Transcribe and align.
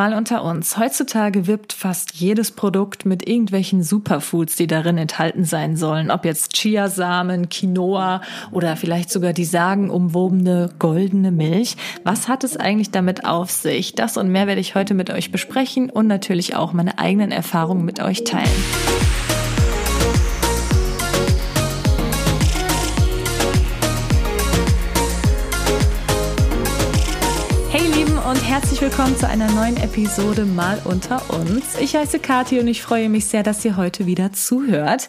Mal 0.00 0.14
unter 0.14 0.42
uns. 0.44 0.78
Heutzutage 0.78 1.46
wirbt 1.46 1.74
fast 1.74 2.14
jedes 2.14 2.52
Produkt 2.52 3.04
mit 3.04 3.28
irgendwelchen 3.28 3.82
Superfoods, 3.82 4.56
die 4.56 4.66
darin 4.66 4.96
enthalten 4.96 5.44
sein 5.44 5.76
sollen. 5.76 6.10
Ob 6.10 6.24
jetzt 6.24 6.54
Chiasamen, 6.54 7.50
Quinoa 7.50 8.22
oder 8.50 8.76
vielleicht 8.76 9.10
sogar 9.10 9.34
die 9.34 9.44
sagenumwobene 9.44 10.70
goldene 10.78 11.30
Milch. 11.30 11.76
Was 12.02 12.28
hat 12.28 12.44
es 12.44 12.56
eigentlich 12.56 12.90
damit 12.90 13.26
auf 13.26 13.50
sich? 13.50 13.94
Das 13.94 14.16
und 14.16 14.32
mehr 14.32 14.46
werde 14.46 14.62
ich 14.62 14.74
heute 14.74 14.94
mit 14.94 15.10
euch 15.10 15.32
besprechen 15.32 15.90
und 15.90 16.06
natürlich 16.06 16.56
auch 16.56 16.72
meine 16.72 16.98
eigenen 16.98 17.30
Erfahrungen 17.30 17.84
mit 17.84 18.00
euch 18.00 18.24
teilen. 18.24 18.48
Herzlich 28.60 28.82
willkommen 28.82 29.16
zu 29.16 29.26
einer 29.26 29.50
neuen 29.52 29.78
Episode 29.78 30.44
Mal 30.44 30.82
unter 30.84 31.22
uns. 31.30 31.78
Ich 31.80 31.96
heiße 31.96 32.18
Kathi 32.18 32.60
und 32.60 32.68
ich 32.68 32.82
freue 32.82 33.08
mich 33.08 33.24
sehr, 33.24 33.42
dass 33.42 33.64
ihr 33.64 33.78
heute 33.78 34.04
wieder 34.04 34.34
zuhört. 34.34 35.08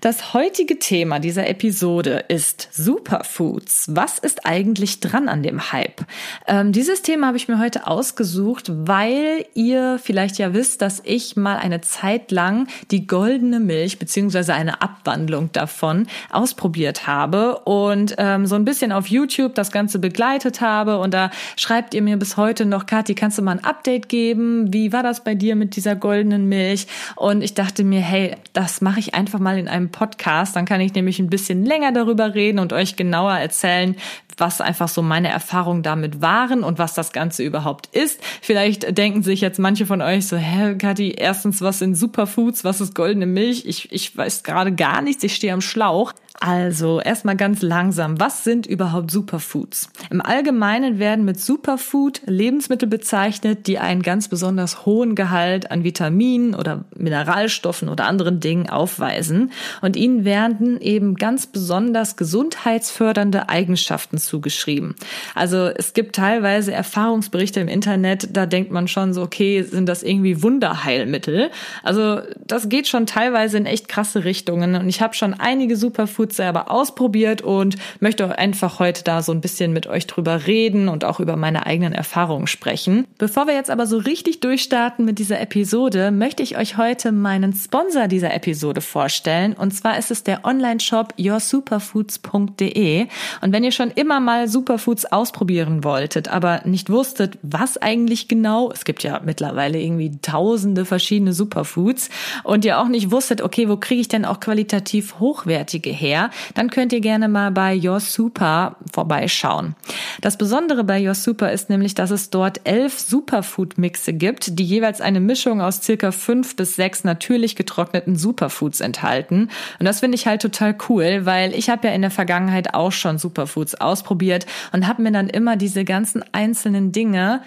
Das 0.00 0.34
heutige 0.34 0.80
Thema 0.80 1.20
dieser 1.20 1.48
Episode 1.48 2.24
ist 2.26 2.68
Superfoods. 2.72 3.94
Was 3.94 4.18
ist 4.18 4.44
eigentlich 4.46 4.98
dran 4.98 5.28
an 5.28 5.44
dem 5.44 5.70
Hype? 5.70 6.04
Ähm, 6.48 6.72
dieses 6.72 7.02
Thema 7.02 7.28
habe 7.28 7.36
ich 7.36 7.46
mir 7.46 7.60
heute 7.60 7.86
ausgesucht, 7.86 8.72
weil 8.74 9.46
ihr 9.54 10.00
vielleicht 10.02 10.38
ja 10.38 10.52
wisst, 10.52 10.82
dass 10.82 11.00
ich 11.04 11.36
mal 11.36 11.56
eine 11.56 11.80
Zeit 11.80 12.32
lang 12.32 12.66
die 12.90 13.06
goldene 13.06 13.60
Milch 13.60 14.00
beziehungsweise 14.00 14.54
eine 14.54 14.82
Abwandlung 14.82 15.52
davon 15.52 16.08
ausprobiert 16.32 17.06
habe 17.06 17.60
und 17.60 18.16
ähm, 18.18 18.46
so 18.46 18.56
ein 18.56 18.64
bisschen 18.64 18.90
auf 18.90 19.06
YouTube 19.06 19.54
das 19.54 19.70
Ganze 19.70 20.00
begleitet 20.00 20.60
habe 20.60 20.98
und 20.98 21.14
da 21.14 21.30
schreibt 21.56 21.94
ihr 21.94 22.02
mir 22.02 22.16
bis 22.16 22.36
heute 22.36 22.66
noch, 22.66 22.87
Kathi, 22.88 23.14
kannst 23.14 23.36
du 23.36 23.42
mal 23.42 23.52
ein 23.52 23.64
Update 23.64 24.08
geben? 24.08 24.72
Wie 24.72 24.92
war 24.92 25.02
das 25.02 25.22
bei 25.22 25.34
dir 25.34 25.56
mit 25.56 25.76
dieser 25.76 25.94
goldenen 25.94 26.48
Milch? 26.48 26.86
Und 27.16 27.42
ich 27.42 27.52
dachte 27.52 27.84
mir, 27.84 28.00
hey, 28.00 28.34
das 28.54 28.80
mache 28.80 28.98
ich 28.98 29.14
einfach 29.14 29.38
mal 29.38 29.58
in 29.58 29.68
einem 29.68 29.90
Podcast. 29.90 30.56
Dann 30.56 30.64
kann 30.64 30.80
ich 30.80 30.94
nämlich 30.94 31.18
ein 31.18 31.28
bisschen 31.28 31.66
länger 31.66 31.92
darüber 31.92 32.34
reden 32.34 32.58
und 32.58 32.72
euch 32.72 32.96
genauer 32.96 33.34
erzählen, 33.34 33.94
was 34.38 34.62
einfach 34.62 34.88
so 34.88 35.02
meine 35.02 35.28
Erfahrungen 35.28 35.82
damit 35.82 36.22
waren 36.22 36.64
und 36.64 36.78
was 36.78 36.94
das 36.94 37.12
Ganze 37.12 37.44
überhaupt 37.44 37.94
ist. 37.94 38.20
Vielleicht 38.40 38.96
denken 38.96 39.22
sich 39.22 39.42
jetzt 39.42 39.58
manche 39.58 39.84
von 39.84 40.00
euch 40.00 40.26
so, 40.26 40.36
hä, 40.36 40.76
Kathi, 40.76 41.10
erstens, 41.10 41.60
was 41.60 41.80
sind 41.80 41.94
Superfoods? 41.94 42.64
Was 42.64 42.80
ist 42.80 42.94
goldene 42.94 43.26
Milch? 43.26 43.66
Ich, 43.66 43.92
ich 43.92 44.16
weiß 44.16 44.44
gerade 44.44 44.74
gar 44.74 45.02
nichts. 45.02 45.22
Ich 45.24 45.34
stehe 45.34 45.52
am 45.52 45.60
Schlauch. 45.60 46.14
Also 46.40 47.00
erstmal 47.00 47.36
ganz 47.36 47.62
langsam. 47.62 48.20
Was 48.20 48.44
sind 48.44 48.64
überhaupt 48.66 49.10
Superfoods? 49.10 49.90
Im 50.08 50.20
Allgemeinen 50.20 51.00
werden 51.00 51.24
mit 51.24 51.40
Superfood 51.40 52.22
Lebensmittel 52.26 52.88
bezeichnet, 52.88 53.66
die 53.66 53.80
einen 53.80 54.02
ganz 54.02 54.28
besonders 54.28 54.86
hohen 54.86 55.16
Gehalt 55.16 55.72
an 55.72 55.82
Vitaminen 55.82 56.54
oder 56.54 56.84
Mineralstoffen 56.96 57.88
oder 57.88 58.06
anderen 58.06 58.38
Dingen 58.38 58.70
aufweisen. 58.70 59.50
Und 59.82 59.96
ihnen 59.96 60.24
werden 60.24 60.80
eben 60.80 61.16
ganz 61.16 61.48
besonders 61.48 62.16
gesundheitsfördernde 62.16 63.48
Eigenschaften 63.48 64.18
zugeschrieben. 64.18 64.94
Also 65.34 65.66
es 65.66 65.92
gibt 65.92 66.14
teilweise 66.14 66.72
Erfahrungsberichte 66.72 67.58
im 67.58 67.68
Internet, 67.68 68.36
da 68.36 68.46
denkt 68.46 68.70
man 68.70 68.86
schon 68.86 69.12
so, 69.12 69.22
okay, 69.22 69.64
sind 69.64 69.88
das 69.88 70.04
irgendwie 70.04 70.40
Wunderheilmittel? 70.40 71.50
Also 71.82 72.20
das 72.46 72.68
geht 72.68 72.86
schon 72.86 73.06
teilweise 73.06 73.58
in 73.58 73.66
echt 73.66 73.88
krasse 73.88 74.22
Richtungen. 74.22 74.76
Und 74.76 74.88
ich 74.88 75.02
habe 75.02 75.14
schon 75.14 75.34
einige 75.34 75.76
Superfoods 75.76 76.27
gut 76.28 76.34
selber 76.34 76.70
ausprobiert 76.70 77.40
und 77.40 77.76
möchte 78.00 78.38
einfach 78.38 78.80
heute 78.80 79.02
da 79.02 79.22
so 79.22 79.32
ein 79.32 79.40
bisschen 79.40 79.72
mit 79.72 79.86
euch 79.86 80.06
drüber 80.06 80.46
reden 80.46 80.88
und 80.88 81.04
auch 81.04 81.20
über 81.20 81.36
meine 81.36 81.64
eigenen 81.64 81.94
Erfahrungen 81.94 82.46
sprechen. 82.46 83.06
Bevor 83.16 83.46
wir 83.46 83.54
jetzt 83.54 83.70
aber 83.70 83.86
so 83.86 83.96
richtig 83.96 84.40
durchstarten 84.40 85.06
mit 85.06 85.18
dieser 85.18 85.40
Episode, 85.40 86.10
möchte 86.10 86.42
ich 86.42 86.58
euch 86.58 86.76
heute 86.76 87.12
meinen 87.12 87.54
Sponsor 87.54 88.08
dieser 88.08 88.34
Episode 88.34 88.82
vorstellen. 88.82 89.54
Und 89.54 89.72
zwar 89.72 89.96
ist 89.96 90.10
es 90.10 90.22
der 90.22 90.44
Online-Shop 90.44 91.14
yoursuperfoods.de. 91.16 93.06
Und 93.40 93.52
wenn 93.52 93.64
ihr 93.64 93.72
schon 93.72 93.90
immer 93.90 94.20
mal 94.20 94.48
Superfoods 94.48 95.06
ausprobieren 95.06 95.82
wolltet, 95.82 96.28
aber 96.28 96.60
nicht 96.66 96.90
wusstet, 96.90 97.38
was 97.40 97.78
eigentlich 97.78 98.28
genau, 98.28 98.70
es 98.70 98.84
gibt 98.84 99.02
ja 99.02 99.22
mittlerweile 99.24 99.80
irgendwie 99.80 100.18
tausende 100.20 100.84
verschiedene 100.84 101.32
Superfoods 101.32 102.10
und 102.44 102.66
ihr 102.66 102.78
auch 102.78 102.88
nicht 102.88 103.10
wusstet, 103.10 103.40
okay, 103.40 103.70
wo 103.70 103.78
kriege 103.78 104.02
ich 104.02 104.08
denn 104.08 104.26
auch 104.26 104.40
qualitativ 104.40 105.18
hochwertige 105.20 105.90
her? 105.90 106.17
Mehr, 106.18 106.30
dann 106.54 106.70
könnt 106.70 106.92
ihr 106.92 107.00
gerne 107.00 107.28
mal 107.28 107.50
bei 107.50 107.78
Your 107.78 108.00
Super 108.00 108.76
vorbeischauen. 108.92 109.74
Das 110.20 110.36
Besondere 110.36 110.84
bei 110.84 111.06
Your 111.06 111.14
Super 111.14 111.52
ist 111.52 111.70
nämlich, 111.70 111.94
dass 111.94 112.10
es 112.10 112.30
dort 112.30 112.60
elf 112.64 112.98
Superfood-Mixe 112.98 114.12
gibt, 114.12 114.58
die 114.58 114.64
jeweils 114.64 115.00
eine 115.00 115.20
Mischung 115.20 115.60
aus 115.60 115.82
circa 115.82 116.10
fünf 116.10 116.56
bis 116.56 116.76
sechs 116.76 117.04
natürlich 117.04 117.56
getrockneten 117.56 118.16
Superfoods 118.16 118.80
enthalten. 118.80 119.50
Und 119.78 119.86
das 119.86 120.00
finde 120.00 120.16
ich 120.16 120.26
halt 120.26 120.42
total 120.42 120.76
cool, 120.88 121.24
weil 121.24 121.54
ich 121.54 121.70
habe 121.70 121.88
ja 121.88 121.94
in 121.94 122.02
der 122.02 122.10
Vergangenheit 122.10 122.74
auch 122.74 122.92
schon 122.92 123.18
Superfoods 123.18 123.76
ausprobiert 123.76 124.46
und 124.72 124.86
habe 124.86 125.02
mir 125.02 125.12
dann 125.12 125.28
immer 125.28 125.56
diese 125.56 125.84
ganzen 125.84 126.24
einzelnen 126.32 126.92
Dinge 126.92 127.42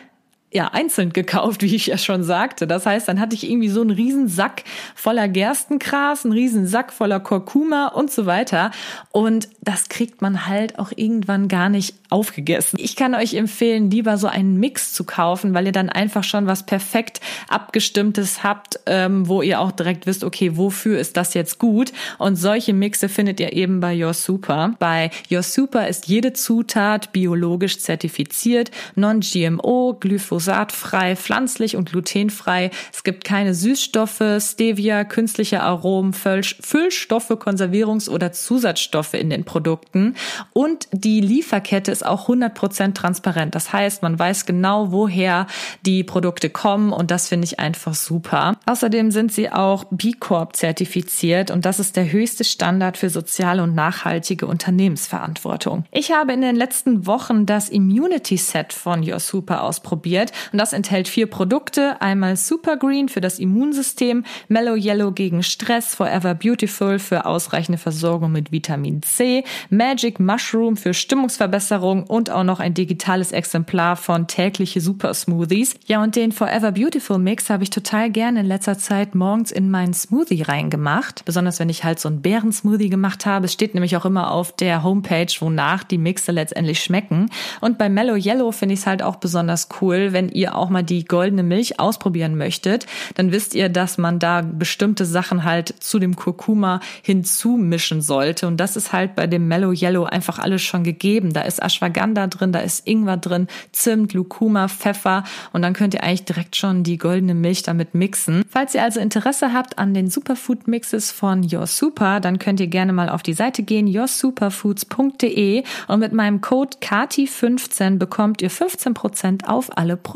ja, 0.53 0.67
einzeln 0.67 1.13
gekauft, 1.13 1.61
wie 1.61 1.73
ich 1.73 1.87
ja 1.87 1.97
schon 1.97 2.23
sagte. 2.23 2.67
Das 2.67 2.85
heißt, 2.85 3.07
dann 3.07 3.21
hatte 3.21 3.35
ich 3.35 3.49
irgendwie 3.49 3.69
so 3.69 3.79
einen 3.79 3.91
riesen 3.91 4.27
Sack 4.27 4.63
voller 4.95 5.29
Gerstengras, 5.29 6.25
einen 6.25 6.33
riesen 6.33 6.67
Sack 6.67 6.91
voller 6.91 7.21
Kurkuma 7.21 7.87
und 7.87 8.11
so 8.11 8.25
weiter. 8.25 8.71
Und 9.11 9.47
das 9.61 9.87
kriegt 9.87 10.21
man 10.21 10.47
halt 10.47 10.77
auch 10.77 10.91
irgendwann 10.93 11.47
gar 11.47 11.69
nicht 11.69 11.95
aufgegessen. 12.09 12.77
Ich 12.81 12.97
kann 12.97 13.15
euch 13.15 13.33
empfehlen, 13.33 13.89
lieber 13.89 14.17
so 14.17 14.27
einen 14.27 14.57
Mix 14.59 14.93
zu 14.93 15.05
kaufen, 15.05 15.53
weil 15.53 15.67
ihr 15.67 15.71
dann 15.71 15.89
einfach 15.89 16.25
schon 16.25 16.47
was 16.47 16.65
perfekt 16.65 17.21
abgestimmtes 17.47 18.43
habt, 18.43 18.77
ähm, 18.87 19.29
wo 19.29 19.41
ihr 19.41 19.61
auch 19.61 19.71
direkt 19.71 20.05
wisst, 20.05 20.25
okay, 20.25 20.57
wofür 20.57 20.99
ist 20.99 21.15
das 21.15 21.33
jetzt 21.33 21.59
gut? 21.59 21.93
Und 22.17 22.35
solche 22.35 22.73
Mixe 22.73 23.07
findet 23.07 23.39
ihr 23.39 23.53
eben 23.53 23.79
bei 23.79 23.95
Your 24.03 24.13
Super. 24.13 24.73
Bei 24.79 25.11
Your 25.31 25.43
Super 25.43 25.87
ist 25.87 26.07
jede 26.07 26.33
Zutat 26.33 27.13
biologisch 27.13 27.79
zertifiziert, 27.79 28.71
non-GMO, 28.95 29.95
Glyphosat 29.97 30.40
glyphosatfrei, 30.41 31.15
pflanzlich 31.15 31.75
und 31.75 31.91
glutenfrei. 31.91 32.71
Es 32.91 33.03
gibt 33.03 33.23
keine 33.23 33.53
Süßstoffe, 33.53 34.21
Stevia, 34.39 35.03
künstliche 35.03 35.61
Aromen, 35.61 36.13
Füllstoffe, 36.13 37.31
Konservierungs- 37.31 38.09
oder 38.09 38.31
Zusatzstoffe 38.31 39.13
in 39.13 39.29
den 39.29 39.45
Produkten. 39.45 40.15
Und 40.53 40.87
die 40.91 41.21
Lieferkette 41.21 41.91
ist 41.91 42.05
auch 42.05 42.27
100% 42.27 42.93
transparent. 42.93 43.55
Das 43.55 43.71
heißt, 43.71 44.01
man 44.01 44.17
weiß 44.17 44.45
genau, 44.45 44.91
woher 44.91 45.47
die 45.85 46.03
Produkte 46.03 46.49
kommen 46.49 46.91
und 46.91 47.11
das 47.11 47.27
finde 47.27 47.45
ich 47.45 47.59
einfach 47.59 47.93
super. 47.93 48.57
Außerdem 48.65 49.11
sind 49.11 49.31
sie 49.31 49.51
auch 49.51 49.85
B 49.91 50.13
Corp 50.13 50.55
zertifiziert 50.55 51.51
und 51.51 51.65
das 51.65 51.79
ist 51.79 51.95
der 51.95 52.11
höchste 52.11 52.43
Standard 52.43 52.97
für 52.97 53.09
soziale 53.09 53.63
und 53.63 53.75
nachhaltige 53.75 54.47
Unternehmensverantwortung. 54.47 55.85
Ich 55.91 56.11
habe 56.11 56.33
in 56.33 56.41
den 56.41 56.55
letzten 56.55 57.05
Wochen 57.05 57.45
das 57.45 57.69
Immunity 57.69 58.37
Set 58.37 58.73
von 58.73 59.07
Your 59.07 59.19
Super 59.19 59.63
ausprobiert 59.63 60.30
und 60.51 60.59
das 60.59 60.73
enthält 60.73 61.07
vier 61.07 61.27
Produkte. 61.27 62.01
Einmal 62.01 62.35
Super 62.35 62.77
Green 62.77 63.09
für 63.09 63.21
das 63.21 63.39
Immunsystem, 63.39 64.23
Mellow 64.47 64.75
Yellow 64.75 65.11
gegen 65.11 65.43
Stress, 65.43 65.95
Forever 65.95 66.33
Beautiful 66.35 66.99
für 66.99 67.25
ausreichende 67.25 67.77
Versorgung 67.77 68.31
mit 68.31 68.51
Vitamin 68.51 69.01
C, 69.03 69.43
Magic 69.69 70.19
Mushroom 70.19 70.77
für 70.77 70.93
Stimmungsverbesserung 70.93 72.03
und 72.03 72.29
auch 72.29 72.43
noch 72.43 72.59
ein 72.59 72.73
digitales 72.73 73.31
Exemplar 73.31 73.95
von 73.95 74.27
tägliche 74.27 74.81
Super 74.81 75.13
Smoothies. 75.13 75.75
Ja, 75.85 76.03
und 76.03 76.15
den 76.15 76.31
Forever 76.31 76.71
Beautiful 76.71 77.17
Mix 77.17 77.49
habe 77.49 77.63
ich 77.63 77.69
total 77.69 78.09
gerne 78.09 78.41
in 78.41 78.45
letzter 78.45 78.77
Zeit 78.77 79.15
morgens 79.15 79.51
in 79.51 79.69
meinen 79.69 79.93
Smoothie 79.93 80.43
reingemacht. 80.43 81.25
Besonders 81.25 81.59
wenn 81.59 81.69
ich 81.69 81.83
halt 81.83 81.99
so 81.99 82.09
einen 82.09 82.21
Beeren-Smoothie 82.21 82.89
gemacht 82.89 83.25
habe. 83.25 83.45
Es 83.45 83.53
steht 83.53 83.73
nämlich 83.73 83.97
auch 83.97 84.05
immer 84.05 84.31
auf 84.31 84.55
der 84.55 84.83
Homepage, 84.83 85.27
wonach 85.39 85.83
die 85.83 85.97
Mixe 85.97 86.31
letztendlich 86.31 86.81
schmecken. 86.83 87.29
Und 87.59 87.77
bei 87.77 87.89
Mellow 87.89 88.15
Yellow 88.15 88.51
finde 88.51 88.73
ich 88.73 88.81
es 88.81 88.87
halt 88.87 89.03
auch 89.03 89.17
besonders 89.17 89.69
cool, 89.81 90.13
wenn 90.13 90.20
wenn 90.21 90.29
ihr 90.29 90.55
auch 90.55 90.69
mal 90.69 90.83
die 90.83 91.03
goldene 91.03 91.41
Milch 91.41 91.79
ausprobieren 91.79 92.37
möchtet, 92.37 92.85
dann 93.15 93.31
wisst 93.31 93.55
ihr, 93.55 93.69
dass 93.69 93.97
man 93.97 94.19
da 94.19 94.41
bestimmte 94.43 95.03
Sachen 95.03 95.43
halt 95.43 95.73
zu 95.79 95.97
dem 95.97 96.15
Kurkuma 96.15 96.79
hinzumischen 97.01 98.03
sollte. 98.03 98.45
Und 98.45 98.57
das 98.57 98.75
ist 98.75 98.93
halt 98.93 99.15
bei 99.15 99.25
dem 99.25 99.47
Mellow 99.47 99.71
Yellow 99.71 100.03
einfach 100.03 100.37
alles 100.37 100.61
schon 100.61 100.83
gegeben. 100.83 101.33
Da 101.33 101.41
ist 101.41 101.59
Ashwagandha 101.59 102.27
drin, 102.27 102.51
da 102.51 102.59
ist 102.59 102.87
Ingwer 102.87 103.17
drin, 103.17 103.47
Zimt, 103.71 104.13
Lucuma, 104.13 104.67
Pfeffer 104.67 105.23
und 105.53 105.63
dann 105.63 105.73
könnt 105.73 105.95
ihr 105.95 106.03
eigentlich 106.03 106.25
direkt 106.25 106.55
schon 106.55 106.83
die 106.83 106.99
goldene 106.99 107.33
Milch 107.33 107.63
damit 107.63 107.95
mixen. 107.95 108.45
Falls 108.47 108.75
ihr 108.75 108.83
also 108.83 108.99
Interesse 108.99 109.53
habt 109.53 109.79
an 109.79 109.95
den 109.95 110.07
Superfood 110.07 110.67
Mixes 110.67 111.11
von 111.11 111.47
Your 111.51 111.65
Super, 111.65 112.19
dann 112.19 112.37
könnt 112.37 112.59
ihr 112.59 112.67
gerne 112.67 112.93
mal 112.93 113.09
auf 113.09 113.23
die 113.23 113.33
Seite 113.33 113.63
gehen, 113.63 113.87
yoursuperfoods.de 113.87 115.63
und 115.87 115.99
mit 115.99 116.13
meinem 116.13 116.41
Code 116.41 116.77
KATI15 116.79 117.97
bekommt 117.97 118.43
ihr 118.43 118.51
15% 118.51 119.45
auf 119.45 119.75
alle 119.75 119.97
Produkte. 119.97 120.10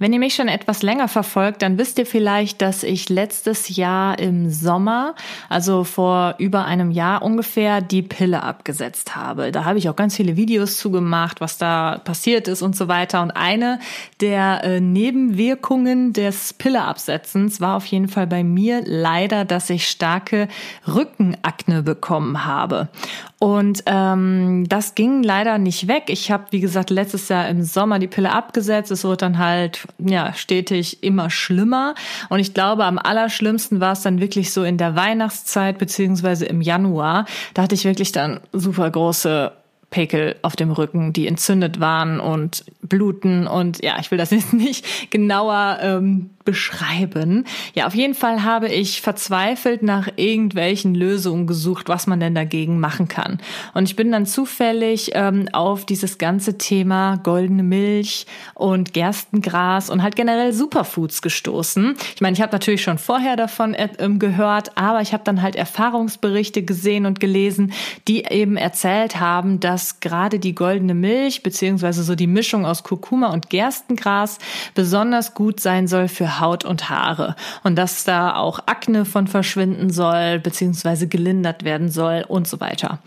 Wenn 0.00 0.14
ihr 0.14 0.18
mich 0.18 0.34
schon 0.34 0.48
etwas 0.48 0.82
länger 0.82 1.08
verfolgt, 1.08 1.60
dann 1.60 1.76
wisst 1.76 1.98
ihr 1.98 2.06
vielleicht, 2.06 2.62
dass 2.62 2.84
ich 2.84 3.10
letztes 3.10 3.76
Jahr 3.76 4.18
im 4.18 4.48
Sommer, 4.48 5.14
also 5.50 5.84
vor 5.84 6.36
über 6.38 6.64
einem 6.64 6.90
Jahr 6.90 7.20
ungefähr, 7.20 7.82
die 7.82 8.00
Pille 8.00 8.42
abgesetzt 8.42 9.14
habe. 9.14 9.52
Da 9.52 9.66
habe 9.66 9.78
ich 9.78 9.90
auch 9.90 9.96
ganz 9.96 10.16
viele 10.16 10.38
Videos 10.38 10.78
zugemacht, 10.78 11.42
was 11.42 11.58
da 11.58 12.00
passiert 12.02 12.48
ist 12.48 12.62
und 12.62 12.74
so 12.74 12.88
weiter. 12.88 13.20
Und 13.20 13.32
eine 13.32 13.78
der 14.22 14.64
äh, 14.64 14.80
Nebenwirkungen 14.80 16.14
des 16.14 16.54
Pilleabsetzens 16.54 17.60
war 17.60 17.76
auf 17.76 17.84
jeden 17.84 18.08
Fall 18.08 18.26
bei 18.26 18.42
mir 18.42 18.80
leider, 18.86 19.44
dass 19.44 19.68
ich 19.68 19.86
starke 19.86 20.48
Rückenakne 20.88 21.82
bekommen 21.82 22.46
habe. 22.46 22.88
Und 23.42 23.84
ähm, 23.86 24.66
das 24.68 24.94
ging 24.94 25.22
leider 25.22 25.56
nicht 25.56 25.88
weg. 25.88 26.04
Ich 26.08 26.30
habe, 26.30 26.44
wie 26.50 26.60
gesagt, 26.60 26.90
letztes 26.90 27.30
Jahr 27.30 27.48
im 27.48 27.62
Sommer 27.62 27.98
die 27.98 28.06
Pille 28.06 28.32
abgesetzt. 28.32 28.90
Es 28.90 29.02
wurde 29.02 29.16
dann 29.16 29.38
halt 29.38 29.88
ja 29.98 30.34
stetig 30.34 31.02
immer 31.02 31.30
schlimmer. 31.30 31.94
Und 32.28 32.40
ich 32.40 32.52
glaube, 32.52 32.84
am 32.84 32.98
allerschlimmsten 32.98 33.80
war 33.80 33.92
es 33.92 34.02
dann 34.02 34.20
wirklich 34.20 34.52
so 34.52 34.62
in 34.62 34.76
der 34.76 34.94
Weihnachtszeit 34.94 35.78
beziehungsweise 35.78 36.44
im 36.44 36.60
Januar. 36.60 37.24
Da 37.54 37.62
hatte 37.62 37.74
ich 37.74 37.86
wirklich 37.86 38.12
dann 38.12 38.40
super 38.52 38.90
große 38.90 39.52
Pekel 39.88 40.36
auf 40.42 40.54
dem 40.54 40.70
Rücken, 40.70 41.12
die 41.14 41.26
entzündet 41.26 41.80
waren 41.80 42.20
und 42.20 42.64
bluten 42.82 43.46
und 43.46 43.82
ja, 43.82 43.96
ich 44.00 44.10
will 44.10 44.18
das 44.18 44.30
jetzt 44.30 44.52
nicht 44.52 45.10
genauer 45.10 45.78
ähm, 45.82 46.30
beschreiben. 46.44 47.44
Ja, 47.74 47.86
auf 47.86 47.94
jeden 47.94 48.14
Fall 48.14 48.42
habe 48.42 48.68
ich 48.68 49.02
verzweifelt 49.02 49.82
nach 49.82 50.08
irgendwelchen 50.16 50.94
Lösungen 50.94 51.46
gesucht, 51.46 51.88
was 51.88 52.06
man 52.06 52.18
denn 52.18 52.34
dagegen 52.34 52.80
machen 52.80 53.08
kann. 53.08 53.38
Und 53.74 53.84
ich 53.84 53.96
bin 53.96 54.10
dann 54.10 54.24
zufällig 54.26 55.10
ähm, 55.14 55.48
auf 55.52 55.84
dieses 55.84 56.18
ganze 56.18 56.56
Thema 56.56 57.16
goldene 57.18 57.62
Milch 57.62 58.26
und 58.54 58.94
Gerstengras 58.94 59.90
und 59.90 60.02
halt 60.02 60.16
generell 60.16 60.52
Superfoods 60.52 61.20
gestoßen. 61.20 61.94
Ich 62.14 62.20
meine, 62.20 62.34
ich 62.34 62.42
habe 62.42 62.52
natürlich 62.52 62.82
schon 62.82 62.98
vorher 62.98 63.36
davon 63.36 63.74
äh, 63.74 63.88
gehört, 64.18 64.76
aber 64.78 65.02
ich 65.02 65.12
habe 65.12 65.24
dann 65.24 65.42
halt 65.42 65.56
Erfahrungsberichte 65.56 66.62
gesehen 66.62 67.04
und 67.04 67.20
gelesen, 67.20 67.72
die 68.08 68.24
eben 68.24 68.56
erzählt 68.56 69.20
haben, 69.20 69.60
dass 69.60 70.00
gerade 70.00 70.38
die 70.38 70.54
goldene 70.54 70.94
Milch 70.94 71.42
beziehungsweise 71.42 72.02
so 72.02 72.14
die 72.14 72.26
Mischung 72.26 72.64
aus 72.64 72.82
Kurkuma 72.82 73.32
und 73.32 73.50
Gerstengras 73.50 74.38
besonders 74.74 75.34
gut 75.34 75.60
sein 75.60 75.86
soll 75.86 76.08
für 76.08 76.29
Haut 76.38 76.64
und 76.64 76.90
Haare 76.90 77.34
und 77.64 77.76
dass 77.76 78.04
da 78.04 78.36
auch 78.36 78.60
Akne 78.66 79.04
von 79.04 79.26
verschwinden 79.26 79.90
soll, 79.90 80.38
beziehungsweise 80.38 81.08
gelindert 81.08 81.64
werden 81.64 81.88
soll 81.88 82.24
und 82.28 82.46
so 82.46 82.60
weiter. 82.60 82.98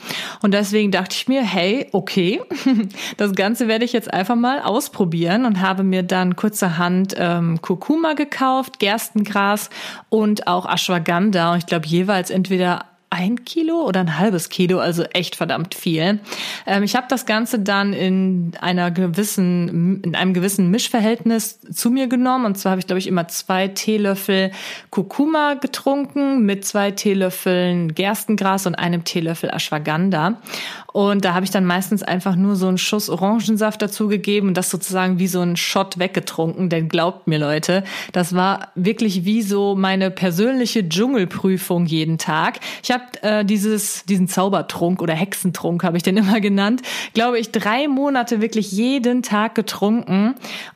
Und 0.41 0.53
deswegen 0.53 0.91
dachte 0.91 1.15
ich 1.15 1.27
mir, 1.27 1.43
hey, 1.43 1.87
okay, 1.91 2.41
das 3.17 3.33
Ganze 3.35 3.67
werde 3.67 3.85
ich 3.85 3.93
jetzt 3.93 4.13
einfach 4.13 4.35
mal 4.35 4.59
ausprobieren 4.61 5.45
und 5.45 5.61
habe 5.61 5.83
mir 5.83 6.03
dann 6.03 6.35
kurzerhand 6.35 7.15
ähm, 7.17 7.61
Kurkuma 7.61 8.13
gekauft, 8.13 8.79
Gerstengras 8.79 9.69
und 10.09 10.47
auch 10.47 10.65
Ashwagandha. 10.65 11.53
Und 11.53 11.59
ich 11.59 11.65
glaube 11.65 11.85
jeweils 11.85 12.29
entweder 12.29 12.85
ein 13.13 13.45
Kilo 13.45 13.85
oder 13.85 13.99
ein 13.99 14.17
halbes 14.17 14.49
Kilo, 14.49 14.79
also 14.79 15.03
echt 15.03 15.35
verdammt 15.35 15.75
viel. 15.75 16.19
Ähm, 16.65 16.83
ich 16.83 16.95
habe 16.95 17.05
das 17.07 17.27
Ganze 17.27 17.59
dann 17.59 17.93
in 17.93 18.53
einer 18.59 18.89
gewissen, 18.89 20.01
in 20.03 20.15
einem 20.15 20.33
gewissen 20.33 20.71
Mischverhältnis 20.71 21.59
zu 21.61 21.91
mir 21.91 22.07
genommen. 22.07 22.45
Und 22.45 22.57
zwar 22.57 22.71
habe 22.71 22.79
ich, 22.79 22.87
glaube 22.87 22.97
ich, 22.97 23.07
immer 23.07 23.27
zwei 23.27 23.67
Teelöffel 23.67 24.51
Kurkuma 24.89 25.53
getrunken 25.53 26.43
mit 26.43 26.65
zwei 26.65 26.89
Teelöffeln 26.89 27.93
Gerstengras 27.93 28.65
und 28.65 28.75
einem 28.75 29.03
Teelöffel 29.03 29.51
Ashwagandha. 29.51 30.39
Und 30.91 31.23
da 31.25 31.33
habe 31.33 31.45
ich 31.45 31.51
dann 31.51 31.65
meistens 31.65 32.01
einfach 32.03 32.35
nur 32.35 32.55
so 32.55 32.67
einen 32.67 32.77
Schuss 32.77 33.09
Orangensaft 33.09 33.81
dazugegeben 33.81 34.49
und 34.49 34.57
das 34.57 34.69
sozusagen 34.69 35.19
wie 35.19 35.27
so 35.27 35.41
ein 35.41 35.55
Shot 35.55 35.99
weggetrunken. 35.99 36.69
Denn 36.69 36.89
glaubt 36.89 37.27
mir, 37.27 37.37
Leute, 37.37 37.83
das 38.11 38.35
war 38.35 38.71
wirklich 38.75 39.25
wie 39.25 39.43
so 39.43 39.75
meine 39.75 40.09
persönliche 40.09 40.87
Dschungelprüfung 40.87 41.85
jeden 41.85 42.17
Tag. 42.17 42.59
Ich 42.83 42.91
habe 42.91 43.02
äh, 43.21 43.45
dieses, 43.45 44.05
diesen 44.05 44.27
Zaubertrunk 44.27 45.01
oder 45.01 45.13
Hexentrunk 45.13 45.83
habe 45.83 45.97
ich 45.97 46.03
den 46.03 46.17
immer 46.17 46.39
genannt, 46.41 46.81
glaube 47.13 47.39
ich, 47.39 47.51
drei 47.51 47.87
Monate 47.87 48.41
wirklich 48.41 48.71
jeden 48.71 49.23
Tag 49.23 49.55
getrunken. 49.55 50.35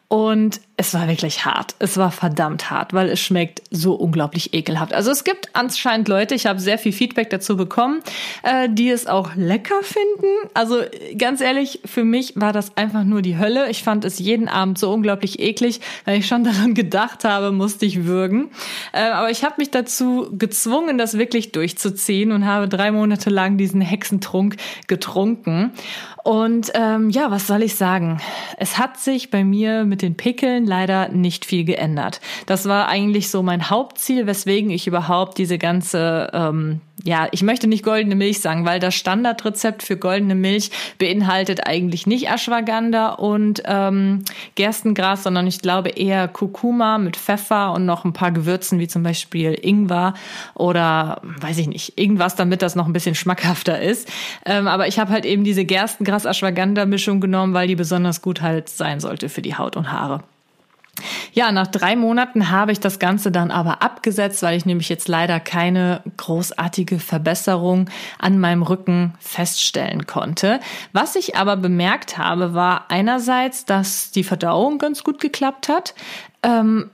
Und 0.10 0.62
es 0.78 0.94
war 0.94 1.10
wirklich 1.10 1.44
hart. 1.44 1.76
Es 1.80 1.98
war 1.98 2.12
verdammt 2.12 2.70
hart, 2.70 2.94
weil 2.94 3.10
es 3.10 3.20
schmeckt 3.20 3.62
so 3.72 3.94
unglaublich 3.94 4.54
ekelhaft. 4.54 4.94
Also 4.94 5.12
es 5.12 5.26
gibt 5.26 5.50
anscheinend 5.52 6.08
Leute, 6.08 6.34
ich 6.34 6.46
habe 6.46 6.62
sehr 6.62 6.78
viel 6.78 6.94
Feedback 6.94 7.30
dazu 7.30 7.58
bekommen, 7.58 8.00
äh, 8.44 8.70
die 8.72 8.90
es 8.90 9.08
auch 9.08 9.36
lecker 9.36 9.82
finden. 9.82 10.28
Also 10.54 10.82
ganz 11.18 11.42
ehrlich, 11.42 11.82
für 11.84 12.06
mich 12.06 12.34
war 12.36 12.54
das 12.54 12.78
einfach 12.78 13.04
nur 13.04 13.22
die 13.22 13.38
Hölle. 13.38 13.70
Ich 13.70 13.84
fand 13.84 14.06
es 14.06 14.18
jeden 14.18 14.48
Abend 14.48 14.78
so 14.78 14.94
unglaublich 14.94 15.40
eklig, 15.40 15.82
weil 16.06 16.20
ich 16.20 16.28
schon 16.28 16.44
daran 16.46 16.74
gedacht 16.74 17.26
habe, 17.26 17.52
musste 17.52 17.86
ich 17.86 18.06
würgen. 18.06 18.52
Äh, 18.94 19.10
aber 19.10 19.30
ich 19.30 19.44
habe 19.44 19.56
mich 19.58 19.72
dazu 19.72 20.30
gezwungen, 20.32 20.98
das 20.98 21.18
wirklich 21.18 21.52
durchzuziehen 21.52 22.32
und 22.32 22.46
habe 22.46 22.70
drei 22.70 22.92
Monate 22.92 23.30
lang 23.30 23.58
diesen 23.58 23.82
Hexentrunk 23.82 24.56
getrunken. 24.88 25.74
Und 26.28 26.74
ähm, 26.74 27.10
ja, 27.10 27.32
was 27.32 27.48
soll 27.48 27.64
ich 27.64 27.76
sagen? 27.76 28.20
Es 28.58 28.78
hat 28.78 29.00
sich 29.00 29.32
bei 29.32 29.46
mir 29.46 29.86
mit 29.86 30.02
den 30.02 30.18
Pickeln 30.18 30.66
leider 30.66 31.08
nicht 31.08 31.46
viel 31.46 31.64
geändert. 31.64 32.20
Das 32.46 32.66
war 32.66 32.90
eigentlich 32.90 33.30
so 33.30 33.44
mein 33.44 33.70
Hauptziel, 33.70 34.28
weswegen 34.28 34.70
ich 34.70 34.88
überhaupt 34.88 35.38
diese 35.38 35.58
ganze 35.58 36.30
ähm, 36.34 36.82
ja, 37.04 37.28
ich 37.32 37.44
möchte 37.44 37.68
nicht 37.68 37.84
goldene 37.84 38.16
Milch 38.16 38.42
sagen, 38.42 38.66
weil 38.66 38.80
das 38.80 38.96
Standardrezept 38.96 39.84
für 39.84 39.98
goldene 39.98 40.36
Milch 40.36 40.72
beinhaltet 40.98 41.68
eigentlich 41.68 42.08
nicht 42.08 42.28
Ashwagandha 42.28 43.10
und 43.10 43.62
ähm, 43.66 44.24
Gerstengras, 44.56 45.24
sondern 45.24 45.46
ich 45.46 45.62
glaube 45.62 45.90
eher 45.90 46.28
Kurkuma 46.28 46.98
mit 46.98 47.16
Pfeffer 47.16 47.74
und 47.74 47.86
noch 47.86 48.04
ein 48.04 48.14
paar 48.14 48.32
Gewürzen 48.32 48.80
wie 48.80 48.88
zum 48.88 49.04
Beispiel 49.04 49.58
Ingwer 49.62 50.16
oder 50.56 51.22
weiß 51.24 51.60
ich 51.60 51.68
nicht, 51.68 52.00
irgendwas, 52.00 52.36
damit 52.36 52.62
das 52.62 52.76
noch 52.76 52.88
ein 52.88 52.94
bisschen 52.94 53.16
schmackhafter 53.16 53.80
ist. 53.80 54.10
Ähm, 54.46 54.68
aber 54.68 54.88
ich 54.88 54.98
habe 54.98 55.12
halt 55.12 55.26
eben 55.26 55.44
diese 55.44 55.66
Gerstengras-Ashwagandha-Mischung 55.66 57.22
genommen, 57.22 57.54
weil 57.54 57.68
die 57.68 57.76
besonders 57.76 58.22
gut 58.22 58.42
halt 58.42 58.70
sein 58.70 59.00
sollte 59.00 59.30
für 59.30 59.42
die 59.42 59.56
Haut 59.56 59.78
und 59.78 59.92
Haare. 59.92 60.24
Ja, 61.34 61.52
nach 61.52 61.68
drei 61.68 61.96
Monaten 61.96 62.50
habe 62.50 62.72
ich 62.72 62.80
das 62.80 63.00
Ganze 63.00 63.32
dann 63.32 63.52
aber 63.52 63.82
abgesetzt, 63.82 64.42
weil 64.44 64.58
ich 64.58 64.66
nämlich 64.66 64.90
jetzt 64.90 65.08
leider 65.08 65.40
keine 65.40 66.02
großartige 66.18 67.00
Verbesserung 67.00 67.90
an 68.20 68.40
meinem 68.40 68.64
Rücken 68.64 69.14
feststellen 69.20 70.08
konnte. 70.08 70.60
Was 70.94 71.16
ich 71.16 71.36
aber 71.36 71.58
bemerkt 71.58 72.18
habe, 72.18 72.54
war 72.54 72.86
einerseits, 72.90 73.66
dass 73.66 74.12
die 74.12 74.24
Verdauung 74.24 74.78
ganz 74.80 75.04
gut 75.04 75.20
geklappt 75.20 75.70
hat. 75.70 75.94
Ähm, 76.44 76.90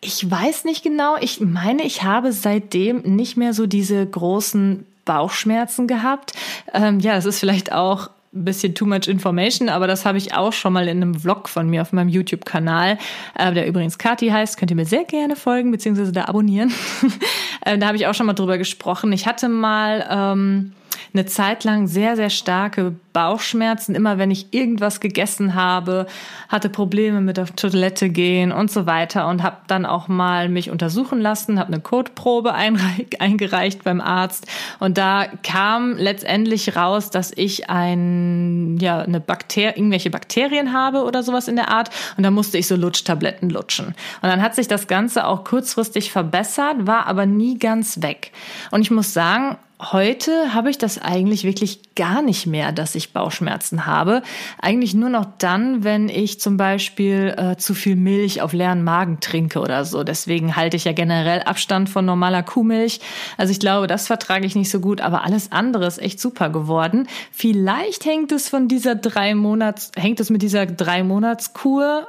ich 0.00 0.30
weiß 0.30 0.64
nicht 0.64 0.84
genau, 0.84 1.16
ich 1.20 1.40
meine, 1.40 1.82
ich 1.82 2.04
habe 2.04 2.32
seitdem 2.32 2.98
nicht 3.02 3.36
mehr 3.36 3.52
so 3.52 3.66
diese 3.66 4.06
großen 4.06 4.86
Bauchschmerzen 5.04 5.86
gehabt. 5.88 6.34
Ähm, 6.72 7.00
ja, 7.00 7.16
es 7.16 7.24
ist 7.24 7.40
vielleicht 7.40 7.72
auch 7.72 8.10
ein 8.38 8.44
bisschen 8.44 8.74
too 8.74 8.86
much 8.86 9.08
information, 9.08 9.68
aber 9.68 9.86
das 9.86 10.04
habe 10.04 10.18
ich 10.18 10.34
auch 10.34 10.52
schon 10.52 10.72
mal 10.72 10.88
in 10.88 11.02
einem 11.02 11.14
Vlog 11.14 11.48
von 11.48 11.68
mir 11.68 11.82
auf 11.82 11.92
meinem 11.92 12.08
YouTube-Kanal, 12.08 12.98
äh, 13.38 13.52
der 13.52 13.66
übrigens 13.66 13.98
Kati 13.98 14.28
heißt, 14.28 14.56
könnt 14.58 14.70
ihr 14.70 14.76
mir 14.76 14.86
sehr 14.86 15.04
gerne 15.04 15.36
folgen, 15.36 15.70
beziehungsweise 15.70 16.12
da 16.12 16.24
abonnieren. 16.26 16.72
äh, 17.64 17.78
da 17.78 17.88
habe 17.88 17.96
ich 17.96 18.06
auch 18.06 18.14
schon 18.14 18.26
mal 18.26 18.34
drüber 18.34 18.58
gesprochen. 18.58 19.12
Ich 19.12 19.26
hatte 19.26 19.48
mal 19.48 20.06
ähm, 20.10 20.72
eine 21.12 21.26
Zeit 21.26 21.64
lang 21.64 21.86
sehr, 21.86 22.16
sehr 22.16 22.30
starke 22.30 22.94
Bauchschmerzen. 23.12 23.94
Immer 23.94 24.18
wenn 24.18 24.30
ich 24.30 24.54
irgendwas 24.54 25.00
gegessen 25.00 25.54
habe, 25.54 26.06
hatte 26.48 26.68
Probleme 26.68 27.20
mit 27.20 27.38
auf 27.40 27.50
Toilette 27.50 28.10
gehen 28.10 28.52
und 28.52 28.70
so 28.70 28.86
weiter 28.86 29.26
und 29.28 29.42
habe 29.42 29.56
dann 29.66 29.86
auch 29.86 30.06
mal 30.06 30.48
mich 30.48 30.70
untersuchen 30.70 31.20
lassen, 31.20 31.58
habe 31.58 31.72
eine 31.72 31.80
Kotprobe 31.80 32.54
eingereicht 33.18 33.82
beim 33.82 34.00
Arzt 34.00 34.46
und 34.78 34.98
da 34.98 35.26
kam 35.42 35.96
letztendlich 35.96 36.76
raus, 36.76 37.10
dass 37.10 37.32
ich 37.34 37.68
ein, 37.68 38.76
ja, 38.80 39.00
eine 39.00 39.20
Bakter 39.20 39.76
irgendwelche 39.76 40.10
Bakterien 40.10 40.72
habe 40.72 41.02
oder 41.02 41.22
sowas 41.24 41.48
in 41.48 41.56
der 41.56 41.70
Art 41.70 41.90
und 42.16 42.22
da 42.22 42.30
musste 42.30 42.58
ich 42.58 42.68
so 42.68 42.76
Lutschtabletten 42.76 43.50
lutschen. 43.50 43.86
Und 43.86 44.28
dann 44.28 44.42
hat 44.42 44.54
sich 44.54 44.68
das 44.68 44.86
Ganze 44.86 45.26
auch 45.26 45.44
kurzfristig 45.44 46.12
verbessert, 46.12 46.86
war 46.86 47.06
aber 47.06 47.26
nie 47.26 47.58
ganz 47.58 48.00
weg. 48.02 48.32
Und 48.70 48.82
ich 48.82 48.90
muss 48.90 49.12
sagen, 49.12 49.56
Heute 49.80 50.54
habe 50.54 50.70
ich 50.70 50.78
das 50.78 51.00
eigentlich 51.00 51.44
wirklich 51.44 51.94
gar 51.94 52.20
nicht 52.20 52.48
mehr, 52.48 52.72
dass 52.72 52.96
ich 52.96 53.12
Bauchschmerzen 53.12 53.86
habe. 53.86 54.22
Eigentlich 54.60 54.92
nur 54.92 55.08
noch 55.08 55.24
dann, 55.38 55.84
wenn 55.84 56.08
ich 56.08 56.40
zum 56.40 56.56
Beispiel 56.56 57.32
äh, 57.36 57.56
zu 57.56 57.74
viel 57.74 57.94
Milch 57.94 58.42
auf 58.42 58.52
leeren 58.52 58.82
Magen 58.82 59.20
trinke 59.20 59.60
oder 59.60 59.84
so. 59.84 60.02
Deswegen 60.02 60.56
halte 60.56 60.76
ich 60.76 60.82
ja 60.82 60.92
generell 60.92 61.42
Abstand 61.42 61.88
von 61.88 62.04
normaler 62.04 62.42
Kuhmilch. 62.42 62.98
Also 63.36 63.52
ich 63.52 63.60
glaube, 63.60 63.86
das 63.86 64.08
vertrage 64.08 64.46
ich 64.46 64.56
nicht 64.56 64.70
so 64.70 64.80
gut, 64.80 65.00
aber 65.00 65.22
alles 65.22 65.52
andere 65.52 65.86
ist 65.86 66.02
echt 66.02 66.18
super 66.18 66.50
geworden. 66.50 67.06
Vielleicht 67.30 68.04
hängt 68.04 68.32
es 68.32 68.48
von 68.48 68.66
dieser 68.66 68.96
drei 68.96 69.36
Monats, 69.36 69.92
hängt 69.94 70.18
es 70.18 70.28
mit 70.28 70.42
dieser 70.42 70.66
drei 70.66 71.04
Monatskur 71.04 72.08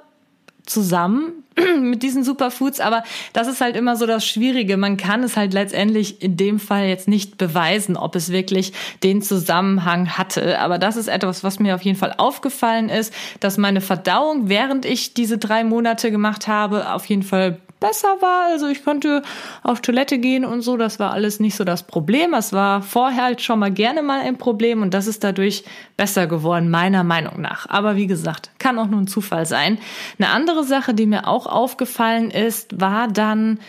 zusammen 0.70 1.44
mit 1.82 2.04
diesen 2.04 2.24
Superfoods, 2.24 2.80
aber 2.80 3.04
das 3.34 3.48
ist 3.48 3.62
halt 3.62 3.76
immer 3.76 3.96
so 3.96 4.06
das 4.06 4.26
Schwierige. 4.26 4.78
Man 4.78 4.98
kann 4.98 5.24
es 5.24 5.36
halt 5.36 5.54
letztendlich 5.54 6.22
in 6.22 6.38
dem 6.38 6.60
Fall 6.60 6.88
jetzt 6.88 7.08
nicht 7.08 7.38
beweisen, 7.38 7.98
ob 7.98 8.16
es 8.16 8.32
wirklich 8.32 8.74
den 9.04 9.22
Zusammenhang 9.22 10.18
hatte. 10.18 10.60
Aber 10.60 10.78
das 10.78 10.96
ist 10.96 11.08
etwas, 11.08 11.44
was 11.44 11.60
mir 11.60 11.76
auf 11.76 11.82
jeden 11.82 11.98
Fall 11.98 12.14
aufgefallen 12.18 12.90
ist, 12.90 13.14
dass 13.40 13.58
meine 13.58 13.82
Verdauung, 13.82 14.50
während 14.50 14.86
ich 14.86 15.14
diese 15.14 15.38
drei 15.38 15.64
Monate 15.64 16.12
gemacht 16.12 16.48
habe, 16.48 16.94
auf 16.94 17.06
jeden 17.06 17.24
Fall 17.24 17.60
besser 17.80 18.22
war. 18.22 18.48
Also 18.52 18.68
ich 18.68 18.84
konnte 18.84 19.22
auf 19.64 19.82
Toilette 19.82 20.18
gehen 20.20 20.46
und 20.46 20.62
so. 20.62 20.78
Das 20.78 21.00
war 21.00 21.12
alles 21.12 21.40
nicht 21.40 21.56
so 21.56 21.64
das 21.64 21.84
Problem. 21.84 22.34
Es 22.34 22.54
war 22.54 22.82
vorher 22.82 23.24
halt 23.24 23.42
schon 23.42 23.60
mal 23.60 23.72
gerne 23.72 24.02
mal 24.02 24.22
ein 24.22 24.38
Problem 24.38 24.82
und 24.82 24.94
das 24.94 25.08
ist 25.08 25.24
dadurch 25.24 25.64
besser 25.98 26.28
geworden, 26.28 26.70
meiner 26.70 27.04
Meinung 27.04 27.42
nach. 27.42 27.70
Aber 27.70 27.96
wie 27.96 28.08
gesagt, 28.08 28.52
kann 28.60 28.80
auch 28.80 28.88
nur 28.88 29.02
ein 29.02 29.08
Zufall 29.08 29.46
sein. 29.46 29.78
Eine 30.18 30.30
andere 30.30 30.64
Sache, 30.64 30.94
die 30.94 31.06
mir 31.06 31.28
auch 31.28 31.46
aufgefallen 31.46 32.32
ist, 32.32 32.80
war 32.80 33.08
dann, 33.08 33.60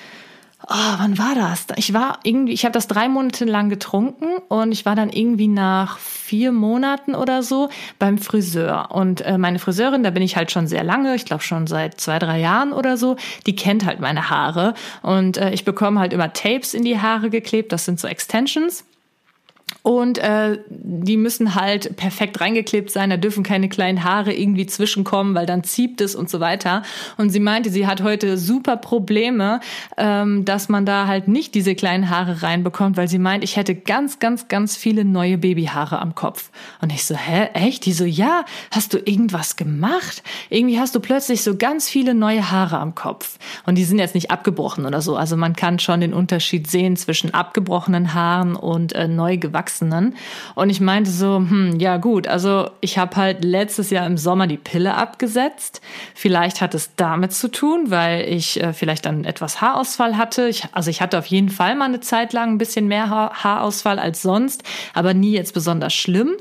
oh, 0.68 0.94
wann 0.98 1.18
war 1.18 1.34
das? 1.34 1.66
Ich 1.76 1.92
war 1.92 2.18
irgendwie, 2.22 2.52
ich 2.52 2.64
habe 2.64 2.72
das 2.72 2.86
drei 2.86 3.08
Monate 3.08 3.44
lang 3.44 3.68
getrunken 3.68 4.26
und 4.48 4.72
ich 4.72 4.84
war 4.84 4.94
dann 4.94 5.10
irgendwie 5.10 5.48
nach 5.48 5.98
vier 5.98 6.52
Monaten 6.52 7.14
oder 7.14 7.42
so 7.42 7.68
beim 7.98 8.18
Friseur. 8.18 8.88
Und 8.90 9.20
äh, 9.22 9.38
meine 9.38 9.58
Friseurin, 9.58 10.02
da 10.02 10.10
bin 10.10 10.22
ich 10.22 10.36
halt 10.36 10.50
schon 10.50 10.66
sehr 10.66 10.84
lange, 10.84 11.14
ich 11.14 11.24
glaube 11.24 11.42
schon 11.42 11.66
seit 11.66 12.00
zwei, 12.00 12.18
drei 12.18 12.40
Jahren 12.40 12.72
oder 12.72 12.96
so, 12.96 13.16
die 13.46 13.56
kennt 13.56 13.84
halt 13.84 14.00
meine 14.00 14.30
Haare. 14.30 14.74
Und 15.02 15.36
äh, 15.36 15.50
ich 15.52 15.64
bekomme 15.64 16.00
halt 16.00 16.12
immer 16.12 16.32
Tapes 16.32 16.74
in 16.74 16.84
die 16.84 17.00
Haare 17.00 17.30
geklebt, 17.30 17.72
das 17.72 17.84
sind 17.84 17.98
so 17.98 18.08
Extensions. 18.08 18.84
Und 19.82 20.18
äh, 20.18 20.58
die 20.68 21.16
müssen 21.16 21.54
halt 21.54 21.96
perfekt 21.96 22.40
reingeklebt 22.40 22.90
sein, 22.90 23.08
da 23.08 23.16
dürfen 23.16 23.42
keine 23.42 23.70
kleinen 23.70 24.04
Haare 24.04 24.32
irgendwie 24.32 24.66
zwischenkommen, 24.66 25.34
weil 25.34 25.46
dann 25.46 25.64
zieht 25.64 26.02
es 26.02 26.14
und 26.14 26.28
so 26.28 26.38
weiter. 26.38 26.82
Und 27.16 27.30
sie 27.30 27.40
meinte, 27.40 27.70
sie 27.70 27.86
hat 27.86 28.02
heute 28.02 28.36
super 28.36 28.76
Probleme, 28.76 29.60
ähm, 29.96 30.44
dass 30.44 30.68
man 30.68 30.84
da 30.84 31.06
halt 31.06 31.28
nicht 31.28 31.54
diese 31.54 31.74
kleinen 31.74 32.10
Haare 32.10 32.42
reinbekommt, 32.42 32.98
weil 32.98 33.08
sie 33.08 33.18
meint, 33.18 33.42
ich 33.42 33.56
hätte 33.56 33.74
ganz, 33.74 34.18
ganz, 34.18 34.48
ganz 34.48 34.76
viele 34.76 35.06
neue 35.06 35.38
Babyhaare 35.38 35.98
am 35.98 36.14
Kopf. 36.14 36.50
Und 36.82 36.92
ich 36.92 37.06
so, 37.06 37.16
hä, 37.16 37.48
echt? 37.54 37.86
Die 37.86 37.92
so, 37.94 38.04
ja, 38.04 38.44
hast 38.70 38.92
du 38.92 38.98
irgendwas 38.98 39.56
gemacht? 39.56 40.22
Irgendwie 40.50 40.78
hast 40.78 40.94
du 40.94 41.00
plötzlich 41.00 41.42
so 41.42 41.56
ganz 41.56 41.88
viele 41.88 42.12
neue 42.14 42.50
Haare 42.50 42.78
am 42.78 42.94
Kopf. 42.94 43.38
Und 43.64 43.76
die 43.76 43.84
sind 43.84 43.98
jetzt 43.98 44.14
nicht 44.14 44.30
abgebrochen 44.30 44.84
oder 44.84 45.00
so. 45.00 45.16
Also 45.16 45.38
man 45.38 45.56
kann 45.56 45.78
schon 45.78 46.00
den 46.00 46.12
Unterschied 46.12 46.70
sehen 46.70 46.96
zwischen 46.98 47.32
abgebrochenen 47.32 48.12
Haaren 48.12 48.56
und 48.56 48.92
äh, 48.92 49.08
neu 49.08 49.38
gewachsenen 49.38 49.59
Erwachsenen. 49.60 50.16
Und 50.54 50.70
ich 50.70 50.80
meinte 50.80 51.10
so, 51.10 51.36
hm, 51.36 51.78
ja 51.78 51.98
gut, 51.98 52.26
also 52.26 52.70
ich 52.80 52.96
habe 52.98 53.16
halt 53.16 53.44
letztes 53.44 53.90
Jahr 53.90 54.06
im 54.06 54.16
Sommer 54.16 54.46
die 54.46 54.56
Pille 54.56 54.94
abgesetzt. 54.94 55.80
Vielleicht 56.14 56.60
hat 56.60 56.74
es 56.74 56.94
damit 56.96 57.32
zu 57.32 57.50
tun, 57.50 57.90
weil 57.90 58.22
ich 58.22 58.62
äh, 58.62 58.72
vielleicht 58.72 59.04
dann 59.04 59.24
etwas 59.24 59.60
Haarausfall 59.60 60.16
hatte. 60.16 60.48
Ich, 60.48 60.64
also 60.72 60.88
ich 60.90 61.02
hatte 61.02 61.18
auf 61.18 61.26
jeden 61.26 61.50
Fall 61.50 61.76
mal 61.76 61.86
eine 61.86 62.00
Zeit 62.00 62.32
lang 62.32 62.50
ein 62.50 62.58
bisschen 62.58 62.88
mehr 62.88 63.10
ha 63.10 63.30
Haarausfall 63.34 63.98
als 63.98 64.22
sonst, 64.22 64.62
aber 64.94 65.12
nie 65.14 65.32
jetzt 65.32 65.52
besonders 65.52 65.92
schlimm. 65.92 66.36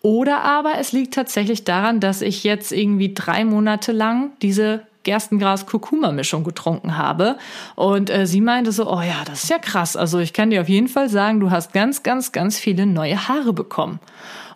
Oder 0.00 0.42
aber 0.42 0.74
es 0.78 0.92
liegt 0.92 1.14
tatsächlich 1.14 1.64
daran, 1.64 1.98
dass 1.98 2.20
ich 2.20 2.44
jetzt 2.44 2.72
irgendwie 2.72 3.14
drei 3.14 3.44
Monate 3.44 3.92
lang 3.92 4.32
diese 4.42 4.86
Gerstengras-Kurkuma-Mischung 5.04 6.44
getrunken 6.44 6.96
habe. 6.96 7.36
Und 7.76 8.10
äh, 8.10 8.26
sie 8.26 8.40
meinte 8.40 8.72
so, 8.72 8.90
oh 8.90 9.00
ja, 9.00 9.24
das 9.24 9.44
ist 9.44 9.50
ja 9.50 9.58
krass. 9.58 9.96
Also 9.96 10.18
ich 10.18 10.32
kann 10.32 10.50
dir 10.50 10.62
auf 10.62 10.68
jeden 10.68 10.88
Fall 10.88 11.08
sagen, 11.08 11.40
du 11.40 11.50
hast 11.50 11.72
ganz, 11.72 12.02
ganz, 12.02 12.32
ganz 12.32 12.58
viele 12.58 12.86
neue 12.86 13.28
Haare 13.28 13.52
bekommen. 13.52 14.00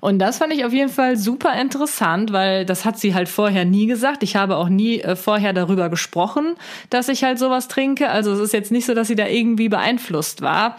Und 0.01 0.19
das 0.21 0.39
fand 0.39 0.53
ich 0.53 0.65
auf 0.65 0.73
jeden 0.73 0.91
Fall 0.91 1.17
super 1.17 1.61
interessant, 1.61 2.33
weil 2.33 2.65
das 2.65 2.85
hat 2.85 2.99
sie 2.99 3.15
halt 3.15 3.29
vorher 3.29 3.65
nie 3.65 3.87
gesagt. 3.87 4.23
Ich 4.23 4.37
habe 4.37 4.57
auch 4.57 4.69
nie 4.69 5.01
äh, 5.01 5.17
vorher 5.17 5.53
darüber 5.53 5.89
gesprochen, 5.89 6.55
dass 6.91 7.09
ich 7.09 7.25
halt 7.25 7.39
sowas 7.39 7.69
trinke. 7.69 8.11
Also 8.11 8.33
es 8.33 8.41
ist 8.41 8.53
jetzt 8.53 8.71
nicht 8.71 8.87
so, 8.87 8.95
dass 8.95 9.09
sie 9.09 9.17
da 9.17 9.27
irgendwie 9.27 9.69
beeinflusst 9.69 10.41
war. 10.43 10.77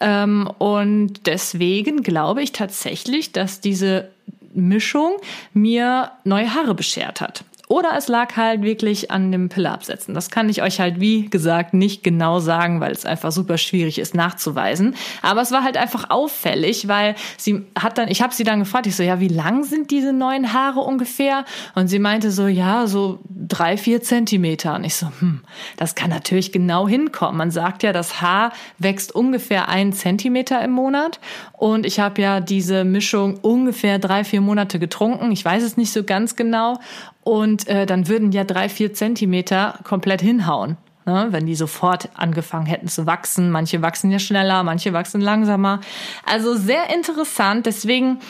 Ähm, 0.00 0.50
und 0.58 1.26
deswegen 1.26 2.02
glaube 2.02 2.42
ich 2.42 2.52
tatsächlich, 2.52 3.32
dass 3.32 3.60
diese 3.60 4.08
Mischung 4.54 5.16
mir 5.52 6.12
neue 6.24 6.54
Haare 6.54 6.74
beschert 6.74 7.20
hat. 7.20 7.44
Oder 7.72 7.96
es 7.96 8.06
lag 8.06 8.36
halt 8.36 8.60
wirklich 8.60 9.10
an 9.10 9.32
dem 9.32 9.48
Pilleabsetzen. 9.48 10.12
Das 10.12 10.30
kann 10.30 10.50
ich 10.50 10.60
euch 10.60 10.78
halt, 10.78 11.00
wie 11.00 11.30
gesagt, 11.30 11.72
nicht 11.72 12.02
genau 12.02 12.38
sagen, 12.38 12.80
weil 12.80 12.92
es 12.92 13.06
einfach 13.06 13.32
super 13.32 13.56
schwierig 13.56 13.98
ist 13.98 14.14
nachzuweisen. 14.14 14.94
Aber 15.22 15.40
es 15.40 15.52
war 15.52 15.64
halt 15.64 15.78
einfach 15.78 16.10
auffällig, 16.10 16.86
weil 16.86 17.14
sie 17.38 17.64
hat 17.74 17.96
dann, 17.96 18.08
ich 18.08 18.20
habe 18.20 18.34
sie 18.34 18.44
dann 18.44 18.58
gefragt, 18.58 18.86
ich 18.86 18.94
so, 18.94 19.02
ja, 19.02 19.20
wie 19.20 19.28
lang 19.28 19.64
sind 19.64 19.90
diese 19.90 20.12
neuen 20.12 20.52
Haare 20.52 20.80
ungefähr? 20.80 21.46
Und 21.74 21.88
sie 21.88 21.98
meinte 21.98 22.30
so, 22.30 22.46
ja, 22.46 22.86
so 22.86 23.20
drei, 23.30 23.78
vier 23.78 24.02
Zentimeter. 24.02 24.74
Und 24.74 24.84
ich 24.84 24.96
so, 24.96 25.06
hm, 25.20 25.40
das 25.78 25.94
kann 25.94 26.10
natürlich 26.10 26.52
genau 26.52 26.86
hinkommen. 26.86 27.38
Man 27.38 27.50
sagt 27.50 27.84
ja, 27.84 27.94
das 27.94 28.20
Haar 28.20 28.52
wächst 28.76 29.14
ungefähr 29.14 29.70
einen 29.70 29.94
Zentimeter 29.94 30.62
im 30.62 30.72
Monat. 30.72 31.20
Und 31.54 31.86
ich 31.86 32.00
habe 32.00 32.20
ja 32.20 32.40
diese 32.40 32.84
Mischung 32.84 33.38
ungefähr 33.40 33.98
drei, 33.98 34.24
vier 34.24 34.42
Monate 34.42 34.78
getrunken. 34.78 35.32
Ich 35.32 35.42
weiß 35.42 35.62
es 35.62 35.78
nicht 35.78 35.90
so 35.90 36.04
ganz 36.04 36.36
genau. 36.36 36.78
Und 37.24 37.68
äh, 37.68 37.86
dann 37.86 38.08
würden 38.08 38.32
ja 38.32 38.44
drei, 38.44 38.68
vier 38.68 38.92
Zentimeter 38.94 39.78
komplett 39.84 40.20
hinhauen. 40.20 40.76
Ne, 41.04 41.26
wenn 41.30 41.46
die 41.46 41.56
sofort 41.56 42.10
angefangen 42.14 42.66
hätten 42.66 42.86
zu 42.86 43.06
wachsen. 43.06 43.50
Manche 43.50 43.82
wachsen 43.82 44.12
ja 44.12 44.20
schneller, 44.20 44.62
manche 44.62 44.92
wachsen 44.92 45.20
langsamer. 45.20 45.80
Also 46.24 46.54
sehr 46.54 46.94
interessant. 46.94 47.66
Deswegen 47.66 48.20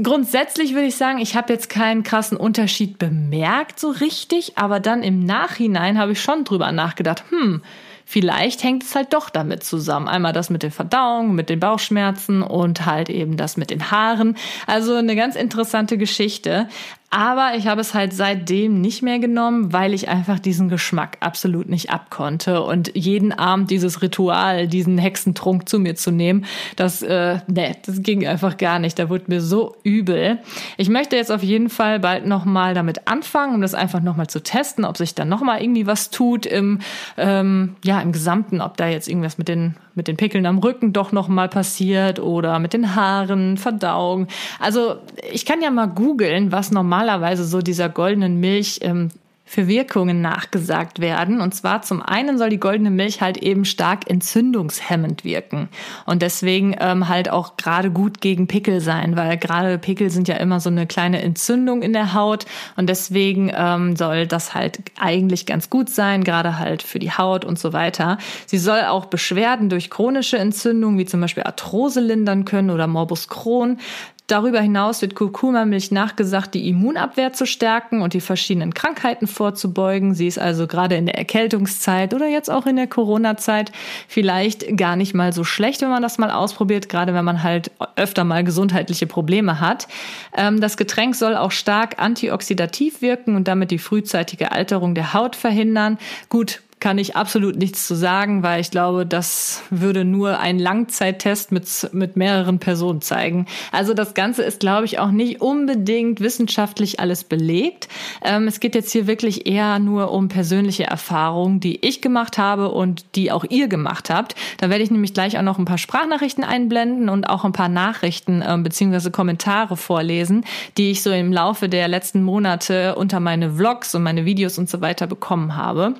grundsätzlich 0.00 0.74
würde 0.74 0.86
ich 0.86 0.96
sagen, 0.96 1.18
ich 1.18 1.36
habe 1.36 1.52
jetzt 1.52 1.68
keinen 1.68 2.04
krassen 2.04 2.36
Unterschied 2.36 2.98
bemerkt 2.98 3.80
so 3.80 3.90
richtig, 3.90 4.58
aber 4.58 4.78
dann 4.78 5.02
im 5.02 5.24
Nachhinein 5.24 5.98
habe 5.98 6.12
ich 6.12 6.20
schon 6.20 6.44
drüber 6.44 6.72
nachgedacht, 6.72 7.24
hm, 7.30 7.62
vielleicht 8.04 8.62
hängt 8.62 8.82
es 8.82 8.94
halt 8.94 9.12
doch 9.12 9.30
damit 9.30 9.64
zusammen. 9.64 10.08
Einmal 10.08 10.32
das 10.32 10.50
mit 10.50 10.62
der 10.62 10.70
Verdauung, 10.70 11.34
mit 11.34 11.48
den 11.48 11.60
Bauchschmerzen 11.60 12.42
und 12.42 12.86
halt 12.86 13.08
eben 13.08 13.36
das 13.36 13.56
mit 13.56 13.70
den 13.70 13.90
Haaren. 13.90 14.36
Also 14.66 14.94
eine 14.94 15.16
ganz 15.16 15.36
interessante 15.36 15.98
Geschichte. 15.98 16.68
Aber 17.10 17.52
ich 17.56 17.68
habe 17.68 17.80
es 17.80 17.94
halt 17.94 18.12
seitdem 18.12 18.80
nicht 18.80 19.02
mehr 19.02 19.20
genommen, 19.20 19.72
weil 19.72 19.94
ich 19.94 20.08
einfach 20.08 20.40
diesen 20.40 20.68
Geschmack 20.68 21.18
absolut 21.20 21.68
nicht 21.68 21.90
abkonnte. 21.90 22.62
Und 22.62 22.90
jeden 22.96 23.32
Abend 23.32 23.70
dieses 23.70 24.02
Ritual, 24.02 24.66
diesen 24.66 24.98
Hexentrunk 24.98 25.68
zu 25.68 25.78
mir 25.78 25.94
zu 25.94 26.10
nehmen, 26.10 26.44
das, 26.74 27.02
äh, 27.02 27.38
nee, 27.46 27.76
das 27.86 28.02
ging 28.02 28.26
einfach 28.26 28.56
gar 28.56 28.80
nicht. 28.80 28.98
Da 28.98 29.08
wurde 29.10 29.24
mir 29.28 29.40
so 29.40 29.76
übel. 29.84 30.40
Ich 30.76 30.88
möchte 30.88 31.14
jetzt 31.14 31.30
auf 31.30 31.44
jeden 31.44 31.70
Fall 31.70 32.00
bald 32.00 32.26
nochmal 32.26 32.74
damit 32.74 33.06
anfangen, 33.06 33.54
um 33.54 33.60
das 33.60 33.74
einfach 33.74 34.00
nochmal 34.00 34.26
zu 34.26 34.42
testen, 34.42 34.84
ob 34.84 34.96
sich 34.96 35.14
dann 35.14 35.28
nochmal 35.28 35.62
irgendwie 35.62 35.86
was 35.86 36.10
tut 36.10 36.46
im, 36.46 36.80
ähm, 37.16 37.76
ja, 37.84 38.00
im 38.00 38.10
Gesamten, 38.10 38.60
ob 38.60 38.76
da 38.76 38.88
jetzt 38.88 39.08
irgendwas 39.08 39.38
mit 39.38 39.46
den 39.46 39.76
mit 39.94 40.08
den 40.08 40.16
Pickeln 40.16 40.46
am 40.46 40.58
Rücken 40.58 40.92
doch 40.92 41.12
noch 41.12 41.28
mal 41.28 41.48
passiert 41.48 42.18
oder 42.18 42.58
mit 42.58 42.72
den 42.72 42.94
Haaren, 42.94 43.56
Verdauung. 43.56 44.26
Also 44.58 44.96
ich 45.32 45.46
kann 45.46 45.62
ja 45.62 45.70
mal 45.70 45.86
googeln, 45.86 46.52
was 46.52 46.70
normalerweise 46.94 47.44
so 47.44 47.60
dieser 47.60 47.88
goldenen 47.88 48.38
Milch 48.38 48.78
ähm, 48.82 49.08
für 49.46 49.68
Wirkungen 49.68 50.22
nachgesagt 50.22 51.00
werden. 51.00 51.40
Und 51.40 51.54
zwar 51.54 51.82
zum 51.82 52.00
einen 52.00 52.38
soll 52.38 52.48
die 52.48 52.58
goldene 52.58 52.90
Milch 52.90 53.20
halt 53.20 53.36
eben 53.36 53.64
stark 53.64 54.08
entzündungshemmend 54.08 55.22
wirken 55.24 55.68
und 56.06 56.22
deswegen 56.22 56.74
ähm, 56.80 57.08
halt 57.08 57.30
auch 57.30 57.56
gerade 57.56 57.90
gut 57.90 58.20
gegen 58.20 58.46
Pickel 58.46 58.80
sein, 58.80 59.16
weil 59.16 59.36
gerade 59.36 59.78
Pickel 59.78 60.08
sind 60.08 60.28
ja 60.28 60.36
immer 60.36 60.60
so 60.60 60.70
eine 60.70 60.86
kleine 60.86 61.20
Entzündung 61.20 61.82
in 61.82 61.92
der 61.92 62.14
Haut 62.14 62.46
und 62.76 62.88
deswegen 62.88 63.52
ähm, 63.54 63.96
soll 63.96 64.26
das 64.26 64.54
halt 64.54 64.78
eigentlich 64.98 65.44
ganz 65.44 65.68
gut 65.68 65.90
sein, 65.90 66.24
gerade 66.24 66.58
halt 66.58 66.82
für 66.82 66.98
die 66.98 67.12
Haut 67.12 67.44
und 67.44 67.58
so 67.58 67.72
weiter. 67.74 68.16
Sie 68.46 68.58
soll 68.58 68.82
auch 68.84 69.06
Beschwerden 69.06 69.68
durch 69.68 69.90
chronische 69.90 70.38
Entzündungen 70.38 70.98
wie 70.98 71.06
zum 71.06 71.20
Beispiel 71.20 71.42
Arthrose 71.42 72.00
lindern 72.00 72.46
können 72.46 72.70
oder 72.70 72.86
Morbus 72.86 73.28
Crohn. 73.28 73.78
Darüber 74.26 74.60
hinaus 74.60 75.02
wird 75.02 75.14
Kurkuma-Milch 75.14 75.90
nachgesagt, 75.90 76.54
die 76.54 76.66
Immunabwehr 76.70 77.34
zu 77.34 77.44
stärken 77.44 78.00
und 78.00 78.14
die 78.14 78.22
verschiedenen 78.22 78.72
Krankheiten 78.72 79.26
vorzubeugen. 79.26 80.14
Sie 80.14 80.26
ist 80.26 80.38
also 80.38 80.66
gerade 80.66 80.96
in 80.96 81.04
der 81.04 81.18
Erkältungszeit 81.18 82.14
oder 82.14 82.26
jetzt 82.26 82.50
auch 82.50 82.64
in 82.64 82.76
der 82.76 82.86
Corona-Zeit 82.86 83.70
vielleicht 84.08 84.78
gar 84.78 84.96
nicht 84.96 85.12
mal 85.12 85.34
so 85.34 85.44
schlecht, 85.44 85.82
wenn 85.82 85.90
man 85.90 86.02
das 86.02 86.16
mal 86.16 86.30
ausprobiert, 86.30 86.88
gerade 86.88 87.12
wenn 87.12 87.24
man 87.26 87.42
halt 87.42 87.70
öfter 87.96 88.24
mal 88.24 88.44
gesundheitliche 88.44 89.06
Probleme 89.06 89.60
hat. 89.60 89.88
Ähm, 90.34 90.58
das 90.58 90.78
Getränk 90.78 91.14
soll 91.16 91.36
auch 91.36 91.52
stark 91.52 91.98
antioxidativ 91.98 93.02
wirken 93.02 93.36
und 93.36 93.46
damit 93.46 93.70
die 93.70 93.78
frühzeitige 93.78 94.52
Alterung 94.52 94.94
der 94.94 95.12
Haut 95.12 95.36
verhindern. 95.36 95.98
Gut, 96.30 96.62
kann 96.84 96.98
ich 96.98 97.16
absolut 97.16 97.56
nichts 97.56 97.86
zu 97.86 97.94
sagen, 97.94 98.42
weil 98.42 98.60
ich 98.60 98.70
glaube, 98.70 99.06
das 99.06 99.62
würde 99.70 100.04
nur 100.04 100.38
ein 100.38 100.58
Langzeittest 100.58 101.50
mit, 101.50 101.66
mit 101.94 102.18
mehreren 102.18 102.58
Personen 102.58 103.00
zeigen. 103.00 103.46
Also 103.72 103.94
das 103.94 104.12
Ganze 104.12 104.42
ist, 104.42 104.60
glaube 104.60 104.84
ich, 104.84 104.98
auch 104.98 105.10
nicht 105.10 105.40
unbedingt 105.40 106.20
wissenschaftlich 106.20 107.00
alles 107.00 107.24
belegt. 107.24 107.88
Ähm, 108.22 108.46
es 108.48 108.60
geht 108.60 108.74
jetzt 108.74 108.92
hier 108.92 109.06
wirklich 109.06 109.46
eher 109.46 109.78
nur 109.78 110.10
um 110.10 110.28
persönliche 110.28 110.84
Erfahrungen, 110.84 111.58
die 111.58 111.82
ich 111.86 112.02
gemacht 112.02 112.36
habe 112.36 112.70
und 112.70 113.06
die 113.14 113.32
auch 113.32 113.46
ihr 113.48 113.68
gemacht 113.68 114.10
habt. 114.10 114.34
Da 114.58 114.68
werde 114.68 114.84
ich 114.84 114.90
nämlich 114.90 115.14
gleich 115.14 115.38
auch 115.38 115.42
noch 115.42 115.58
ein 115.58 115.64
paar 115.64 115.78
Sprachnachrichten 115.78 116.44
einblenden 116.44 117.08
und 117.08 117.30
auch 117.30 117.46
ein 117.46 117.52
paar 117.52 117.70
Nachrichten 117.70 118.44
ähm, 118.46 118.62
bzw. 118.62 119.08
Kommentare 119.08 119.78
vorlesen, 119.78 120.44
die 120.76 120.90
ich 120.90 121.02
so 121.02 121.10
im 121.10 121.32
Laufe 121.32 121.70
der 121.70 121.88
letzten 121.88 122.22
Monate 122.22 122.94
unter 122.96 123.20
meine 123.20 123.52
Vlogs 123.52 123.94
und 123.94 124.02
meine 124.02 124.26
Videos 124.26 124.58
und 124.58 124.68
so 124.68 124.82
weiter 124.82 125.06
bekommen 125.06 125.56
habe. 125.56 125.94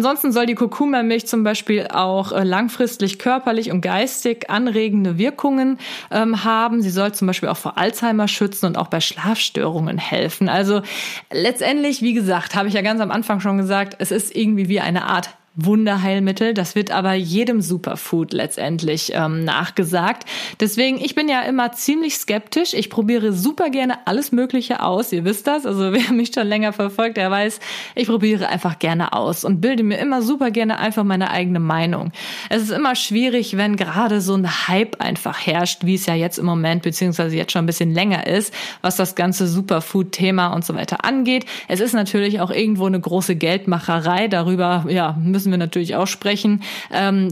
Ansonsten 0.00 0.32
soll 0.32 0.46
die 0.46 0.54
Kurkuma-Milch 0.54 1.26
zum 1.26 1.44
Beispiel 1.44 1.86
auch 1.88 2.32
äh, 2.32 2.42
langfristig 2.42 3.18
körperlich 3.18 3.70
und 3.70 3.82
geistig 3.82 4.48
anregende 4.48 5.18
Wirkungen 5.18 5.76
ähm, 6.10 6.42
haben. 6.42 6.80
Sie 6.80 6.88
soll 6.88 7.12
zum 7.12 7.26
Beispiel 7.26 7.50
auch 7.50 7.58
vor 7.58 7.76
Alzheimer 7.76 8.26
schützen 8.26 8.64
und 8.64 8.78
auch 8.78 8.86
bei 8.86 9.00
Schlafstörungen 9.02 9.98
helfen. 9.98 10.48
Also 10.48 10.80
letztendlich, 11.30 12.00
wie 12.00 12.14
gesagt, 12.14 12.54
habe 12.54 12.68
ich 12.68 12.72
ja 12.72 12.80
ganz 12.80 13.02
am 13.02 13.10
Anfang 13.10 13.40
schon 13.40 13.58
gesagt, 13.58 13.96
es 13.98 14.10
ist 14.10 14.34
irgendwie 14.34 14.70
wie 14.70 14.80
eine 14.80 15.04
Art 15.04 15.28
Wunderheilmittel. 15.56 16.54
Das 16.54 16.76
wird 16.76 16.92
aber 16.92 17.14
jedem 17.14 17.60
Superfood 17.60 18.32
letztendlich 18.32 19.12
ähm, 19.14 19.44
nachgesagt. 19.44 20.24
Deswegen, 20.60 20.98
ich 20.98 21.16
bin 21.16 21.28
ja 21.28 21.42
immer 21.42 21.72
ziemlich 21.72 22.16
skeptisch. 22.16 22.72
Ich 22.72 22.88
probiere 22.88 23.32
super 23.32 23.68
gerne 23.68 24.06
alles 24.06 24.30
Mögliche 24.30 24.82
aus. 24.82 25.12
Ihr 25.12 25.24
wisst 25.24 25.48
das. 25.48 25.66
Also 25.66 25.92
wer 25.92 26.12
mich 26.12 26.30
schon 26.34 26.46
länger 26.46 26.72
verfolgt, 26.72 27.16
der 27.16 27.30
weiß, 27.30 27.58
ich 27.96 28.06
probiere 28.06 28.48
einfach 28.48 28.78
gerne 28.78 29.12
aus 29.12 29.44
und 29.44 29.60
bilde 29.60 29.82
mir 29.82 29.98
immer 29.98 30.22
super 30.22 30.52
gerne 30.52 30.78
einfach 30.78 31.02
meine 31.02 31.30
eigene 31.30 31.60
Meinung. 31.60 32.12
Es 32.48 32.62
ist 32.62 32.70
immer 32.70 32.94
schwierig, 32.94 33.56
wenn 33.56 33.76
gerade 33.76 34.20
so 34.20 34.34
ein 34.34 34.68
Hype 34.68 35.00
einfach 35.00 35.46
herrscht, 35.46 35.84
wie 35.84 35.94
es 35.94 36.06
ja 36.06 36.14
jetzt 36.14 36.38
im 36.38 36.46
Moment 36.46 36.82
beziehungsweise 36.82 37.36
jetzt 37.36 37.52
schon 37.52 37.64
ein 37.64 37.66
bisschen 37.66 37.92
länger 37.92 38.26
ist, 38.26 38.54
was 38.82 38.94
das 38.94 39.16
ganze 39.16 39.48
Superfood-Thema 39.48 40.48
und 40.54 40.64
so 40.64 40.74
weiter 40.74 41.04
angeht. 41.04 41.44
Es 41.66 41.80
ist 41.80 41.92
natürlich 41.92 42.40
auch 42.40 42.50
irgendwo 42.50 42.86
eine 42.86 43.00
große 43.00 43.34
Geldmacherei. 43.34 44.28
Darüber, 44.28 44.86
ja, 44.88 45.16
müssen 45.20 45.39
müssen 45.40 45.52
wir 45.52 45.58
natürlich 45.58 45.96
auch 45.96 46.06
sprechen. 46.06 46.62
Ähm, 46.92 47.28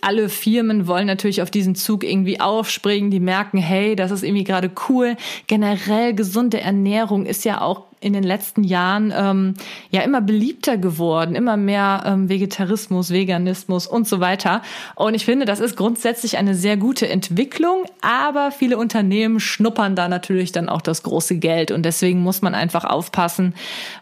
alle 0.00 0.30
Firmen 0.30 0.86
wollen 0.86 1.06
natürlich 1.06 1.42
auf 1.42 1.50
diesen 1.50 1.74
Zug 1.74 2.02
irgendwie 2.02 2.40
aufspringen. 2.40 3.10
Die 3.10 3.20
merken, 3.20 3.58
hey, 3.58 3.94
das 3.94 4.10
ist 4.10 4.22
irgendwie 4.22 4.44
gerade 4.44 4.70
cool. 4.88 5.16
Generell 5.48 6.14
gesunde 6.14 6.60
Ernährung 6.60 7.26
ist 7.26 7.44
ja 7.44 7.60
auch 7.60 7.91
in 8.02 8.12
den 8.12 8.24
letzten 8.24 8.64
Jahren 8.64 9.12
ähm, 9.16 9.54
ja 9.90 10.02
immer 10.02 10.20
beliebter 10.20 10.76
geworden, 10.76 11.34
immer 11.34 11.56
mehr 11.56 12.02
ähm, 12.04 12.28
Vegetarismus, 12.28 13.10
Veganismus 13.10 13.86
und 13.86 14.08
so 14.08 14.20
weiter. 14.20 14.62
Und 14.96 15.14
ich 15.14 15.24
finde, 15.24 15.46
das 15.46 15.60
ist 15.60 15.76
grundsätzlich 15.76 16.36
eine 16.36 16.54
sehr 16.54 16.76
gute 16.76 17.08
Entwicklung, 17.08 17.84
aber 18.00 18.50
viele 18.50 18.76
Unternehmen 18.76 19.40
schnuppern 19.40 19.94
da 19.94 20.08
natürlich 20.08 20.52
dann 20.52 20.68
auch 20.68 20.82
das 20.82 21.02
große 21.02 21.36
Geld 21.38 21.70
und 21.70 21.84
deswegen 21.84 22.20
muss 22.20 22.42
man 22.42 22.54
einfach 22.54 22.84
aufpassen, 22.84 23.54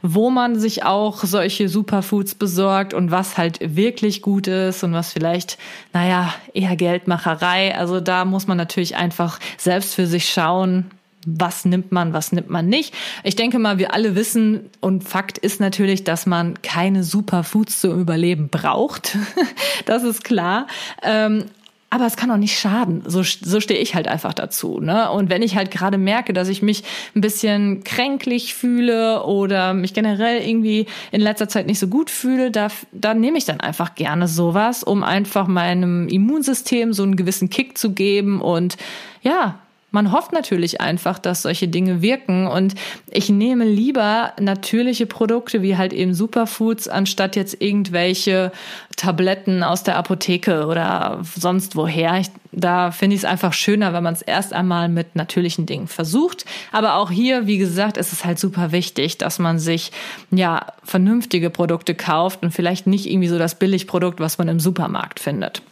wo 0.02 0.30
man 0.30 0.59
sich 0.59 0.85
auch 0.85 1.23
solche 1.23 1.69
Superfoods 1.69 2.35
besorgt 2.35 2.95
und 2.95 3.11
was 3.11 3.37
halt 3.37 3.59
wirklich 3.76 4.23
gut 4.23 4.47
ist 4.47 4.83
und 4.83 4.92
was 4.92 5.12
vielleicht, 5.12 5.59
naja, 5.92 6.33
eher 6.54 6.76
Geldmacherei. 6.76 7.76
Also 7.76 8.00
da 8.00 8.25
muss 8.25 8.47
man 8.47 8.57
natürlich 8.57 8.97
einfach 8.97 9.38
selbst 9.59 9.95
für 9.95 10.07
sich 10.07 10.30
schauen, 10.30 10.90
was 11.26 11.64
nimmt 11.64 11.92
man, 11.92 12.12
was 12.12 12.32
nimmt 12.32 12.50
man 12.50 12.66
nicht. 12.66 12.94
Ich 13.24 13.36
denke 13.36 13.58
mal, 13.58 13.78
wir 13.78 13.92
alle 13.92 14.14
wissen 14.14 14.70
und 14.80 15.04
Fakt 15.04 15.38
ist 15.38 15.60
natürlich, 15.60 16.04
dass 16.04 16.26
man 16.26 16.62
keine 16.62 17.04
Superfoods 17.04 17.80
zum 17.80 18.00
Überleben 18.00 18.48
braucht. 18.48 19.16
das 19.84 20.02
ist 20.02 20.24
klar. 20.24 20.66
Ähm, 21.02 21.44
aber 21.92 22.06
es 22.06 22.16
kann 22.16 22.30
auch 22.30 22.36
nicht 22.36 22.56
schaden. 22.56 23.02
So, 23.04 23.24
so 23.24 23.58
stehe 23.58 23.80
ich 23.80 23.96
halt 23.96 24.06
einfach 24.06 24.32
dazu. 24.32 24.78
Ne? 24.78 25.10
Und 25.10 25.28
wenn 25.28 25.42
ich 25.42 25.56
halt 25.56 25.72
gerade 25.72 25.98
merke, 25.98 26.32
dass 26.32 26.48
ich 26.48 26.62
mich 26.62 26.84
ein 27.16 27.20
bisschen 27.20 27.82
kränklich 27.82 28.54
fühle 28.54 29.24
oder 29.24 29.74
mich 29.74 29.92
generell 29.92 30.40
irgendwie 30.40 30.86
in 31.10 31.20
letzter 31.20 31.48
Zeit 31.48 31.66
nicht 31.66 31.80
so 31.80 31.88
gut 31.88 32.08
fühle, 32.08 32.52
da, 32.52 32.68
da 32.92 33.12
nehme 33.12 33.38
ich 33.38 33.44
dann 33.44 33.58
einfach 33.58 33.96
gerne 33.96 34.28
sowas, 34.28 34.84
um 34.84 35.02
einfach 35.02 35.48
meinem 35.48 36.06
Immunsystem 36.06 36.92
so 36.92 37.02
einen 37.02 37.16
gewissen 37.16 37.50
Kick 37.50 37.76
zu 37.76 37.92
geben 37.92 38.40
und 38.40 38.76
ja, 39.22 39.58
man 39.90 40.12
hofft 40.12 40.32
natürlich 40.32 40.80
einfach, 40.80 41.18
dass 41.18 41.42
solche 41.42 41.68
Dinge 41.68 42.02
wirken 42.02 42.47
und 42.47 42.75
ich 43.11 43.28
nehme 43.28 43.64
lieber 43.64 44.32
natürliche 44.40 45.06
Produkte 45.06 45.62
wie 45.62 45.76
halt 45.76 45.92
eben 45.92 46.14
Superfoods 46.14 46.88
anstatt 46.88 47.37
jetzt 47.37 47.61
irgendwelche 47.61 48.52
Tabletten 48.97 49.62
aus 49.62 49.82
der 49.82 49.97
Apotheke 49.97 50.66
oder 50.66 51.23
sonst 51.23 51.75
woher. 51.75 52.20
Ich, 52.20 52.28
da 52.52 52.90
finde 52.90 53.16
ich 53.16 53.23
es 53.23 53.25
einfach 53.25 53.52
schöner, 53.52 53.92
wenn 53.92 54.02
man 54.02 54.14
es 54.14 54.23
erst 54.23 54.52
einmal 54.52 54.88
mit 54.88 55.16
natürlichen 55.16 55.66
Dingen 55.66 55.88
versucht. 55.88 56.44
Aber 56.70 56.97
auch 56.97 57.11
hier, 57.11 57.47
wie 57.47 57.59
gesagt, 57.59 57.97
ist 57.97 58.12
es 58.12 58.25
halt 58.25 58.38
super 58.38 58.73
wichtig, 58.73 59.18
dass 59.18 59.38
man 59.38 59.59
sich 59.59 59.90
ja 60.30 60.66
vernünftige 60.85 61.50
Produkte 61.50 61.94
kauft 61.94 62.42
und 62.42 62.52
vielleicht 62.52 62.87
nicht 62.87 63.06
irgendwie 63.06 63.28
so 63.28 63.38
das 63.38 63.54
Billigprodukt, 63.54 64.20
was 64.20 64.38
man 64.38 64.49
im 64.49 64.61
Supermarkt 64.61 65.18
findet. 65.18 65.62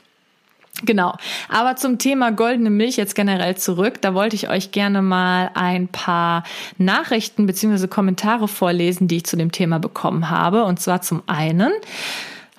Genau. 0.84 1.16
Aber 1.48 1.76
zum 1.76 1.98
Thema 1.98 2.30
goldene 2.30 2.70
Milch 2.70 2.96
jetzt 2.96 3.14
generell 3.14 3.56
zurück. 3.56 4.00
Da 4.00 4.14
wollte 4.14 4.36
ich 4.36 4.48
euch 4.48 4.70
gerne 4.70 5.02
mal 5.02 5.50
ein 5.54 5.88
paar 5.88 6.44
Nachrichten 6.76 7.46
beziehungsweise 7.46 7.88
Kommentare 7.88 8.46
vorlesen, 8.46 9.08
die 9.08 9.16
ich 9.16 9.24
zu 9.24 9.36
dem 9.36 9.50
Thema 9.50 9.78
bekommen 9.78 10.30
habe. 10.30 10.64
Und 10.64 10.78
zwar 10.80 11.02
zum 11.02 11.22
einen 11.26 11.72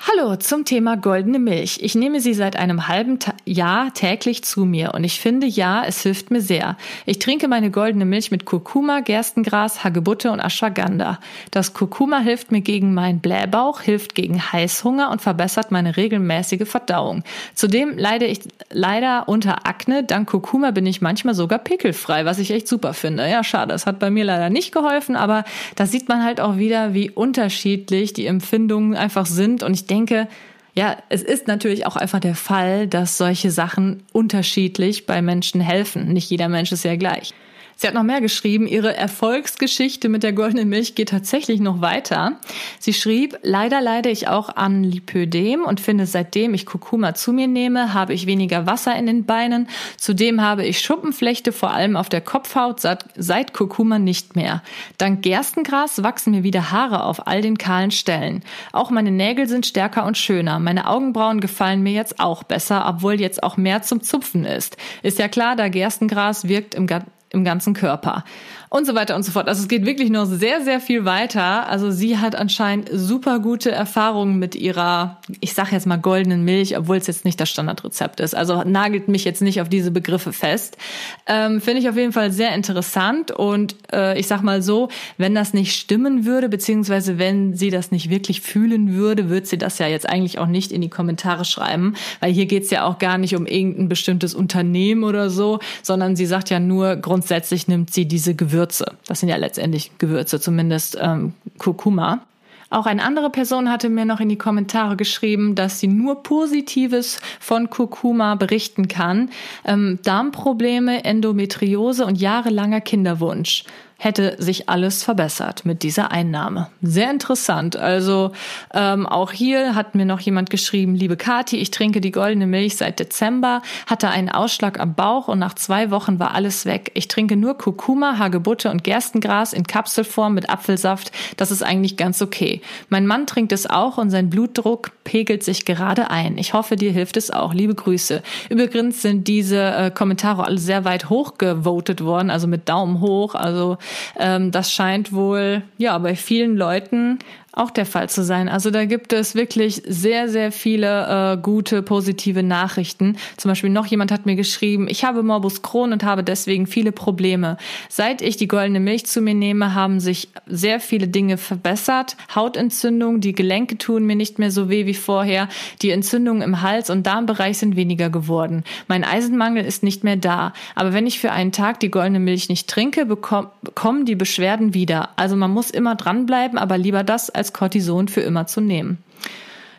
Hallo 0.08 0.38
zum 0.38 0.64
Thema 0.64 0.96
goldene 0.96 1.40
Milch. 1.40 1.80
Ich 1.82 1.94
nehme 1.94 2.22
sie 2.22 2.34
seit 2.34 2.56
einem 2.56 2.88
halben 2.88 3.20
Ta 3.20 3.34
Jahr 3.46 3.94
täglich 3.94 4.46
zu 4.46 4.64
mir 4.64 4.94
und 4.94 5.04
ich 5.04 5.20
finde 5.20 5.46
ja, 5.46 5.84
es 5.86 6.02
hilft 6.04 6.32
mir 6.32 6.40
sehr. 6.40 6.78
Ich 7.06 7.20
trinke 7.20 7.50
meine 7.50 7.70
goldene 7.70 8.06
Milch 8.06 8.32
mit 8.32 8.46
Kurkuma, 8.46 9.02
Gerstengras, 9.02 9.84
Hagebutte 9.84 10.32
und 10.32 10.40
Ashwagandha. 10.40 11.20
Das 11.52 11.74
Kurkuma 11.74 12.20
hilft 12.20 12.50
mir 12.54 12.62
gegen 12.62 12.94
meinen 12.94 13.20
Blähbauch, 13.20 13.82
hilft 13.82 14.16
gegen 14.16 14.42
Heißhunger 14.42 15.12
und 15.12 15.22
verbessert 15.22 15.70
meine 15.70 15.98
regelmäßige 15.98 16.68
Verdauung. 16.68 17.24
Zudem 17.54 17.98
leide 17.98 18.26
ich 18.26 18.40
leider 18.72 19.28
unter 19.28 19.68
Akne. 19.68 20.06
Dank 20.06 20.30
Kurkuma 20.30 20.72
bin 20.72 20.86
ich 20.86 21.02
manchmal 21.02 21.36
sogar 21.36 21.60
pickelfrei, 21.60 22.24
was 22.24 22.40
ich 22.40 22.52
echt 22.52 22.70
super 22.70 22.94
finde. 22.94 23.30
Ja, 23.30 23.44
schade, 23.44 23.74
es 23.74 23.86
hat 23.86 24.00
bei 24.00 24.10
mir 24.10 24.24
leider 24.24 24.50
nicht 24.50 24.72
geholfen, 24.72 25.18
aber 25.18 25.44
da 25.76 25.86
sieht 25.86 26.08
man 26.08 26.24
halt 26.24 26.40
auch 26.40 26.56
wieder, 26.56 26.94
wie 26.94 27.10
unterschiedlich 27.10 28.14
die 28.14 28.28
Empfindungen 28.28 28.96
einfach 28.96 29.26
sind 29.26 29.62
und 29.62 29.74
ich 29.74 29.89
denke, 29.90 30.28
ja, 30.76 30.98
es 31.10 31.24
ist 31.24 31.48
natürlich 31.48 31.86
auch 31.86 31.96
einfach 31.96 32.20
der 32.20 32.36
Fall, 32.36 32.88
dass 32.88 33.18
solche 33.18 33.52
Sachen 33.52 34.04
unterschiedlich 34.14 35.06
bei 35.06 35.22
Menschen 35.22 35.62
helfen. 35.62 36.14
Nicht 36.14 36.30
jeder 36.30 36.48
Mensch 36.48 36.72
ist 36.72 36.86
ja 36.86 36.96
gleich. 36.96 37.34
Sie 37.82 37.88
hat 37.88 37.94
noch 37.94 38.04
mehr 38.04 38.20
geschrieben. 38.20 38.68
Ihre 38.68 38.94
Erfolgsgeschichte 38.94 40.10
mit 40.10 40.22
der 40.22 40.34
goldenen 40.34 40.68
Milch 40.68 40.96
geht 40.96 41.08
tatsächlich 41.08 41.62
noch 41.62 41.80
weiter. 41.80 42.38
Sie 42.78 42.92
schrieb, 42.92 43.40
leider 43.42 43.80
leide 43.80 44.10
ich 44.10 44.28
auch 44.28 44.54
an 44.54 44.84
Lipödem 44.84 45.64
und 45.64 45.80
finde, 45.80 46.06
seitdem 46.06 46.54
ich 46.54 46.66
Kurkuma 46.66 47.16
zu 47.16 47.32
mir 47.32 47.48
nehme, 47.48 47.94
habe 47.94 48.14
ich 48.14 48.26
weniger 48.26 48.66
Wasser 48.66 48.98
in 48.98 49.06
den 49.06 49.26
Beinen. 49.26 49.70
Zudem 49.96 50.42
habe 50.42 50.66
ich 50.66 50.82
Schuppenflechte, 50.82 51.54
vor 51.54 51.72
allem 51.72 51.96
auf 51.96 52.10
der 52.10 52.20
Kopfhaut, 52.20 52.82
seit, 52.82 53.54
Kurkuma 53.54 53.98
nicht 53.98 54.36
mehr. 54.36 54.62
Dank 54.98 55.22
Gerstengras 55.22 56.04
wachsen 56.04 56.32
mir 56.32 56.44
wieder 56.44 56.72
Haare 56.72 57.06
auf 57.06 57.28
all 57.28 57.42
den 57.42 57.58
kahlen 57.58 57.92
Stellen. 57.92 58.44
Auch 58.74 58.90
meine 58.90 59.12
Nägel 59.12 59.48
sind 59.48 59.66
stärker 59.66 60.06
und 60.06 60.18
schöner. 60.18 60.60
Meine 60.60 60.90
Augenbrauen 60.90 61.40
gefallen 61.40 61.82
mir 61.82 61.94
jetzt 61.94 62.20
auch 62.20 62.44
besser, 62.44 62.86
obwohl 62.90 63.22
jetzt 63.22 63.42
auch 63.42 63.56
mehr 63.56 63.84
zum 63.84 64.04
Zupfen 64.04 64.44
ist. 64.44 64.76
Ist 65.02 65.18
ja 65.18 65.30
klar, 65.30 65.56
da 65.56 65.70
Gerstengras 65.70 66.50
wirkt 66.50 66.76
im 66.76 66.86
im 67.32 67.44
ganzen 67.44 67.74
Körper 67.74 68.24
und 68.70 68.86
so 68.86 68.94
weiter 68.94 69.16
und 69.16 69.24
so 69.24 69.32
fort. 69.32 69.48
Also 69.48 69.64
es 69.64 69.68
geht 69.68 69.86
wirklich 69.88 70.12
noch 70.12 70.26
sehr, 70.26 70.62
sehr 70.62 70.80
viel 70.80 71.04
weiter. 71.04 71.68
Also 71.68 71.90
sie 71.90 72.20
hat 72.20 72.36
anscheinend 72.36 72.90
super 72.94 73.40
gute 73.40 73.72
Erfahrungen 73.72 74.38
mit 74.38 74.56
ihrer, 74.56 75.20
ich 75.40 75.56
sage 75.56 75.70
jetzt 75.72 75.88
mal 75.88 75.98
goldenen 75.98 76.46
Milch, 76.46 76.78
obwohl 76.78 76.98
es 76.98 77.08
jetzt 77.08 77.26
nicht 77.26 77.40
das 77.42 77.50
Standardrezept 77.50 78.20
ist. 78.20 78.36
Also 78.36 78.64
nagelt 78.64 79.08
mich 79.08 79.26
jetzt 79.26 79.42
nicht 79.42 79.60
auf 79.60 79.70
diese 79.70 79.90
Begriffe 79.90 80.34
fest. 80.34 80.78
Ähm, 81.26 81.62
Finde 81.62 81.82
ich 81.82 81.90
auf 81.90 81.96
jeden 81.96 82.14
Fall 82.14 82.32
sehr 82.32 82.54
interessant 82.54 83.32
und 83.32 83.76
äh, 83.92 84.20
ich 84.20 84.28
sag 84.28 84.44
mal 84.44 84.62
so, 84.62 84.90
wenn 85.18 85.34
das 85.34 85.56
nicht 85.56 85.76
stimmen 85.76 86.26
würde, 86.26 86.48
beziehungsweise 86.48 87.18
wenn 87.18 87.56
sie 87.56 87.72
das 87.72 87.90
nicht 87.92 88.12
wirklich 88.12 88.42
fühlen 88.42 88.94
würde, 88.94 89.30
würde 89.30 89.48
sie 89.48 89.58
das 89.58 89.80
ja 89.80 89.88
jetzt 89.88 90.08
eigentlich 90.08 90.38
auch 90.38 90.48
nicht 90.48 90.72
in 90.72 90.82
die 90.82 90.90
Kommentare 90.90 91.44
schreiben, 91.44 91.96
weil 92.20 92.32
hier 92.32 92.46
geht's 92.46 92.70
ja 92.70 92.86
auch 92.86 93.00
gar 93.00 93.18
nicht 93.18 93.36
um 93.36 93.48
irgendein 93.48 93.90
bestimmtes 93.90 94.36
Unternehmen 94.36 95.04
oder 95.04 95.32
so, 95.32 95.58
sondern 95.82 96.16
sie 96.16 96.28
sagt 96.28 96.52
ja 96.52 96.60
nur, 96.60 96.98
grundsätzlich 96.98 97.68
nimmt 97.68 97.92
sie 97.92 98.08
diese 98.08 98.36
Gewürze 98.36 98.59
Gewürze. 98.60 98.98
Das 99.08 99.22
sind 99.22 99.30
ja 99.30 99.38
letztendlich 99.38 99.92
Gewürze, 100.00 100.40
zumindest 100.42 100.98
ähm, 101.00 101.34
Kurkuma. 101.60 102.26
Auch 102.70 102.86
eine 102.86 103.04
andere 103.04 103.30
Person 103.30 103.72
hatte 103.72 103.88
mir 103.90 104.04
noch 104.04 104.20
in 104.20 104.28
die 104.28 104.38
Kommentare 104.38 104.98
geschrieben, 104.98 105.56
dass 105.56 105.80
sie 105.80 105.88
nur 105.88 106.22
Positives 106.24 107.20
von 107.40 107.70
Kurkuma 107.70 108.36
berichten 108.36 108.90
kann. 108.90 109.30
Ähm, 109.64 110.00
Darmprobleme, 110.04 111.06
Endometriose 111.06 112.06
und 112.06 112.20
jahrelanger 112.20 112.82
Kinderwunsch. 112.82 113.64
Hätte 114.00 114.38
sich 114.40 114.70
alles 114.70 115.04
verbessert 115.04 115.66
mit 115.66 115.84
dieser 115.84 116.12
Einnahme. 116.12 116.70
Sehr 116.82 117.12
interessant. 117.12 117.76
Also 117.76 118.32
ähm, 118.74 119.06
auch 119.06 119.34
hier 119.34 119.76
hat 119.76 119.94
mir 119.94 120.06
noch 120.06 120.22
jemand 120.22 120.50
geschrieben, 120.50 120.96
liebe 120.96 121.18
Kati, 121.18 121.58
ich 121.58 121.70
trinke 121.70 122.00
die 122.00 122.12
goldene 122.12 122.48
Milch 122.48 122.78
seit 122.78 123.00
Dezember, 123.00 123.62
hatte 123.88 124.10
einen 124.10 124.30
Ausschlag 124.30 124.80
am 124.80 124.96
Bauch 124.96 125.28
und 125.28 125.38
nach 125.38 125.54
zwei 125.54 125.92
Wochen 125.92 126.18
war 126.18 126.34
alles 126.34 126.66
weg. 126.66 126.92
Ich 126.94 127.10
trinke 127.10 127.36
nur 127.36 127.58
Kurkuma, 127.58 128.18
Hagebutte 128.18 128.72
und 128.72 128.86
Gerstengras 128.86 129.52
in 129.52 129.68
Kapselform 129.68 130.34
mit 130.34 130.50
Apfelsaft. 130.50 131.12
Das 131.36 131.52
ist 131.52 131.62
eigentlich 131.62 131.98
ganz 131.98 132.22
okay. 132.22 132.62
Mein 132.88 133.06
Mann 133.06 133.28
trinkt 133.28 133.52
es 133.52 133.70
auch 133.70 133.98
und 133.98 134.12
sein 134.12 134.30
Blutdruck 134.30 134.92
pegelt 135.04 135.44
sich 135.44 135.66
gerade 135.66 136.10
ein. 136.10 136.38
Ich 136.38 136.54
hoffe, 136.54 136.78
dir 136.78 136.94
hilft 136.94 137.18
es 137.18 137.32
auch. 137.32 137.54
Liebe 137.54 137.76
Grüße. 137.76 138.24
Übrigens 138.50 139.02
sind 139.02 139.28
diese 139.28 139.60
äh, 139.60 139.92
Kommentare 139.92 140.46
alle 140.46 140.58
sehr 140.58 140.86
weit 140.86 141.10
hochgevotet 141.10 142.02
worden, 142.02 142.30
also 142.30 142.48
mit 142.48 142.70
Daumen 142.70 143.02
hoch. 143.02 143.36
Also 143.36 143.78
ähm, 144.18 144.52
das 144.52 144.72
scheint 144.72 145.14
wohl 145.14 145.64
ja 145.78 145.98
bei 145.98 146.16
vielen 146.16 146.58
Leuten 146.58 147.20
auch 147.52 147.72
der 147.72 147.86
Fall 147.86 148.10
zu 148.10 148.24
sein. 148.24 148.48
Also 148.48 148.72
da 148.72 148.86
gibt 148.86 149.12
es 149.12 149.36
wirklich 149.36 149.82
sehr, 149.88 150.30
sehr 150.30 150.52
viele 150.52 151.34
äh, 151.34 151.42
gute, 151.42 151.82
positive 151.82 152.44
Nachrichten. 152.44 153.18
Zum 153.38 153.50
Beispiel 153.50 153.70
noch 153.70 153.88
jemand 153.88 154.12
hat 154.12 154.26
mir 154.26 154.36
geschrieben, 154.36 154.88
ich 154.90 155.04
habe 155.04 155.24
Morbus 155.24 155.62
Crohn 155.62 155.92
und 155.92 156.04
habe 156.04 156.24
deswegen 156.24 156.68
viele 156.68 156.92
Probleme. 156.92 157.58
Seit 157.90 158.22
ich 158.22 158.38
die 158.38 158.48
goldene 158.48 158.80
Milch 158.80 159.06
zu 159.06 159.22
mir 159.22 159.34
nehme, 159.34 159.74
haben 159.74 160.00
sich 160.00 160.30
sehr 160.46 160.80
viele 160.80 161.08
Dinge 161.08 161.38
verbessert. 161.38 162.18
Hautentzündung, 162.36 163.20
die 163.20 163.34
Gelenke 163.34 163.78
tun 163.78 164.06
mir 164.06 164.16
nicht 164.16 164.38
mehr 164.38 164.52
so 164.52 164.70
weh 164.70 164.86
wie 164.86 164.94
vorher. 164.94 165.50
Die 165.82 165.92
Entzündungen 165.92 166.44
im 166.44 166.62
Hals 166.62 166.90
und 166.90 167.06
Darmbereich 167.08 167.58
sind 167.58 167.76
weniger 167.76 168.10
geworden. 168.10 168.64
Mein 168.88 169.04
Eisenmangel 169.04 169.66
ist 169.66 169.82
nicht 169.82 170.04
mehr 170.04 170.18
da. 170.18 170.54
Aber 170.76 170.94
wenn 170.94 171.08
ich 171.08 171.20
für 171.20 171.32
einen 171.32 171.52
Tag 171.52 171.80
die 171.80 171.92
goldene 171.92 172.20
Milch 172.20 172.50
nicht 172.50 172.70
trinke, 172.70 173.06
bekommen 173.06 174.06
die 174.06 174.16
Beschwerden 174.16 174.74
wieder. 174.74 175.10
Also 175.16 175.36
man 175.36 175.52
muss 175.52 175.72
immer 175.72 175.96
dranbleiben, 175.96 176.58
aber 176.60 176.78
lieber 176.78 177.04
das 177.04 177.30
als 177.40 177.54
Cortison 177.54 178.08
für 178.08 178.22
immer 178.22 178.46
zu 178.46 178.62
nehmen. 178.62 179.00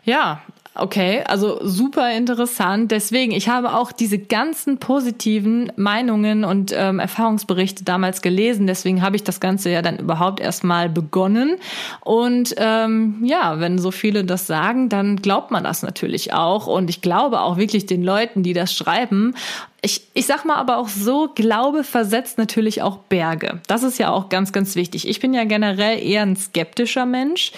Ja, 0.03 0.41
Okay, 0.73 1.21
also 1.27 1.59
super 1.63 2.15
interessant. 2.15 2.91
Deswegen, 2.91 3.33
ich 3.33 3.49
habe 3.49 3.73
auch 3.73 3.91
diese 3.91 4.17
ganzen 4.17 4.77
positiven 4.77 5.69
Meinungen 5.75 6.45
und 6.45 6.73
ähm, 6.73 6.99
Erfahrungsberichte 6.99 7.83
damals 7.83 8.21
gelesen. 8.21 8.67
Deswegen 8.67 9.01
habe 9.01 9.17
ich 9.17 9.23
das 9.25 9.41
Ganze 9.41 9.69
ja 9.69 9.81
dann 9.81 9.97
überhaupt 9.97 10.39
erstmal 10.39 10.87
begonnen. 10.87 11.57
Und 11.99 12.55
ähm, 12.55 13.21
ja, 13.21 13.59
wenn 13.59 13.79
so 13.79 13.91
viele 13.91 14.23
das 14.23 14.47
sagen, 14.47 14.87
dann 14.87 15.17
glaubt 15.17 15.51
man 15.51 15.65
das 15.65 15.83
natürlich 15.83 16.31
auch. 16.31 16.67
Und 16.67 16.89
ich 16.89 17.01
glaube 17.01 17.41
auch 17.41 17.57
wirklich 17.57 17.85
den 17.85 18.01
Leuten, 18.01 18.41
die 18.41 18.53
das 18.53 18.73
schreiben. 18.73 19.35
Ich, 19.81 20.07
ich 20.13 20.25
sag 20.25 20.45
mal 20.45 20.55
aber 20.55 20.77
auch 20.77 20.87
so, 20.87 21.29
Glaube 21.35 21.83
versetzt 21.83 22.37
natürlich 22.37 22.81
auch 22.81 22.97
Berge. 22.97 23.59
Das 23.67 23.83
ist 23.83 23.97
ja 23.97 24.09
auch 24.09 24.29
ganz, 24.29 24.53
ganz 24.53 24.75
wichtig. 24.75 25.05
Ich 25.05 25.19
bin 25.19 25.33
ja 25.33 25.43
generell 25.43 26.01
eher 26.01 26.21
ein 26.21 26.37
skeptischer 26.37 27.05
Mensch 27.05 27.51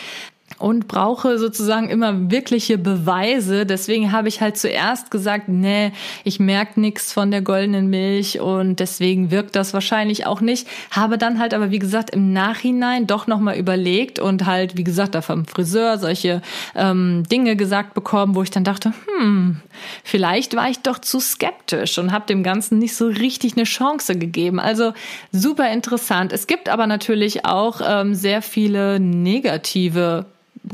und 0.63 0.87
brauche 0.87 1.37
sozusagen 1.37 1.89
immer 1.89 2.31
wirkliche 2.31 2.77
Beweise. 2.77 3.65
Deswegen 3.65 4.13
habe 4.13 4.29
ich 4.29 4.39
halt 4.39 4.57
zuerst 4.57 5.11
gesagt, 5.11 5.49
nee, 5.49 5.91
ich 6.23 6.39
merke 6.39 6.79
nichts 6.79 7.11
von 7.11 7.31
der 7.31 7.41
goldenen 7.41 7.89
Milch 7.89 8.39
und 8.39 8.79
deswegen 8.79 9.29
wirkt 9.29 9.57
das 9.57 9.73
wahrscheinlich 9.73 10.25
auch 10.25 10.39
nicht. 10.39 10.65
Habe 10.89 11.17
dann 11.17 11.37
halt 11.37 11.53
aber, 11.53 11.69
wie 11.71 11.79
gesagt, 11.79 12.11
im 12.11 12.31
Nachhinein 12.31 13.07
doch 13.07 13.27
nochmal 13.27 13.57
überlegt 13.57 14.19
und 14.19 14.45
halt, 14.45 14.77
wie 14.77 14.85
gesagt, 14.85 15.15
da 15.15 15.21
vom 15.21 15.45
Friseur 15.45 15.97
solche 15.97 16.41
ähm, 16.75 17.23
Dinge 17.29 17.57
gesagt 17.57 17.93
bekommen, 17.93 18.33
wo 18.33 18.41
ich 18.41 18.49
dann 18.49 18.63
dachte, 18.63 18.93
hm, 19.17 19.57
vielleicht 20.05 20.55
war 20.55 20.69
ich 20.69 20.79
doch 20.79 20.99
zu 20.99 21.19
skeptisch 21.19 21.97
und 21.97 22.13
habe 22.13 22.25
dem 22.25 22.41
Ganzen 22.41 22.79
nicht 22.79 22.95
so 22.95 23.07
richtig 23.07 23.57
eine 23.57 23.65
Chance 23.65 24.17
gegeben. 24.17 24.61
Also 24.61 24.93
super 25.33 25.69
interessant. 25.73 26.31
Es 26.31 26.47
gibt 26.47 26.69
aber 26.69 26.87
natürlich 26.87 27.43
auch 27.45 27.81
ähm, 27.85 28.15
sehr 28.15 28.41
viele 28.41 29.01
negative 29.01 30.25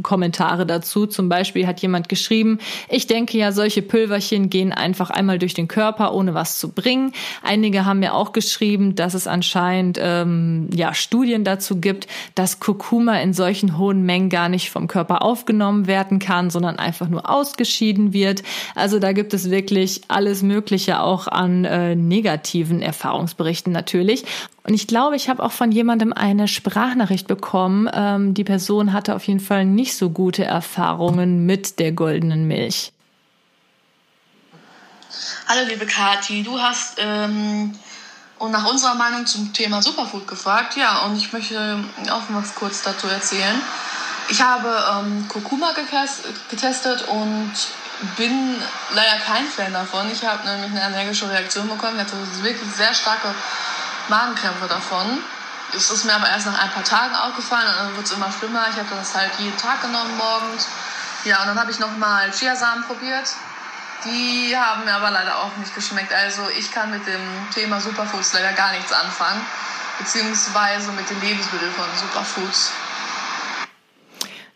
Kommentare 0.04 0.66
dazu. 0.66 1.08
Zum 1.08 1.30
Beispiel 1.30 1.68
hat 1.68 1.82
jemand 1.82 2.10
geschrieben, 2.10 2.60
ich 2.90 3.08
denke 3.08 3.38
ja, 3.38 3.52
solche 3.52 3.82
Pülverchen 3.82 4.50
gehen 4.50 4.72
einfach 4.72 5.10
einmal 5.10 5.40
durch 5.40 5.54
den 5.54 5.68
Körper, 5.68 6.14
ohne 6.14 6.34
was 6.34 6.60
zu 6.60 6.72
bringen. 6.72 7.14
Einige 7.44 7.86
haben 7.86 8.00
mir 8.00 8.14
auch 8.14 8.32
geschrieben, 8.32 8.96
dass 8.96 9.14
es 9.14 9.28
anscheinend 9.28 10.00
ähm, 10.02 10.70
ja 10.74 10.94
Studien 10.94 11.44
dazu 11.44 11.80
gibt, 11.80 12.08
dass 12.36 12.60
Kurkuma 12.60 13.20
in 13.20 13.34
solchen 13.34 13.78
hohen 13.78 14.04
Mengen 14.04 14.30
gar 14.30 14.50
nicht 14.50 14.70
vom 14.70 14.88
Körper 14.88 15.24
aufgenommen 15.24 15.88
werden 15.88 16.20
kann, 16.20 16.50
sondern 16.50 16.78
einfach 16.78 17.08
nur 17.10 17.30
ausgeschieden 17.30 18.14
wird. 18.14 18.44
Also 18.76 19.00
da 19.00 19.12
gibt 19.12 19.34
es 19.34 19.50
wirklich 19.50 20.02
alles 20.08 20.44
Mögliche 20.44 21.02
auch 21.02 21.28
an 21.28 21.66
äh, 21.66 21.96
negativen 21.96 22.82
Erfahrungsberichten 22.82 23.74
natürlich. 23.74 24.26
Und 24.70 24.76
ich 24.76 24.86
glaube, 24.86 25.16
ich 25.16 25.30
habe 25.30 25.42
auch 25.42 25.52
von 25.52 25.72
jemandem 25.72 26.14
eine 26.14 26.48
Sprachnachricht 26.48 27.28
bekommen. 27.28 27.90
Ähm, 27.92 28.36
die 28.36 28.44
Person 28.44 28.94
hatte 28.94 29.16
auf 29.16 29.26
jeden 29.26 29.40
Fall 29.40 29.66
nicht 29.80 29.96
so 29.96 30.10
gute 30.10 30.44
Erfahrungen 30.44 31.46
mit 31.46 31.80
der 31.80 31.94
goldenen 31.94 32.46
Milch. 32.50 32.92
Hallo 35.48 35.66
liebe 35.70 35.86
Kathi, 35.86 36.44
du 36.44 36.60
hast 36.60 36.98
ähm, 36.98 37.74
und 38.40 38.52
nach 38.52 38.70
unserer 38.70 38.96
Meinung 38.96 39.26
zum 39.26 39.54
Thema 39.54 39.82
Superfood 39.82 40.28
gefragt. 40.28 40.76
Ja, 40.76 41.06
und 41.06 41.16
ich 41.16 41.32
möchte 41.32 41.82
auch 42.12 42.24
was 42.30 42.56
kurz 42.56 42.84
dazu 42.84 43.08
erzählen. 43.08 43.56
Ich 44.28 44.42
habe 44.42 44.70
ähm, 44.92 45.26
Kurkuma 45.30 45.72
getestet 45.72 47.08
und 47.08 47.54
bin 48.18 48.56
leider 48.94 49.18
kein 49.26 49.46
Fan 49.46 49.72
davon. 49.72 50.12
Ich 50.12 50.26
habe 50.26 50.46
nämlich 50.46 50.72
eine 50.72 50.84
allergische 50.84 51.30
Reaktion 51.30 51.70
bekommen. 51.70 51.96
Ich 51.96 52.02
hatte 52.02 52.18
wirklich 52.44 52.70
sehr 52.76 52.94
starke 52.94 53.34
Magenkrämpfe 54.10 54.68
davon. 54.68 55.20
Es 55.76 55.92
ist 55.92 56.06
mir 56.06 56.16
aber 56.16 56.28
erst 56.28 56.48
nach 56.48 56.60
ein 56.60 56.72
paar 56.72 56.84
Tagen 56.84 57.16
aufgefallen 57.16 57.68
und 57.68 57.76
dann 57.78 57.96
wird 57.96 58.06
es 58.06 58.12
immer 58.12 58.32
schlimmer. 58.32 58.66
Ich 58.70 58.76
habe 58.76 58.88
das 58.90 59.14
halt 59.14 59.32
jeden 59.38 59.58
Tag 59.58 59.82
genommen 59.82 60.18
morgens. 60.18 60.68
Ja, 61.26 61.42
und 61.42 61.48
dann 61.48 61.60
habe 61.60 61.72
ich 61.72 61.80
nochmal 61.80 62.32
Chiasamen 62.32 62.84
probiert. 62.86 63.36
Die 64.06 64.56
haben 64.58 64.86
mir 64.86 64.96
aber 64.96 65.12
leider 65.12 65.38
auch 65.38 65.56
nicht 65.58 65.76
geschmeckt. 65.76 66.14
Also 66.14 66.50
ich 66.58 66.72
kann 66.72 66.90
mit 66.90 67.06
dem 67.06 67.22
Thema 67.54 67.80
Superfoods 67.82 68.34
leider 68.34 68.54
gar 68.54 68.72
nichts 68.72 68.92
anfangen. 68.92 69.46
Beziehungsweise 70.00 70.92
mit 70.94 71.10
den 71.10 71.20
Lebensmitteln 71.22 71.74
von 71.74 71.86
Superfoods. 71.98 72.72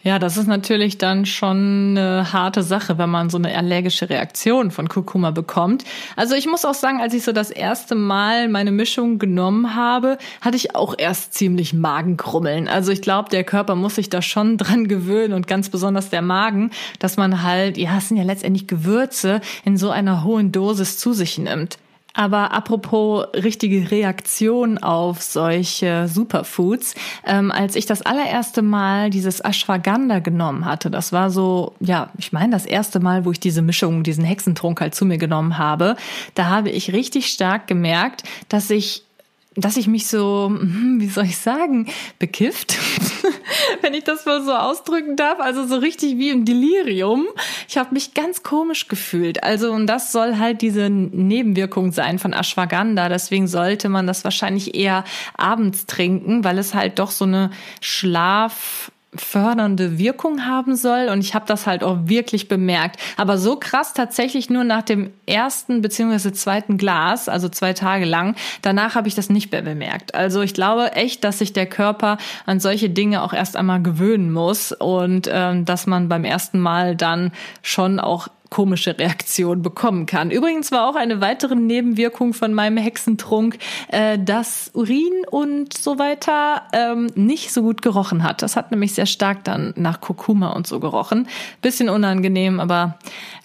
Ja, 0.05 0.19
das 0.19 0.35
ist 0.35 0.47
natürlich 0.47 0.97
dann 0.97 1.25
schon 1.25 1.97
eine 1.97 2.33
harte 2.33 2.61
Sache, 2.61 2.97
wenn 2.97 3.09
man 3.09 3.29
so 3.29 3.37
eine 3.37 3.55
allergische 3.55 4.09
Reaktion 4.09 4.69
von 4.69 4.89
Kurkuma 4.89 5.31
bekommt. 5.31 5.85
Also 6.17 6.35
ich 6.35 6.45
muss 6.45 6.65
auch 6.65 6.73
sagen, 6.73 6.99
als 6.99 7.13
ich 7.13 7.23
so 7.23 7.31
das 7.31 7.51
erste 7.51 7.95
Mal 7.95 8.49
meine 8.49 8.71
Mischung 8.71 9.17
genommen 9.17 9.75
habe, 9.75 10.17
hatte 10.41 10.57
ich 10.57 10.75
auch 10.75 10.93
erst 10.97 11.33
ziemlich 11.35 11.73
Magenkrummeln. 11.73 12.67
Also 12.67 12.91
ich 12.91 13.01
glaube, 13.01 13.29
der 13.29 13.45
Körper 13.45 13.75
muss 13.75 13.95
sich 13.95 14.09
da 14.09 14.21
schon 14.21 14.57
dran 14.57 14.89
gewöhnen 14.89 15.31
und 15.31 15.47
ganz 15.47 15.69
besonders 15.69 16.09
der 16.09 16.21
Magen, 16.21 16.71
dass 16.99 17.15
man 17.15 17.41
halt, 17.41 17.77
ja, 17.77 17.97
es 17.97 18.09
sind 18.09 18.17
ja 18.17 18.23
letztendlich 18.23 18.67
Gewürze 18.67 19.39
in 19.63 19.77
so 19.77 19.89
einer 19.89 20.25
hohen 20.25 20.51
Dosis 20.51 20.97
zu 20.97 21.13
sich 21.13 21.37
nimmt. 21.37 21.77
Aber 22.13 22.51
apropos 22.51 23.25
richtige 23.33 23.89
Reaktion 23.89 24.77
auf 24.77 25.21
solche 25.23 26.07
Superfoods, 26.07 26.93
ähm, 27.25 27.51
als 27.51 27.75
ich 27.75 27.87
das 27.87 28.03
allererste 28.03 28.61
Mal 28.61 29.09
dieses 29.09 29.39
Ashwagandha 29.39 30.19
genommen 30.19 30.65
hatte, 30.65 30.91
das 30.91 31.11
war 31.11 31.31
so, 31.31 31.73
ja, 31.79 32.11
ich 32.17 32.31
meine 32.31 32.51
das 32.51 32.67
erste 32.67 32.99
Mal, 32.99 33.25
wo 33.25 33.31
ich 33.31 33.39
diese 33.39 33.63
Mischung, 33.63 34.03
diesen 34.03 34.23
Hexentrunk 34.23 34.79
halt 34.79 34.93
zu 34.93 35.05
mir 35.05 35.17
genommen 35.17 35.57
habe, 35.57 35.95
da 36.35 36.45
habe 36.45 36.69
ich 36.69 36.93
richtig 36.93 37.27
stark 37.27 37.65
gemerkt, 37.65 38.23
dass 38.47 38.69
ich 38.69 39.03
dass 39.55 39.77
ich 39.77 39.87
mich 39.87 40.07
so, 40.07 40.47
hm, 40.47 40.99
wie 40.99 41.07
soll 41.07 41.25
ich 41.25 41.37
sagen, 41.37 41.87
bekifft, 42.19 42.77
wenn 43.81 43.93
ich 43.93 44.03
das 44.03 44.25
mal 44.25 44.43
so 44.43 44.53
ausdrücken 44.53 45.15
darf, 45.15 45.39
also 45.39 45.65
so 45.67 45.77
richtig 45.77 46.17
wie 46.17 46.29
im 46.29 46.45
Delirium. 46.45 47.25
Ich 47.67 47.77
habe 47.77 47.93
mich 47.93 48.13
ganz 48.13 48.43
komisch 48.43 48.87
gefühlt. 48.87 49.43
Also 49.43 49.71
und 49.71 49.87
das 49.87 50.11
soll 50.11 50.37
halt 50.37 50.61
diese 50.61 50.89
Nebenwirkung 50.89 51.91
sein 51.91 52.19
von 52.19 52.33
Ashwagandha. 52.33 53.09
Deswegen 53.09 53.47
sollte 53.47 53.89
man 53.89 54.07
das 54.07 54.23
wahrscheinlich 54.23 54.75
eher 54.75 55.03
abends 55.35 55.85
trinken, 55.85 56.43
weil 56.43 56.57
es 56.57 56.73
halt 56.73 56.99
doch 56.99 57.11
so 57.11 57.25
eine 57.25 57.51
Schlaf 57.81 58.91
fördernde 59.15 59.97
Wirkung 59.97 60.45
haben 60.45 60.75
soll. 60.75 61.09
Und 61.09 61.19
ich 61.19 61.35
habe 61.35 61.45
das 61.47 61.67
halt 61.67 61.83
auch 61.83 61.97
wirklich 62.05 62.47
bemerkt. 62.47 62.99
Aber 63.17 63.37
so 63.37 63.55
krass 63.55 63.93
tatsächlich 63.93 64.49
nur 64.49 64.63
nach 64.63 64.83
dem 64.83 65.11
ersten 65.25 65.81
beziehungsweise 65.81 66.33
zweiten 66.33 66.77
Glas, 66.77 67.29
also 67.29 67.49
zwei 67.49 67.73
Tage 67.73 68.05
lang. 68.05 68.35
Danach 68.61 68.95
habe 68.95 69.07
ich 69.07 69.15
das 69.15 69.29
nicht 69.29 69.51
mehr 69.51 69.61
bemerkt. 69.61 70.15
Also 70.15 70.41
ich 70.41 70.53
glaube 70.53 70.93
echt, 70.93 71.23
dass 71.23 71.39
sich 71.39 71.53
der 71.53 71.65
Körper 71.65 72.17
an 72.45 72.59
solche 72.59 72.89
Dinge 72.89 73.23
auch 73.23 73.33
erst 73.33 73.55
einmal 73.57 73.81
gewöhnen 73.81 74.31
muss 74.31 74.71
und 74.71 75.29
ähm, 75.31 75.65
dass 75.65 75.87
man 75.87 76.09
beim 76.09 76.23
ersten 76.23 76.59
Mal 76.59 76.95
dann 76.95 77.31
schon 77.61 77.99
auch 77.99 78.27
komische 78.53 78.95
Reaktionen 78.99 79.63
bekommen 79.63 80.05
kann. 80.05 80.29
Übrigens 80.29 80.71
war 80.71 80.87
auch 80.87 80.95
eine 80.95 81.21
weitere 81.21 81.55
Nebenwirkung 81.55 82.35
von 82.35 82.53
meinem 82.53 82.77
Hexentrunk, 82.77 83.57
äh, 83.87 84.19
dass 84.19 84.69
Urin 84.75 85.25
und 85.31 85.75
so 85.75 85.97
weiter 85.97 86.61
ähm, 86.71 87.09
nicht 87.15 87.51
so 87.51 87.63
gut 87.63 87.81
gerochen 87.81 88.21
hat. 88.21 88.43
Das 88.43 88.55
hat 88.55 88.69
nämlich 88.69 88.93
sehr 88.93 89.07
stark 89.07 89.43
dann 89.43 89.73
nach 89.75 90.01
Kurkuma 90.01 90.51
und 90.51 90.67
so 90.67 90.79
gerochen. 90.79 91.27
Bisschen 91.63 91.89
unangenehm, 91.89 92.59
aber 92.59 92.99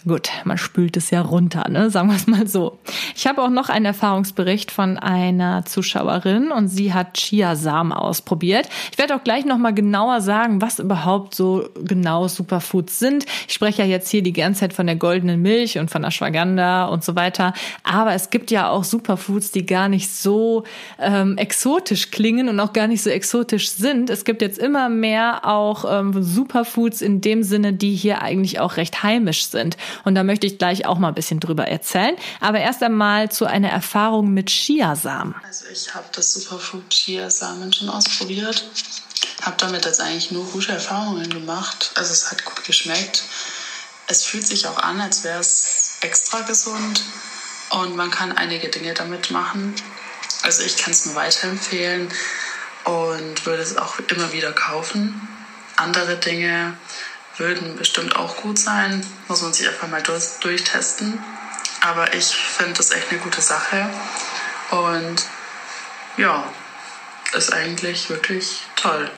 gut, 0.07 0.31
man 0.45 0.59
spült 0.59 0.97
es 0.97 1.11
ja 1.11 1.21
runter, 1.21 1.69
ne? 1.69 1.91
sagen 1.91 2.09
wir 2.09 2.17
es 2.17 2.27
mal 2.27 2.47
so. 2.47 2.79
Ich 3.17 3.27
habe 3.27 3.43
auch 3.43 3.51
noch 3.51 3.69
einen 3.69 3.85
Erfahrungsbericht 3.85 4.71
von 4.71 4.97
einer 4.97 5.65
Zuschauerin 5.65 6.53
und 6.53 6.69
sie 6.69 6.95
hat 6.95 7.15
Chiasamen 7.15 7.93
ausprobiert. 7.93 8.69
Ich 8.93 8.99
werde 8.99 9.17
auch 9.17 9.25
gleich 9.25 9.45
nochmal 9.45 9.75
genauer 9.75 10.21
sagen, 10.21 10.63
was 10.63 10.79
überhaupt 10.79 11.35
so 11.35 11.69
genau 11.83 12.29
Superfoods 12.29 12.99
sind. 12.99 13.27
Ich 13.49 13.55
spreche 13.55 13.83
ja 13.83 13.89
jetzt 13.89 14.09
hier 14.09 14.23
die 14.23 14.33
ganze 14.33 14.61
Zeit 14.61 14.73
von 14.73 14.87
der 14.87 14.97
goldenen 14.97 15.43
Milch 15.43 15.79
und 15.79 15.91
von 15.91 16.05
Ashwagandha 16.05 16.87
und 16.87 17.03
so 17.03 17.17
weiter. 17.17 17.53
Aber 17.83 18.15
es 18.15 18.31
gibt 18.31 18.53
ja 18.53 18.71
auch 18.71 18.85
Superfoods, 18.85 19.51
die 19.51 19.67
gar 19.67 19.89
nicht 19.89 20.13
so 20.13 20.63
ähm, 21.01 21.37
exotisch 21.39 22.11
klingen 22.11 22.49
und 22.49 22.61
auch 22.61 22.73
gar 22.73 22.87
nicht 22.87 23.03
so 23.03 23.11
exotisch 23.11 23.71
sind. 23.71 24.11
Es 24.11 24.25
gibt 24.25 24.43
jetzt 24.43 24.59
immer 24.59 24.89
mehr 24.89 25.45
auch 25.45 25.85
ähm, 25.91 26.23
Superfoods 26.23 27.03
in 27.03 27.21
dem 27.21 27.43
Sinne, 27.43 27.73
die 27.73 27.95
hier 27.95 28.23
eigentlich 28.23 28.61
auch 28.61 28.77
recht 28.77 29.03
heimisch 29.03 29.47
sind. 29.47 29.77
Und 30.05 30.15
da 30.15 30.23
möchte 30.23 30.47
ich 30.47 30.59
gleich 30.59 30.87
auch 30.87 30.99
mal 30.99 31.09
ein 31.09 31.15
bisschen 31.15 31.41
drüber 31.41 31.67
erzählen. 31.67 32.17
Aber 32.41 32.59
erst 32.59 32.83
einmal 32.83 33.31
zu 33.31 33.47
einer 33.47 33.71
Erfahrung 33.71 34.33
mit 34.33 34.51
Chiasamen. 34.51 35.35
Also 35.47 35.67
ich 35.73 35.95
habe 35.95 36.07
das 36.13 36.35
Superfood 36.35 36.89
Chiasamen 36.91 37.73
schon 37.73 37.89
ausprobiert. 37.89 38.69
Habe 39.43 39.57
damit 39.59 39.85
jetzt 39.85 40.01
eigentlich 40.01 40.31
nur 40.31 40.45
gute 40.47 40.73
Erfahrungen 40.73 41.31
gemacht. 41.31 41.93
Also 41.95 42.13
es 42.13 42.31
hat 42.31 42.45
gut 42.45 42.65
geschmeckt. 42.65 43.23
Es 44.07 44.25
fühlt 44.25 44.47
sich 44.47 44.67
auch 44.67 44.79
an, 44.79 45.01
als 45.01 45.25
wäre 45.25 45.41
es 45.41 45.99
extra 46.01 46.41
gesund. 46.41 47.03
Und 47.71 47.97
man 47.97 48.11
kann 48.11 48.33
einige 48.33 48.69
Dinge 48.69 48.95
damit 48.95 49.31
machen. 49.31 49.75
Also 50.43 50.63
ich 50.63 50.77
kann 50.77 50.93
es 50.93 51.07
nur 51.07 51.15
weiterempfehlen 51.15 52.09
und 52.85 53.47
würde 53.47 53.63
es 53.63 53.77
auch 53.77 53.99
immer 53.99 54.33
wieder 54.33 54.53
kaufen. 54.53 55.29
Andere 55.77 56.17
Dinge 56.17 56.77
würden 57.39 57.77
bestimmt 57.77 58.17
auch 58.17 58.37
gut 58.37 58.59
sein. 58.59 59.05
Muss 59.29 59.43
man 59.43 59.53
sich 59.53 59.69
einfach 59.69 59.89
mal 59.89 60.03
durch, 60.03 60.39
durchtesten. 60.41 61.23
Aber 61.81 62.15
ich 62.15 62.27
finde 62.27 62.75
das 62.75 62.91
echt 62.91 63.11
eine 63.11 63.21
gute 63.21 63.41
Sache. 63.41 63.89
Und 64.71 65.25
ja, 66.17 66.45
ist 67.33 67.53
eigentlich 67.53 68.11
wirklich 68.11 68.63
toll. 68.77 69.11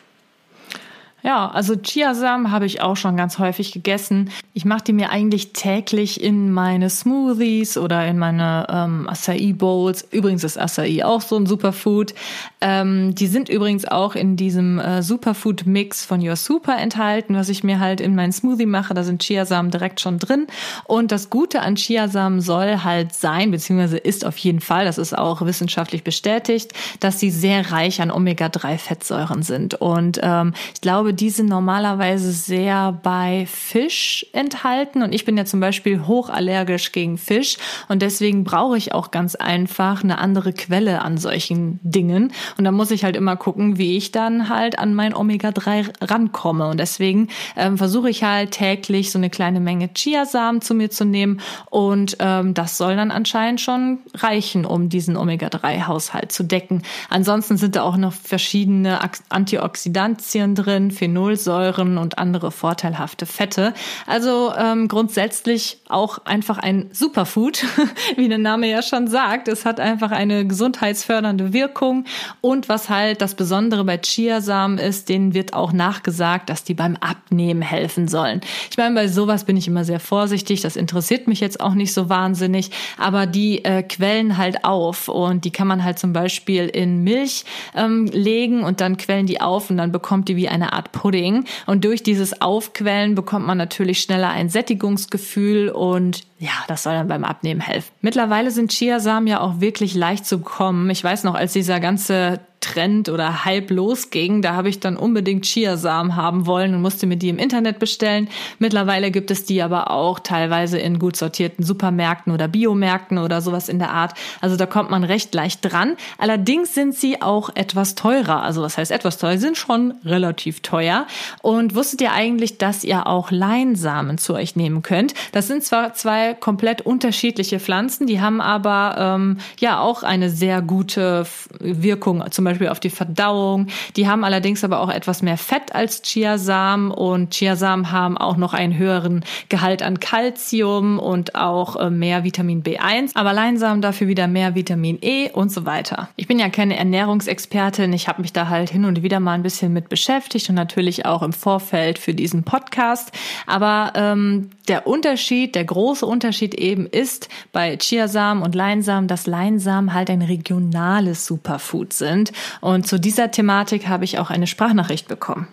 Ja, 1.22 1.50
also 1.50 1.76
Chiasamen 1.76 2.50
habe 2.50 2.66
ich 2.66 2.80
auch 2.80 2.96
schon 2.96 3.16
ganz 3.16 3.38
häufig 3.38 3.72
gegessen. 3.72 4.30
Ich 4.54 4.64
mache 4.64 4.84
die 4.84 4.92
mir 4.92 5.10
eigentlich 5.10 5.52
täglich 5.52 6.22
in 6.22 6.50
meine 6.50 6.88
Smoothies 6.88 7.76
oder 7.76 8.06
in 8.06 8.18
meine 8.18 8.66
ähm, 8.70 9.08
Acai 9.08 9.52
Bowls. 9.52 10.06
Übrigens 10.10 10.44
ist 10.44 10.58
Acai 10.58 11.04
auch 11.04 11.20
so 11.20 11.36
ein 11.36 11.46
Superfood. 11.46 12.14
Ähm, 12.60 13.14
die 13.14 13.26
sind 13.26 13.48
übrigens 13.48 13.84
auch 13.84 14.14
in 14.14 14.36
diesem 14.36 14.78
äh, 14.78 15.02
Superfood 15.02 15.66
Mix 15.66 16.04
von 16.04 16.26
Your 16.26 16.36
Super 16.36 16.78
enthalten, 16.78 17.34
was 17.34 17.48
ich 17.50 17.64
mir 17.64 17.80
halt 17.80 18.00
in 18.00 18.14
meinen 18.14 18.32
Smoothie 18.32 18.66
mache. 18.66 18.94
Da 18.94 19.02
sind 19.02 19.22
Chiasamen 19.22 19.70
direkt 19.70 20.00
schon 20.00 20.18
drin. 20.18 20.46
Und 20.84 21.12
das 21.12 21.28
Gute 21.28 21.60
an 21.60 21.76
Chiasamen 21.76 22.40
soll 22.40 22.82
halt 22.82 23.14
sein, 23.14 23.50
beziehungsweise 23.50 23.98
ist 23.98 24.24
auf 24.24 24.38
jeden 24.38 24.60
Fall, 24.60 24.84
das 24.84 24.98
ist 24.98 25.16
auch 25.16 25.42
wissenschaftlich 25.42 26.02
bestätigt, 26.02 26.72
dass 27.00 27.20
sie 27.20 27.30
sehr 27.30 27.72
reich 27.72 28.00
an 28.00 28.10
Omega-3-Fettsäuren 28.10 29.42
sind. 29.42 29.74
Und 29.74 30.18
ähm, 30.22 30.54
ich 30.74 30.80
glaube, 30.80 31.09
glaube, 31.10 31.14
die 31.14 31.30
sind 31.30 31.48
normalerweise 31.48 32.30
sehr 32.32 32.92
bei 32.92 33.46
Fisch 33.46 34.26
enthalten. 34.32 35.02
Und 35.02 35.14
ich 35.14 35.24
bin 35.24 35.36
ja 35.36 35.44
zum 35.44 35.60
Beispiel 35.60 36.06
hochallergisch 36.06 36.92
gegen 36.92 37.18
Fisch. 37.18 37.56
Und 37.88 38.02
deswegen 38.02 38.44
brauche 38.44 38.76
ich 38.76 38.92
auch 38.94 39.10
ganz 39.10 39.34
einfach 39.34 40.04
eine 40.04 40.18
andere 40.18 40.52
Quelle 40.52 41.02
an 41.02 41.18
solchen 41.18 41.80
Dingen. 41.82 42.32
Und 42.56 42.64
da 42.64 42.70
muss 42.70 42.90
ich 42.90 43.04
halt 43.04 43.16
immer 43.16 43.36
gucken, 43.36 43.78
wie 43.78 43.96
ich 43.96 44.12
dann 44.12 44.48
halt 44.48 44.78
an 44.78 44.94
mein 44.94 45.14
Omega-3 45.14 45.90
rankomme. 46.00 46.68
Und 46.68 46.78
deswegen 46.78 47.28
ähm, 47.56 47.76
versuche 47.76 48.10
ich 48.10 48.22
halt 48.22 48.52
täglich 48.52 49.10
so 49.10 49.18
eine 49.18 49.30
kleine 49.30 49.60
Menge 49.60 49.92
Chiasamen 49.92 50.60
zu 50.60 50.74
mir 50.74 50.90
zu 50.90 51.04
nehmen. 51.04 51.40
Und 51.70 52.16
ähm, 52.20 52.54
das 52.54 52.78
soll 52.78 52.96
dann 52.96 53.10
anscheinend 53.10 53.60
schon 53.60 53.98
reichen, 54.14 54.64
um 54.64 54.88
diesen 54.88 55.16
Omega-3-Haushalt 55.16 56.30
zu 56.30 56.44
decken. 56.44 56.82
Ansonsten 57.08 57.56
sind 57.56 57.74
da 57.74 57.82
auch 57.82 57.96
noch 57.96 58.12
verschiedene 58.12 59.00
Antioxidantien 59.28 60.54
drin, 60.54 60.90
Phenolsäuren 61.00 61.96
und 61.96 62.18
andere 62.18 62.50
vorteilhafte 62.50 63.24
Fette. 63.24 63.72
Also 64.06 64.52
ähm, 64.54 64.86
grundsätzlich 64.86 65.78
auch 65.88 66.26
einfach 66.26 66.58
ein 66.58 66.90
Superfood, 66.92 67.64
wie 68.16 68.28
der 68.28 68.36
Name 68.36 68.68
ja 68.68 68.82
schon 68.82 69.08
sagt. 69.08 69.48
Es 69.48 69.64
hat 69.64 69.80
einfach 69.80 70.10
eine 70.10 70.46
gesundheitsfördernde 70.46 71.54
Wirkung. 71.54 72.04
Und 72.42 72.68
was 72.68 72.90
halt 72.90 73.22
das 73.22 73.34
Besondere 73.34 73.82
bei 73.84 73.96
Chiasamen 73.96 74.76
ist, 74.76 75.08
denen 75.08 75.32
wird 75.32 75.54
auch 75.54 75.72
nachgesagt, 75.72 76.50
dass 76.50 76.64
die 76.64 76.74
beim 76.74 76.96
Abnehmen 76.96 77.62
helfen 77.62 78.06
sollen. 78.06 78.42
Ich 78.70 78.76
meine, 78.76 78.94
bei 78.94 79.08
sowas 79.08 79.44
bin 79.44 79.56
ich 79.56 79.68
immer 79.68 79.84
sehr 79.84 80.00
vorsichtig. 80.00 80.60
Das 80.60 80.76
interessiert 80.76 81.28
mich 81.28 81.40
jetzt 81.40 81.62
auch 81.62 81.72
nicht 81.72 81.94
so 81.94 82.10
wahnsinnig. 82.10 82.72
Aber 82.98 83.24
die 83.24 83.64
äh, 83.64 83.82
quellen 83.82 84.36
halt 84.36 84.66
auf 84.66 85.08
und 85.08 85.46
die 85.46 85.50
kann 85.50 85.66
man 85.66 85.82
halt 85.82 85.98
zum 85.98 86.12
Beispiel 86.12 86.66
in 86.66 87.02
Milch 87.02 87.46
ähm, 87.74 88.04
legen 88.12 88.64
und 88.64 88.82
dann 88.82 88.98
quellen 88.98 89.24
die 89.24 89.40
auf 89.40 89.70
und 89.70 89.78
dann 89.78 89.92
bekommt 89.92 90.28
die 90.28 90.36
wie 90.36 90.50
eine 90.50 90.74
Art 90.74 90.89
Pudding. 90.92 91.44
Und 91.66 91.84
durch 91.84 92.02
dieses 92.02 92.40
Aufquellen 92.40 93.14
bekommt 93.14 93.46
man 93.46 93.58
natürlich 93.58 94.00
schneller 94.00 94.30
ein 94.30 94.48
Sättigungsgefühl 94.48 95.68
und 95.68 96.24
ja, 96.40 96.52
das 96.68 96.84
soll 96.84 96.94
dann 96.94 97.06
beim 97.06 97.22
Abnehmen 97.22 97.60
helfen. 97.60 97.92
Mittlerweile 98.00 98.50
sind 98.50 98.72
Chiasamen 98.72 99.26
ja 99.26 99.40
auch 99.42 99.60
wirklich 99.60 99.94
leicht 99.94 100.24
zu 100.24 100.38
bekommen. 100.38 100.88
Ich 100.88 101.04
weiß 101.04 101.22
noch, 101.24 101.34
als 101.34 101.52
dieser 101.52 101.80
ganze 101.80 102.40
Trend 102.60 103.08
oder 103.08 103.44
Hype 103.44 103.70
losging, 103.70 104.42
da 104.42 104.54
habe 104.54 104.68
ich 104.68 104.80
dann 104.80 104.96
unbedingt 104.96 105.44
Chiasamen 105.44 106.14
haben 106.14 106.46
wollen 106.46 106.74
und 106.74 106.82
musste 106.82 107.06
mir 107.06 107.16
die 107.16 107.30
im 107.30 107.38
Internet 107.38 107.78
bestellen. 107.78 108.28
Mittlerweile 108.58 109.10
gibt 109.10 109.30
es 109.30 109.44
die 109.44 109.62
aber 109.62 109.90
auch 109.90 110.18
teilweise 110.18 110.78
in 110.78 110.98
gut 110.98 111.16
sortierten 111.16 111.64
Supermärkten 111.64 112.32
oder 112.32 112.48
Biomärkten 112.48 113.18
oder 113.18 113.40
sowas 113.40 113.68
in 113.68 113.78
der 113.78 113.90
Art. 113.90 114.14
Also 114.40 114.56
da 114.56 114.66
kommt 114.66 114.90
man 114.90 115.04
recht 115.04 115.34
leicht 115.34 115.60
dran. 115.62 115.96
Allerdings 116.18 116.74
sind 116.74 116.94
sie 116.94 117.22
auch 117.22 117.50
etwas 117.54 117.94
teurer. 117.94 118.42
Also 118.42 118.62
was 118.62 118.76
heißt 118.76 118.92
etwas 118.92 119.16
teuer? 119.16 119.32
Sie 119.32 119.38
sind 119.38 119.56
schon 119.56 119.94
relativ 120.04 120.60
teuer. 120.60 121.06
Und 121.40 121.74
wusstet 121.74 122.02
ihr 122.02 122.12
eigentlich, 122.12 122.58
dass 122.58 122.84
ihr 122.84 123.06
auch 123.06 123.30
Leinsamen 123.30 124.18
zu 124.18 124.34
euch 124.34 124.54
nehmen 124.54 124.82
könnt? 124.82 125.14
Das 125.32 125.46
sind 125.46 125.64
zwar 125.64 125.94
zwei 125.94 126.29
komplett 126.34 126.82
unterschiedliche 126.82 127.60
Pflanzen, 127.60 128.06
die 128.06 128.20
haben 128.20 128.40
aber 128.40 128.96
ähm, 128.98 129.38
ja 129.58 129.80
auch 129.80 130.02
eine 130.02 130.30
sehr 130.30 130.62
gute 130.62 131.26
Wirkung. 131.58 132.24
Zum 132.30 132.44
Beispiel 132.44 132.68
auf 132.68 132.80
die 132.80 132.90
Verdauung. 132.90 133.66
Die 133.96 134.08
haben 134.08 134.24
allerdings 134.24 134.64
aber 134.64 134.80
auch 134.80 134.90
etwas 134.90 135.22
mehr 135.22 135.36
Fett 135.36 135.74
als 135.74 136.02
Chiasamen 136.02 136.90
und 136.90 137.30
Chiasamen 137.34 137.92
haben 137.92 138.18
auch 138.18 138.36
noch 138.36 138.54
einen 138.54 138.76
höheren 138.76 139.24
Gehalt 139.48 139.82
an 139.82 140.00
Calcium 140.00 140.98
und 140.98 141.34
auch 141.34 141.76
äh, 141.76 141.90
mehr 141.90 142.24
Vitamin 142.24 142.62
B1, 142.62 143.12
aber 143.14 143.32
Leinsamen 143.32 143.82
dafür 143.82 144.08
wieder 144.08 144.26
mehr 144.26 144.54
Vitamin 144.54 144.98
E 145.02 145.30
und 145.30 145.52
so 145.52 145.66
weiter. 145.66 146.08
Ich 146.16 146.26
bin 146.26 146.38
ja 146.38 146.48
keine 146.48 146.76
Ernährungsexpertin, 146.76 147.92
ich 147.92 148.08
habe 148.08 148.22
mich 148.22 148.32
da 148.32 148.48
halt 148.48 148.70
hin 148.70 148.84
und 148.84 149.02
wieder 149.02 149.20
mal 149.20 149.34
ein 149.34 149.42
bisschen 149.42 149.72
mit 149.72 149.88
beschäftigt 149.88 150.48
und 150.48 150.54
natürlich 150.54 151.06
auch 151.06 151.22
im 151.22 151.32
Vorfeld 151.32 151.98
für 151.98 152.14
diesen 152.14 152.44
Podcast. 152.44 153.12
Aber 153.46 153.92
ähm, 153.94 154.50
der 154.68 154.86
Unterschied, 154.86 155.54
der 155.54 155.64
große 155.64 156.06
Unterschied 156.06 156.19
eben 156.28 156.86
ist 156.86 157.28
bei 157.52 157.76
Chiasamen 157.76 158.42
und 158.42 158.54
Leinsamen, 158.54 159.08
dass 159.08 159.26
Leinsamen 159.26 159.94
halt 159.94 160.10
ein 160.10 160.22
regionales 160.22 161.26
Superfood 161.26 161.92
sind. 161.92 162.32
Und 162.60 162.86
zu 162.86 162.98
dieser 162.98 163.30
Thematik 163.30 163.88
habe 163.88 164.04
ich 164.04 164.18
auch 164.18 164.30
eine 164.30 164.46
Sprachnachricht 164.46 165.08
bekommen. 165.08 165.48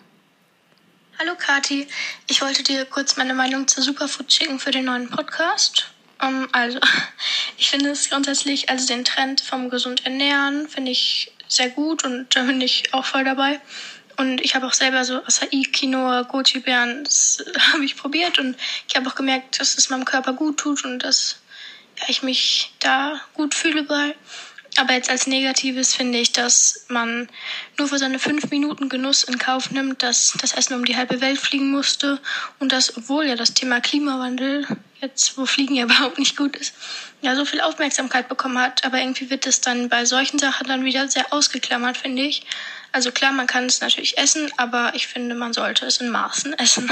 Hallo 1.19 1.33
Kati, 1.37 1.87
ich 2.29 2.41
wollte 2.41 2.61
dir 2.61 2.85
kurz 2.85 3.17
meine 3.17 3.33
Meinung 3.33 3.67
zu 3.67 3.81
Superfood 3.81 4.31
schicken 4.31 4.59
für 4.59 4.71
den 4.71 4.85
neuen 4.85 5.09
Podcast. 5.09 5.91
Um, 6.21 6.27
ähm, 6.43 6.47
also, 6.51 6.79
ich 7.57 7.69
finde 7.69 7.89
es 7.89 8.09
grundsätzlich, 8.09 8.69
also 8.69 8.87
den 8.87 9.03
Trend 9.03 9.41
vom 9.41 9.69
gesund 9.69 10.05
ernähren, 10.05 10.67
finde 10.67 10.91
ich 10.91 11.31
sehr 11.47 11.69
gut 11.69 12.03
und 12.03 12.35
da 12.35 12.43
bin 12.43 12.61
ich 12.61 12.93
auch 12.93 13.05
voll 13.05 13.23
dabei. 13.23 13.59
Und 14.17 14.41
ich 14.41 14.55
habe 14.55 14.65
auch 14.65 14.73
selber 14.73 15.05
so 15.05 15.17
Acai, 15.17 15.61
Quinoa, 15.71 16.23
Goji-Beeren, 16.23 17.03
das 17.03 17.43
habe 17.73 17.85
ich 17.85 17.95
probiert 17.95 18.39
und 18.39 18.57
ich 18.87 18.95
habe 18.95 19.07
auch 19.09 19.15
gemerkt, 19.15 19.59
dass 19.59 19.77
es 19.77 19.89
meinem 19.89 20.05
Körper 20.05 20.33
gut 20.33 20.57
tut 20.57 20.83
und 20.83 20.99
dass 20.99 21.39
ja, 21.99 22.05
ich 22.07 22.23
mich 22.23 22.73
da 22.79 23.21
gut 23.33 23.53
fühle 23.53 23.83
bei. 23.83 24.15
Aber 24.77 24.93
jetzt 24.93 25.09
als 25.09 25.25
Negatives 25.25 25.95
finde 25.95 26.19
ich, 26.19 26.33
dass 26.33 26.85
man 26.87 27.29
nur 27.77 27.87
für 27.87 27.97
seine 27.97 28.19
fünf 28.19 28.51
Minuten 28.51 28.89
Genuss 28.89 29.23
in 29.23 29.39
Kauf 29.39 29.71
nimmt, 29.71 30.03
dass 30.03 30.35
das 30.39 30.53
Essen 30.53 30.75
um 30.75 30.85
die 30.85 30.95
halbe 30.95 31.19
Welt 31.19 31.39
fliegen 31.39 31.71
musste 31.71 32.19
und 32.59 32.71
dass, 32.71 32.95
obwohl 32.95 33.25
ja 33.25 33.35
das 33.35 33.55
Thema 33.55 33.81
Klimawandel 33.81 34.67
jetzt, 35.01 35.37
wo 35.37 35.45
Fliegen 35.45 35.75
ja 35.75 35.83
überhaupt 35.85 36.19
nicht 36.19 36.37
gut 36.37 36.55
ist, 36.55 36.73
ja 37.21 37.35
so 37.35 37.45
viel 37.45 37.61
Aufmerksamkeit 37.61 38.27
bekommen 38.29 38.57
hat. 38.59 38.85
Aber 38.85 38.99
irgendwie 38.99 39.29
wird 39.29 39.47
es 39.47 39.61
dann 39.61 39.89
bei 39.89 40.05
solchen 40.05 40.39
Sachen 40.39 40.67
dann 40.67 40.85
wieder 40.85 41.07
sehr 41.07 41.25
ausgeklammert, 41.31 41.97
finde 41.97 42.23
ich. 42.23 42.43
Also 42.91 43.11
klar, 43.11 43.31
man 43.31 43.47
kann 43.47 43.65
es 43.65 43.81
natürlich 43.81 44.17
essen, 44.17 44.49
aber 44.57 44.91
ich 44.95 45.07
finde, 45.07 45.35
man 45.35 45.53
sollte 45.53 45.85
es 45.85 45.97
in 45.97 46.09
Maßen 46.09 46.53
essen. 46.53 46.89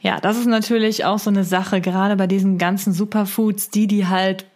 Ja, 0.00 0.18
das 0.20 0.38
ist 0.38 0.46
natürlich 0.46 1.04
auch 1.04 1.18
so 1.18 1.28
eine 1.28 1.44
Sache, 1.44 1.80
gerade 1.80 2.16
bei 2.16 2.26
diesen 2.26 2.56
ganzen 2.56 2.92
Superfoods, 2.92 3.68
die, 3.68 3.86
die 3.86 4.06
halt 4.06 4.46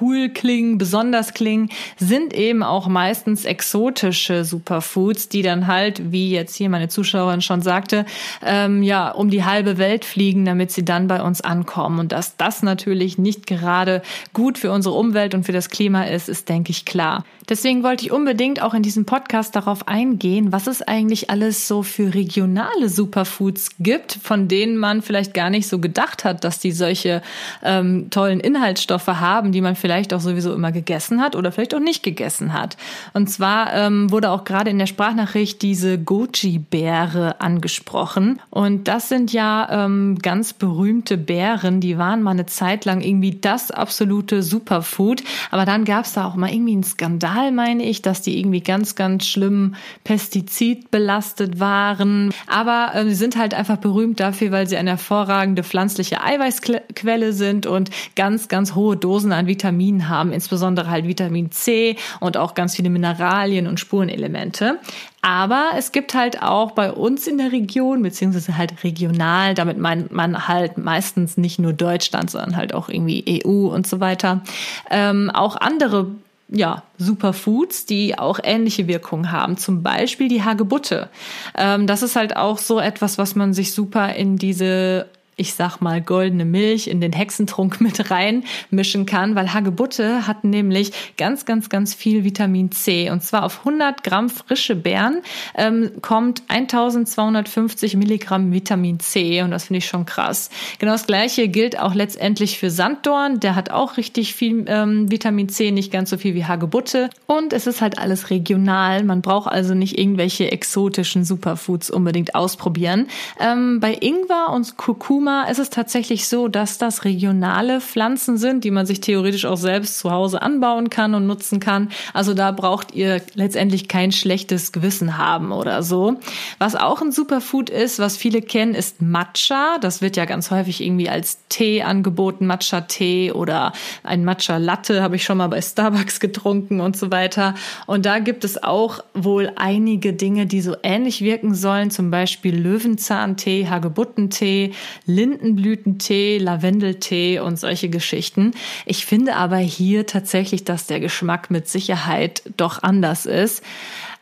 cool 0.00 0.28
klingen, 0.28 0.78
besonders 0.78 1.34
klingen, 1.34 1.68
sind 1.98 2.34
eben 2.34 2.62
auch 2.62 2.88
meistens 2.88 3.44
exotische 3.44 4.44
Superfoods, 4.44 5.28
die 5.28 5.42
dann 5.42 5.66
halt, 5.66 6.12
wie 6.12 6.30
jetzt 6.30 6.56
hier 6.56 6.70
meine 6.70 6.88
Zuschauerin 6.88 7.40
schon 7.40 7.62
sagte, 7.62 8.06
ähm, 8.44 8.82
ja, 8.82 9.10
um 9.10 9.30
die 9.30 9.44
halbe 9.44 9.78
Welt 9.78 10.04
fliegen, 10.04 10.44
damit 10.44 10.70
sie 10.70 10.84
dann 10.84 11.06
bei 11.06 11.22
uns 11.22 11.40
ankommen. 11.40 11.98
Und 11.98 12.12
dass 12.12 12.36
das 12.36 12.62
natürlich 12.62 13.18
nicht 13.18 13.46
gerade 13.46 14.02
gut 14.32 14.58
für 14.58 14.72
unsere 14.72 14.94
Umwelt 14.94 15.34
und 15.34 15.44
für 15.44 15.52
das 15.52 15.70
Klima 15.70 16.04
ist, 16.04 16.28
ist, 16.28 16.48
denke 16.48 16.70
ich, 16.70 16.84
klar. 16.84 17.24
Deswegen 17.48 17.82
wollte 17.82 18.06
ich 18.06 18.12
unbedingt 18.12 18.62
auch 18.62 18.72
in 18.72 18.82
diesem 18.82 19.04
Podcast 19.04 19.54
darauf 19.54 19.86
eingehen, 19.86 20.50
was 20.50 20.66
es 20.66 20.80
eigentlich 20.80 21.28
alles 21.28 21.68
so 21.68 21.82
für 21.82 22.14
regionale 22.14 22.88
Superfoods 22.88 23.76
gibt, 23.78 24.18
von 24.22 24.48
denen 24.48 24.78
man 24.78 25.02
vielleicht 25.02 25.34
gar 25.34 25.50
nicht 25.50 25.68
so 25.68 25.78
gedacht 25.78 26.24
hat, 26.24 26.42
dass 26.44 26.58
die 26.58 26.72
solche 26.72 27.20
ähm, 27.62 28.08
tollen 28.08 28.40
Inhaltsstoffe 28.40 29.08
haben, 29.08 29.52
die 29.52 29.60
man 29.60 29.73
man 29.74 29.80
vielleicht 29.80 30.14
auch 30.14 30.20
sowieso 30.20 30.54
immer 30.54 30.72
gegessen 30.72 31.20
hat 31.20 31.36
oder 31.36 31.52
vielleicht 31.52 31.74
auch 31.74 31.80
nicht 31.80 32.02
gegessen 32.02 32.52
hat. 32.52 32.76
Und 33.12 33.28
zwar 33.28 33.72
ähm, 33.74 34.10
wurde 34.10 34.30
auch 34.30 34.44
gerade 34.44 34.70
in 34.70 34.78
der 34.78 34.86
Sprachnachricht 34.86 35.60
diese 35.62 35.98
Goji-Beere 35.98 37.40
angesprochen. 37.40 38.40
Und 38.50 38.88
das 38.88 39.08
sind 39.08 39.32
ja 39.32 39.84
ähm, 39.84 40.18
ganz 40.22 40.52
berühmte 40.52 41.18
Beeren, 41.18 41.80
die 41.80 41.98
waren 41.98 42.22
mal 42.22 42.32
eine 42.32 42.46
Zeit 42.46 42.84
lang 42.84 43.00
irgendwie 43.00 43.32
das 43.32 43.70
absolute 43.70 44.42
Superfood. 44.42 45.22
Aber 45.50 45.64
dann 45.64 45.84
gab 45.84 46.04
es 46.04 46.12
da 46.12 46.24
auch 46.26 46.36
mal 46.36 46.52
irgendwie 46.52 46.72
einen 46.72 46.84
Skandal, 46.84 47.52
meine 47.52 47.84
ich, 47.84 48.02
dass 48.02 48.22
die 48.22 48.38
irgendwie 48.38 48.60
ganz, 48.60 48.94
ganz 48.94 49.26
schlimm 49.26 49.74
pestizidbelastet 50.04 51.58
waren. 51.58 52.32
Aber 52.46 52.92
äh, 52.94 53.04
sie 53.04 53.14
sind 53.14 53.36
halt 53.36 53.54
einfach 53.54 53.78
berühmt 53.78 54.20
dafür, 54.20 54.52
weil 54.52 54.68
sie 54.68 54.76
eine 54.76 54.90
hervorragende 54.90 55.64
pflanzliche 55.64 56.22
Eiweißquelle 56.22 57.32
sind 57.32 57.66
und 57.66 57.90
ganz, 58.14 58.48
ganz 58.48 58.74
hohe 58.74 58.96
Dosen 58.96 59.32
an 59.32 59.46
Vitamin 59.46 59.63
Vitaminen 59.64 60.08
haben, 60.10 60.32
insbesondere 60.32 60.90
halt 60.90 61.06
Vitamin 61.06 61.50
C 61.50 61.96
und 62.20 62.36
auch 62.36 62.54
ganz 62.54 62.76
viele 62.76 62.90
Mineralien 62.90 63.66
und 63.66 63.80
Spurenelemente. 63.80 64.78
Aber 65.22 65.70
es 65.78 65.90
gibt 65.90 66.12
halt 66.12 66.42
auch 66.42 66.72
bei 66.72 66.92
uns 66.92 67.26
in 67.26 67.38
der 67.38 67.50
Region, 67.50 68.02
beziehungsweise 68.02 68.58
halt 68.58 68.84
regional, 68.84 69.54
damit 69.54 69.78
meint 69.78 70.12
man 70.12 70.46
halt 70.48 70.76
meistens 70.76 71.38
nicht 71.38 71.58
nur 71.58 71.72
Deutschland, 71.72 72.30
sondern 72.30 72.56
halt 72.56 72.74
auch 72.74 72.90
irgendwie 72.90 73.42
EU 73.46 73.68
und 73.68 73.86
so 73.86 74.00
weiter, 74.00 74.42
ähm, 74.90 75.30
auch 75.30 75.56
andere 75.56 76.08
ja, 76.48 76.82
Superfoods, 76.98 77.86
die 77.86 78.18
auch 78.18 78.38
ähnliche 78.42 78.86
Wirkungen 78.86 79.32
haben. 79.32 79.56
Zum 79.56 79.82
Beispiel 79.82 80.28
die 80.28 80.42
Hagebutte. 80.42 81.08
Ähm, 81.56 81.86
das 81.86 82.02
ist 82.02 82.16
halt 82.16 82.36
auch 82.36 82.58
so 82.58 82.78
etwas, 82.78 83.16
was 83.16 83.34
man 83.34 83.54
sich 83.54 83.72
super 83.72 84.14
in 84.14 84.36
diese 84.36 85.06
ich 85.36 85.54
sag 85.54 85.80
mal, 85.80 86.00
goldene 86.00 86.44
Milch 86.44 86.86
in 86.86 87.00
den 87.00 87.12
Hexentrunk 87.12 87.80
mit 87.80 88.10
reinmischen 88.10 89.06
kann, 89.06 89.34
weil 89.34 89.52
Hagebutte 89.52 90.26
hat 90.26 90.44
nämlich 90.44 90.92
ganz, 91.16 91.44
ganz, 91.44 91.68
ganz 91.68 91.94
viel 91.94 92.24
Vitamin 92.24 92.70
C. 92.70 93.10
Und 93.10 93.22
zwar 93.22 93.44
auf 93.44 93.60
100 93.60 94.04
Gramm 94.04 94.28
frische 94.28 94.76
Beeren 94.76 95.22
ähm, 95.56 95.90
kommt 96.02 96.42
1250 96.48 97.96
Milligramm 97.96 98.52
Vitamin 98.52 99.00
C. 99.00 99.42
Und 99.42 99.50
das 99.50 99.64
finde 99.64 99.78
ich 99.78 99.86
schon 99.86 100.06
krass. 100.06 100.50
Genau 100.78 100.92
das 100.92 101.06
Gleiche 101.06 101.48
gilt 101.48 101.78
auch 101.78 101.94
letztendlich 101.94 102.58
für 102.58 102.70
Sanddorn. 102.70 103.40
Der 103.40 103.56
hat 103.56 103.70
auch 103.70 103.96
richtig 103.96 104.34
viel 104.34 104.64
ähm, 104.68 105.10
Vitamin 105.10 105.48
C, 105.48 105.70
nicht 105.70 105.92
ganz 105.92 106.10
so 106.10 106.16
viel 106.16 106.34
wie 106.34 106.44
Hagebutte. 106.44 107.10
Und 107.26 107.52
es 107.52 107.66
ist 107.66 107.80
halt 107.80 107.98
alles 107.98 108.30
regional. 108.30 109.02
Man 109.04 109.22
braucht 109.22 109.50
also 109.50 109.74
nicht 109.74 109.98
irgendwelche 109.98 110.52
exotischen 110.52 111.24
Superfoods 111.24 111.90
unbedingt 111.90 112.34
ausprobieren. 112.34 113.08
Ähm, 113.40 113.80
bei 113.80 113.94
Ingwer 113.94 114.50
und 114.52 114.76
Kurkuma 114.76 115.23
Kurkuma 115.24 115.44
ist 115.44 115.58
es 115.58 115.70
tatsächlich 115.70 116.28
so, 116.28 116.48
dass 116.48 116.76
das 116.76 117.04
regionale 117.04 117.80
Pflanzen 117.80 118.36
sind, 118.36 118.62
die 118.62 118.70
man 118.70 118.84
sich 118.84 119.00
theoretisch 119.00 119.46
auch 119.46 119.56
selbst 119.56 119.98
zu 119.98 120.10
Hause 120.10 120.42
anbauen 120.42 120.90
kann 120.90 121.14
und 121.14 121.26
nutzen 121.26 121.60
kann. 121.60 121.88
Also 122.12 122.34
da 122.34 122.50
braucht 122.52 122.94
ihr 122.94 123.22
letztendlich 123.32 123.88
kein 123.88 124.12
schlechtes 124.12 124.70
Gewissen 124.70 125.16
haben 125.16 125.50
oder 125.50 125.82
so. 125.82 126.16
Was 126.58 126.76
auch 126.76 127.00
ein 127.00 127.10
Superfood 127.10 127.70
ist, 127.70 128.00
was 128.00 128.18
viele 128.18 128.42
kennen, 128.42 128.74
ist 128.74 129.00
Matcha. 129.00 129.78
Das 129.80 130.02
wird 130.02 130.18
ja 130.18 130.26
ganz 130.26 130.50
häufig 130.50 130.82
irgendwie 130.82 131.08
als 131.08 131.38
Tee 131.48 131.82
angeboten, 131.82 132.46
Matcha-Tee 132.46 133.32
oder 133.32 133.72
ein 134.02 134.26
Matcha-Latte 134.26 135.00
habe 135.00 135.16
ich 135.16 135.24
schon 135.24 135.38
mal 135.38 135.48
bei 135.48 135.62
Starbucks 135.62 136.20
getrunken 136.20 136.80
und 136.80 136.98
so 136.98 137.10
weiter. 137.10 137.54
Und 137.86 138.04
da 138.04 138.18
gibt 138.18 138.44
es 138.44 138.62
auch 138.62 139.02
wohl 139.14 139.52
einige 139.56 140.12
Dinge, 140.12 140.44
die 140.44 140.60
so 140.60 140.76
ähnlich 140.82 141.22
wirken 141.22 141.54
sollen, 141.54 141.90
zum 141.90 142.10
Beispiel 142.10 142.54
Löwenzahntee, 142.54 143.68
Hagebuttentee, 143.70 144.72
Lindenblütentee, 145.14 146.38
Lavendeltee 146.38 147.40
und 147.40 147.58
solche 147.58 147.88
Geschichten. 147.88 148.52
Ich 148.86 149.06
finde 149.06 149.36
aber 149.36 149.58
hier 149.58 150.06
tatsächlich, 150.06 150.64
dass 150.64 150.86
der 150.86 151.00
Geschmack 151.00 151.50
mit 151.50 151.68
Sicherheit 151.68 152.42
doch 152.56 152.82
anders 152.82 153.26
ist. 153.26 153.62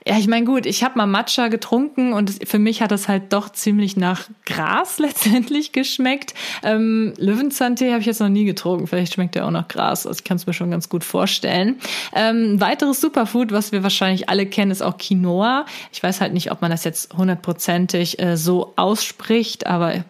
Ja, 0.05 0.19
ich 0.19 0.27
meine, 0.27 0.45
gut, 0.45 0.67
ich 0.67 0.83
habe 0.83 0.99
mal 0.99 1.07
Matcha 1.07 1.47
getrunken 1.47 2.13
und 2.13 2.49
für 2.49 2.59
mich 2.59 2.83
hat 2.83 2.91
das 2.91 3.07
halt 3.07 3.33
doch 3.33 3.51
ziemlich 3.51 3.97
nach 3.97 4.29
Gras 4.47 4.99
letztendlich 4.99 5.71
geschmeckt. 5.71 6.35
Ähm, 6.65 7.15
Löwenzahntee 7.19 7.91
habe 7.91 8.01
ich 8.01 8.07
jetzt 8.07 8.21
noch 8.21 8.29
nie 8.29 8.45
getrunken. 8.45 8.89
Vielleicht 8.89 9.15
schmeckt 9.15 9.37
der 9.37 9.47
auch 9.47 9.53
nach 9.53 9.69
Gras. 9.69 10.07
Also 10.07 10.19
ich 10.19 10.25
kann 10.25 10.39
es 10.39 10.47
mir 10.47 10.55
schon 10.55 10.73
ganz 10.73 10.89
gut 10.89 11.05
vorstellen. 11.05 11.79
Ähm, 12.15 12.61
weiteres 12.61 13.01
Superfood, 13.01 13.53
was 13.53 13.71
wir 13.71 13.85
wahrscheinlich 13.85 14.29
alle 14.29 14.47
kennen, 14.47 14.73
ist 14.73 14.83
auch 14.83 14.99
Quinoa. 14.99 15.67
Ich 15.93 16.03
weiß 16.03 16.21
halt 16.21 16.33
nicht, 16.33 16.51
ob 16.51 16.63
man 16.63 16.73
das 16.73 16.83
jetzt 16.83 17.15
hundertprozentig 17.15 18.19
äh, 18.21 18.37
so 18.37 18.73
ausspricht, 18.75 19.67
aber 19.67 20.05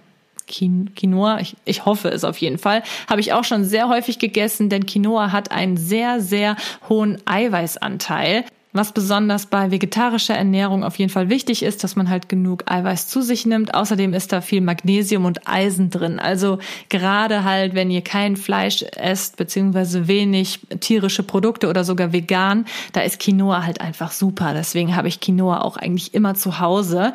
Quinoa, 0.52 1.40
ich, 1.40 1.56
ich 1.64 1.84
hoffe 1.84 2.08
es 2.08 2.24
auf 2.24 2.38
jeden 2.38 2.58
Fall, 2.58 2.82
habe 3.08 3.20
ich 3.20 3.32
auch 3.32 3.44
schon 3.44 3.64
sehr 3.64 3.88
häufig 3.88 4.18
gegessen, 4.18 4.68
denn 4.68 4.86
Quinoa 4.86 5.32
hat 5.32 5.50
einen 5.50 5.76
sehr, 5.76 6.20
sehr 6.20 6.56
hohen 6.88 7.18
Eiweißanteil. 7.26 8.44
Was 8.74 8.92
besonders 8.92 9.46
bei 9.46 9.70
vegetarischer 9.70 10.34
Ernährung 10.34 10.82
auf 10.82 10.96
jeden 10.96 11.10
Fall 11.10 11.28
wichtig 11.28 11.62
ist, 11.62 11.84
dass 11.84 11.94
man 11.94 12.08
halt 12.08 12.30
genug 12.30 12.70
Eiweiß 12.70 13.06
zu 13.06 13.20
sich 13.20 13.44
nimmt. 13.44 13.74
Außerdem 13.74 14.14
ist 14.14 14.32
da 14.32 14.40
viel 14.40 14.62
Magnesium 14.62 15.26
und 15.26 15.46
Eisen 15.46 15.90
drin. 15.90 16.18
Also 16.18 16.58
gerade 16.88 17.44
halt, 17.44 17.74
wenn 17.74 17.90
ihr 17.90 18.00
kein 18.00 18.34
Fleisch 18.34 18.82
esst, 18.96 19.36
beziehungsweise 19.36 20.08
wenig 20.08 20.60
tierische 20.80 21.22
Produkte 21.22 21.68
oder 21.68 21.84
sogar 21.84 22.14
vegan, 22.14 22.64
da 22.94 23.02
ist 23.02 23.20
Quinoa 23.20 23.62
halt 23.62 23.82
einfach 23.82 24.10
super. 24.10 24.54
Deswegen 24.54 24.96
habe 24.96 25.08
ich 25.08 25.20
Quinoa 25.20 25.60
auch 25.60 25.76
eigentlich 25.76 26.14
immer 26.14 26.34
zu 26.34 26.58
Hause. 26.58 27.12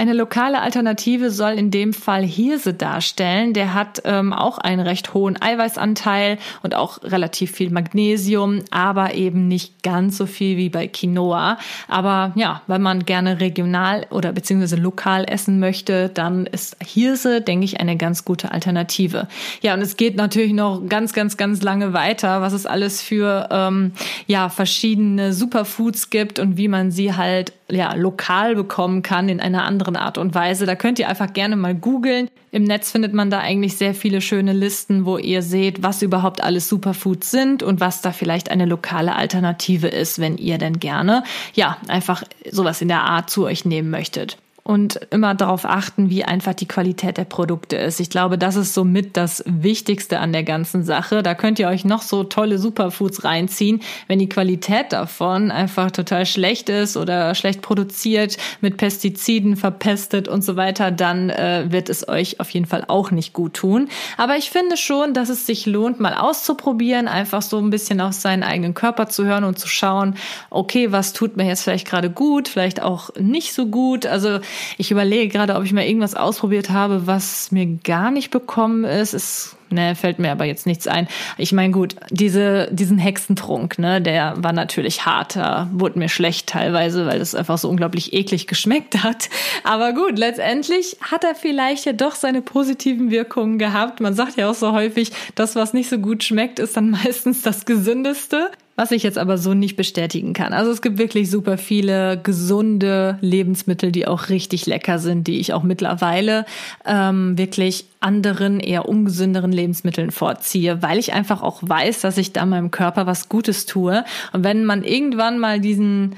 Eine 0.00 0.14
lokale 0.14 0.62
Alternative 0.62 1.30
soll 1.30 1.58
in 1.58 1.70
dem 1.70 1.92
Fall 1.92 2.24
Hirse 2.24 2.72
darstellen. 2.72 3.52
Der 3.52 3.74
hat 3.74 4.00
ähm, 4.06 4.32
auch 4.32 4.56
einen 4.56 4.80
recht 4.80 5.12
hohen 5.12 5.36
Eiweißanteil 5.38 6.38
und 6.62 6.74
auch 6.74 7.02
relativ 7.02 7.50
viel 7.50 7.68
Magnesium, 7.68 8.60
aber 8.70 9.12
eben 9.12 9.46
nicht 9.46 9.82
ganz 9.82 10.16
so 10.16 10.24
viel 10.24 10.56
wie 10.56 10.70
bei 10.70 10.88
Quinoa. 10.88 11.58
Aber 11.86 12.32
ja, 12.34 12.62
wenn 12.66 12.80
man 12.80 13.04
gerne 13.04 13.40
regional 13.40 14.06
oder 14.08 14.32
beziehungsweise 14.32 14.76
lokal 14.76 15.26
essen 15.28 15.60
möchte, 15.60 16.08
dann 16.08 16.46
ist 16.46 16.78
Hirse, 16.82 17.42
denke 17.42 17.66
ich, 17.66 17.78
eine 17.78 17.98
ganz 17.98 18.24
gute 18.24 18.52
Alternative. 18.52 19.28
Ja, 19.60 19.74
und 19.74 19.82
es 19.82 19.98
geht 19.98 20.16
natürlich 20.16 20.54
noch 20.54 20.80
ganz, 20.88 21.12
ganz, 21.12 21.36
ganz 21.36 21.60
lange 21.60 21.92
weiter, 21.92 22.40
was 22.40 22.54
es 22.54 22.64
alles 22.64 23.02
für 23.02 23.48
ähm, 23.50 23.92
ja 24.26 24.48
verschiedene 24.48 25.34
Superfoods 25.34 26.08
gibt 26.08 26.38
und 26.38 26.56
wie 26.56 26.68
man 26.68 26.90
sie 26.90 27.14
halt 27.14 27.52
ja 27.70 27.94
lokal 27.94 28.54
bekommen 28.54 29.02
kann 29.02 29.28
in 29.28 29.40
einer 29.40 29.64
anderen 29.64 29.89
Art 29.96 30.18
und 30.18 30.34
Weise. 30.34 30.66
Da 30.66 30.74
könnt 30.74 30.98
ihr 30.98 31.08
einfach 31.08 31.32
gerne 31.32 31.56
mal 31.56 31.74
googeln. 31.74 32.28
Im 32.50 32.64
Netz 32.64 32.90
findet 32.90 33.14
man 33.14 33.30
da 33.30 33.40
eigentlich 33.40 33.76
sehr 33.76 33.94
viele 33.94 34.20
schöne 34.20 34.52
Listen, 34.52 35.04
wo 35.06 35.18
ihr 35.18 35.42
seht, 35.42 35.82
was 35.82 36.02
überhaupt 36.02 36.42
alles 36.42 36.68
Superfoods 36.68 37.30
sind 37.30 37.62
und 37.62 37.80
was 37.80 38.02
da 38.02 38.12
vielleicht 38.12 38.50
eine 38.50 38.66
lokale 38.66 39.14
Alternative 39.14 39.88
ist, 39.88 40.18
wenn 40.18 40.36
ihr 40.36 40.58
denn 40.58 40.80
gerne 40.80 41.22
ja 41.54 41.76
einfach 41.88 42.22
sowas 42.50 42.82
in 42.82 42.88
der 42.88 43.02
Art 43.02 43.30
zu 43.30 43.44
euch 43.44 43.64
nehmen 43.64 43.90
möchtet 43.90 44.36
und 44.70 45.00
immer 45.10 45.34
darauf 45.34 45.64
achten, 45.64 46.10
wie 46.10 46.22
einfach 46.22 46.54
die 46.54 46.68
Qualität 46.68 47.16
der 47.16 47.24
Produkte 47.24 47.74
ist. 47.74 47.98
Ich 47.98 48.08
glaube, 48.08 48.38
das 48.38 48.54
ist 48.54 48.72
somit 48.72 49.16
das 49.16 49.42
Wichtigste 49.44 50.20
an 50.20 50.32
der 50.32 50.44
ganzen 50.44 50.84
Sache. 50.84 51.24
Da 51.24 51.34
könnt 51.34 51.58
ihr 51.58 51.66
euch 51.66 51.84
noch 51.84 52.02
so 52.02 52.22
tolle 52.22 52.56
Superfoods 52.56 53.24
reinziehen. 53.24 53.80
Wenn 54.06 54.20
die 54.20 54.28
Qualität 54.28 54.92
davon 54.92 55.50
einfach 55.50 55.90
total 55.90 56.24
schlecht 56.24 56.68
ist 56.68 56.96
oder 56.96 57.34
schlecht 57.34 57.62
produziert, 57.62 58.36
mit 58.60 58.76
Pestiziden 58.76 59.56
verpestet 59.56 60.28
und 60.28 60.44
so 60.44 60.54
weiter, 60.54 60.92
dann 60.92 61.30
äh, 61.30 61.64
wird 61.70 61.88
es 61.88 62.06
euch 62.06 62.38
auf 62.38 62.50
jeden 62.50 62.66
Fall 62.66 62.84
auch 62.86 63.10
nicht 63.10 63.32
gut 63.32 63.54
tun. 63.54 63.88
Aber 64.18 64.36
ich 64.36 64.50
finde 64.50 64.76
schon, 64.76 65.14
dass 65.14 65.30
es 65.30 65.46
sich 65.46 65.66
lohnt, 65.66 65.98
mal 65.98 66.14
auszuprobieren, 66.14 67.08
einfach 67.08 67.42
so 67.42 67.58
ein 67.58 67.70
bisschen 67.70 68.00
auf 68.00 68.12
seinen 68.12 68.44
eigenen 68.44 68.74
Körper 68.74 69.08
zu 69.08 69.24
hören 69.24 69.42
und 69.42 69.58
zu 69.58 69.66
schauen, 69.66 70.14
okay, 70.48 70.92
was 70.92 71.12
tut 71.12 71.36
mir 71.36 71.48
jetzt 71.48 71.64
vielleicht 71.64 71.88
gerade 71.88 72.08
gut, 72.08 72.46
vielleicht 72.46 72.80
auch 72.80 73.10
nicht 73.18 73.52
so 73.52 73.66
gut. 73.66 74.06
Also 74.06 74.38
Ich 74.78 74.90
überlege 74.90 75.28
gerade, 75.28 75.54
ob 75.56 75.64
ich 75.64 75.72
mal 75.72 75.84
irgendwas 75.84 76.14
ausprobiert 76.14 76.70
habe, 76.70 77.06
was 77.06 77.52
mir 77.52 77.66
gar 77.66 78.10
nicht 78.10 78.30
bekommen 78.30 78.84
ist. 78.84 79.14
Es 79.14 79.56
ne, 79.70 79.94
fällt 79.94 80.18
mir 80.18 80.30
aber 80.32 80.44
jetzt 80.44 80.66
nichts 80.66 80.86
ein. 80.86 81.08
Ich 81.38 81.52
meine, 81.52 81.72
gut, 81.72 81.96
diese, 82.10 82.68
diesen 82.72 82.98
Hexentrunk, 82.98 83.78
ne, 83.78 84.00
der 84.00 84.34
war 84.38 84.52
natürlich 84.52 85.06
hart. 85.06 85.36
Da 85.36 85.68
wurde 85.72 85.98
mir 85.98 86.08
schlecht 86.08 86.48
teilweise, 86.48 87.06
weil 87.06 87.20
es 87.20 87.34
einfach 87.34 87.58
so 87.58 87.68
unglaublich 87.68 88.12
eklig 88.12 88.46
geschmeckt 88.46 89.02
hat. 89.02 89.28
Aber 89.64 89.92
gut, 89.92 90.18
letztendlich 90.18 90.96
hat 91.00 91.24
er 91.24 91.34
vielleicht 91.34 91.86
ja 91.86 91.92
doch 91.92 92.14
seine 92.14 92.42
positiven 92.42 93.10
Wirkungen 93.10 93.58
gehabt. 93.58 94.00
Man 94.00 94.14
sagt 94.14 94.36
ja 94.36 94.50
auch 94.50 94.54
so 94.54 94.72
häufig, 94.72 95.12
das, 95.34 95.56
was 95.56 95.72
nicht 95.72 95.88
so 95.88 95.98
gut 95.98 96.24
schmeckt, 96.24 96.58
ist 96.58 96.76
dann 96.76 96.90
meistens 97.04 97.42
das 97.42 97.64
Gesündeste 97.64 98.50
was 98.80 98.92
ich 98.92 99.02
jetzt 99.02 99.18
aber 99.18 99.36
so 99.36 99.52
nicht 99.52 99.76
bestätigen 99.76 100.32
kann. 100.32 100.54
Also 100.54 100.70
es 100.70 100.80
gibt 100.80 100.96
wirklich 100.96 101.28
super 101.30 101.58
viele 101.58 102.18
gesunde 102.22 103.18
Lebensmittel, 103.20 103.92
die 103.92 104.06
auch 104.06 104.30
richtig 104.30 104.64
lecker 104.64 104.98
sind, 104.98 105.26
die 105.26 105.38
ich 105.38 105.52
auch 105.52 105.62
mittlerweile 105.62 106.46
ähm, 106.86 107.36
wirklich 107.36 107.84
anderen, 108.00 108.58
eher 108.58 108.88
ungesünderen 108.88 109.52
Lebensmitteln 109.52 110.10
vorziehe, 110.10 110.80
weil 110.80 110.98
ich 110.98 111.12
einfach 111.12 111.42
auch 111.42 111.58
weiß, 111.60 112.00
dass 112.00 112.16
ich 112.16 112.32
da 112.32 112.46
meinem 112.46 112.70
Körper 112.70 113.06
was 113.06 113.28
Gutes 113.28 113.66
tue. 113.66 114.02
Und 114.32 114.44
wenn 114.44 114.64
man 114.64 114.82
irgendwann 114.82 115.38
mal 115.38 115.60
diesen 115.60 116.16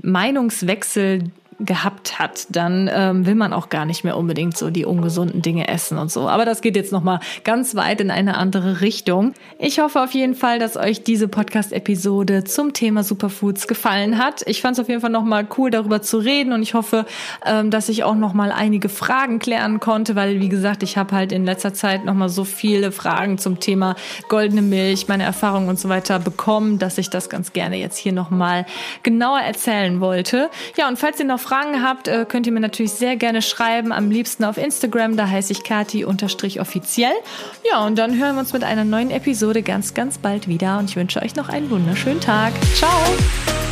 Meinungswechsel 0.00 1.32
gehabt 1.58 2.18
hat, 2.18 2.46
dann 2.50 2.90
ähm, 2.92 3.26
will 3.26 3.34
man 3.34 3.52
auch 3.52 3.68
gar 3.68 3.86
nicht 3.86 4.04
mehr 4.04 4.16
unbedingt 4.16 4.56
so 4.56 4.70
die 4.70 4.84
ungesunden 4.84 5.40
Dinge 5.40 5.68
essen 5.68 5.96
und 5.98 6.10
so. 6.10 6.28
Aber 6.28 6.44
das 6.44 6.60
geht 6.60 6.76
jetzt 6.76 6.92
nochmal 6.92 7.20
ganz 7.44 7.74
weit 7.74 8.00
in 8.00 8.10
eine 8.10 8.36
andere 8.36 8.80
Richtung. 8.82 9.32
Ich 9.58 9.78
hoffe 9.78 10.02
auf 10.02 10.12
jeden 10.12 10.34
Fall, 10.34 10.58
dass 10.58 10.76
euch 10.76 11.02
diese 11.02 11.28
Podcast-Episode 11.28 12.44
zum 12.44 12.74
Thema 12.74 13.02
Superfoods 13.02 13.68
gefallen 13.68 14.18
hat. 14.18 14.42
Ich 14.46 14.60
fand 14.60 14.76
es 14.76 14.80
auf 14.80 14.88
jeden 14.88 15.00
Fall 15.00 15.10
nochmal 15.10 15.46
cool, 15.56 15.70
darüber 15.70 16.02
zu 16.02 16.18
reden 16.18 16.52
und 16.52 16.62
ich 16.62 16.74
hoffe, 16.74 17.06
ähm, 17.46 17.70
dass 17.70 17.88
ich 17.88 18.04
auch 18.04 18.16
nochmal 18.16 18.52
einige 18.52 18.88
Fragen 18.88 19.38
klären 19.38 19.80
konnte, 19.80 20.14
weil, 20.14 20.40
wie 20.40 20.50
gesagt, 20.50 20.82
ich 20.82 20.98
habe 20.98 21.14
halt 21.14 21.32
in 21.32 21.46
letzter 21.46 21.72
Zeit 21.72 22.04
nochmal 22.04 22.28
so 22.28 22.44
viele 22.44 22.92
Fragen 22.92 23.38
zum 23.38 23.60
Thema 23.60 23.96
goldene 24.28 24.62
Milch, 24.62 25.08
meine 25.08 25.24
Erfahrungen 25.24 25.68
und 25.68 25.78
so 25.78 25.88
weiter 25.88 26.18
bekommen, 26.18 26.78
dass 26.78 26.98
ich 26.98 27.08
das 27.08 27.30
ganz 27.30 27.52
gerne 27.54 27.76
jetzt 27.76 27.96
hier 27.96 28.12
nochmal 28.12 28.66
genauer 29.02 29.40
erzählen 29.40 30.00
wollte. 30.00 30.50
Ja, 30.76 30.88
und 30.88 30.98
falls 30.98 31.18
ihr 31.18 31.26
noch 31.26 31.45
Fragen 31.46 31.82
habt, 31.82 32.08
äh, 32.08 32.26
könnt 32.28 32.46
ihr 32.46 32.52
mir 32.52 32.60
natürlich 32.60 32.92
sehr 32.92 33.16
gerne 33.16 33.40
schreiben. 33.40 33.92
Am 33.92 34.10
liebsten 34.10 34.44
auf 34.44 34.56
Instagram, 34.56 35.16
da 35.16 35.28
heiße 35.28 35.52
ich 35.52 35.62
Kati-offiziell. 35.62 37.12
Ja, 37.70 37.84
und 37.86 37.96
dann 37.96 38.18
hören 38.18 38.34
wir 38.34 38.40
uns 38.40 38.52
mit 38.52 38.64
einer 38.64 38.84
neuen 38.84 39.10
Episode 39.10 39.62
ganz, 39.62 39.94
ganz 39.94 40.18
bald 40.18 40.48
wieder. 40.48 40.78
Und 40.78 40.90
ich 40.90 40.96
wünsche 40.96 41.22
euch 41.22 41.36
noch 41.36 41.48
einen 41.48 41.70
wunderschönen 41.70 42.20
Tag. 42.20 42.52
Ciao! 42.74 43.65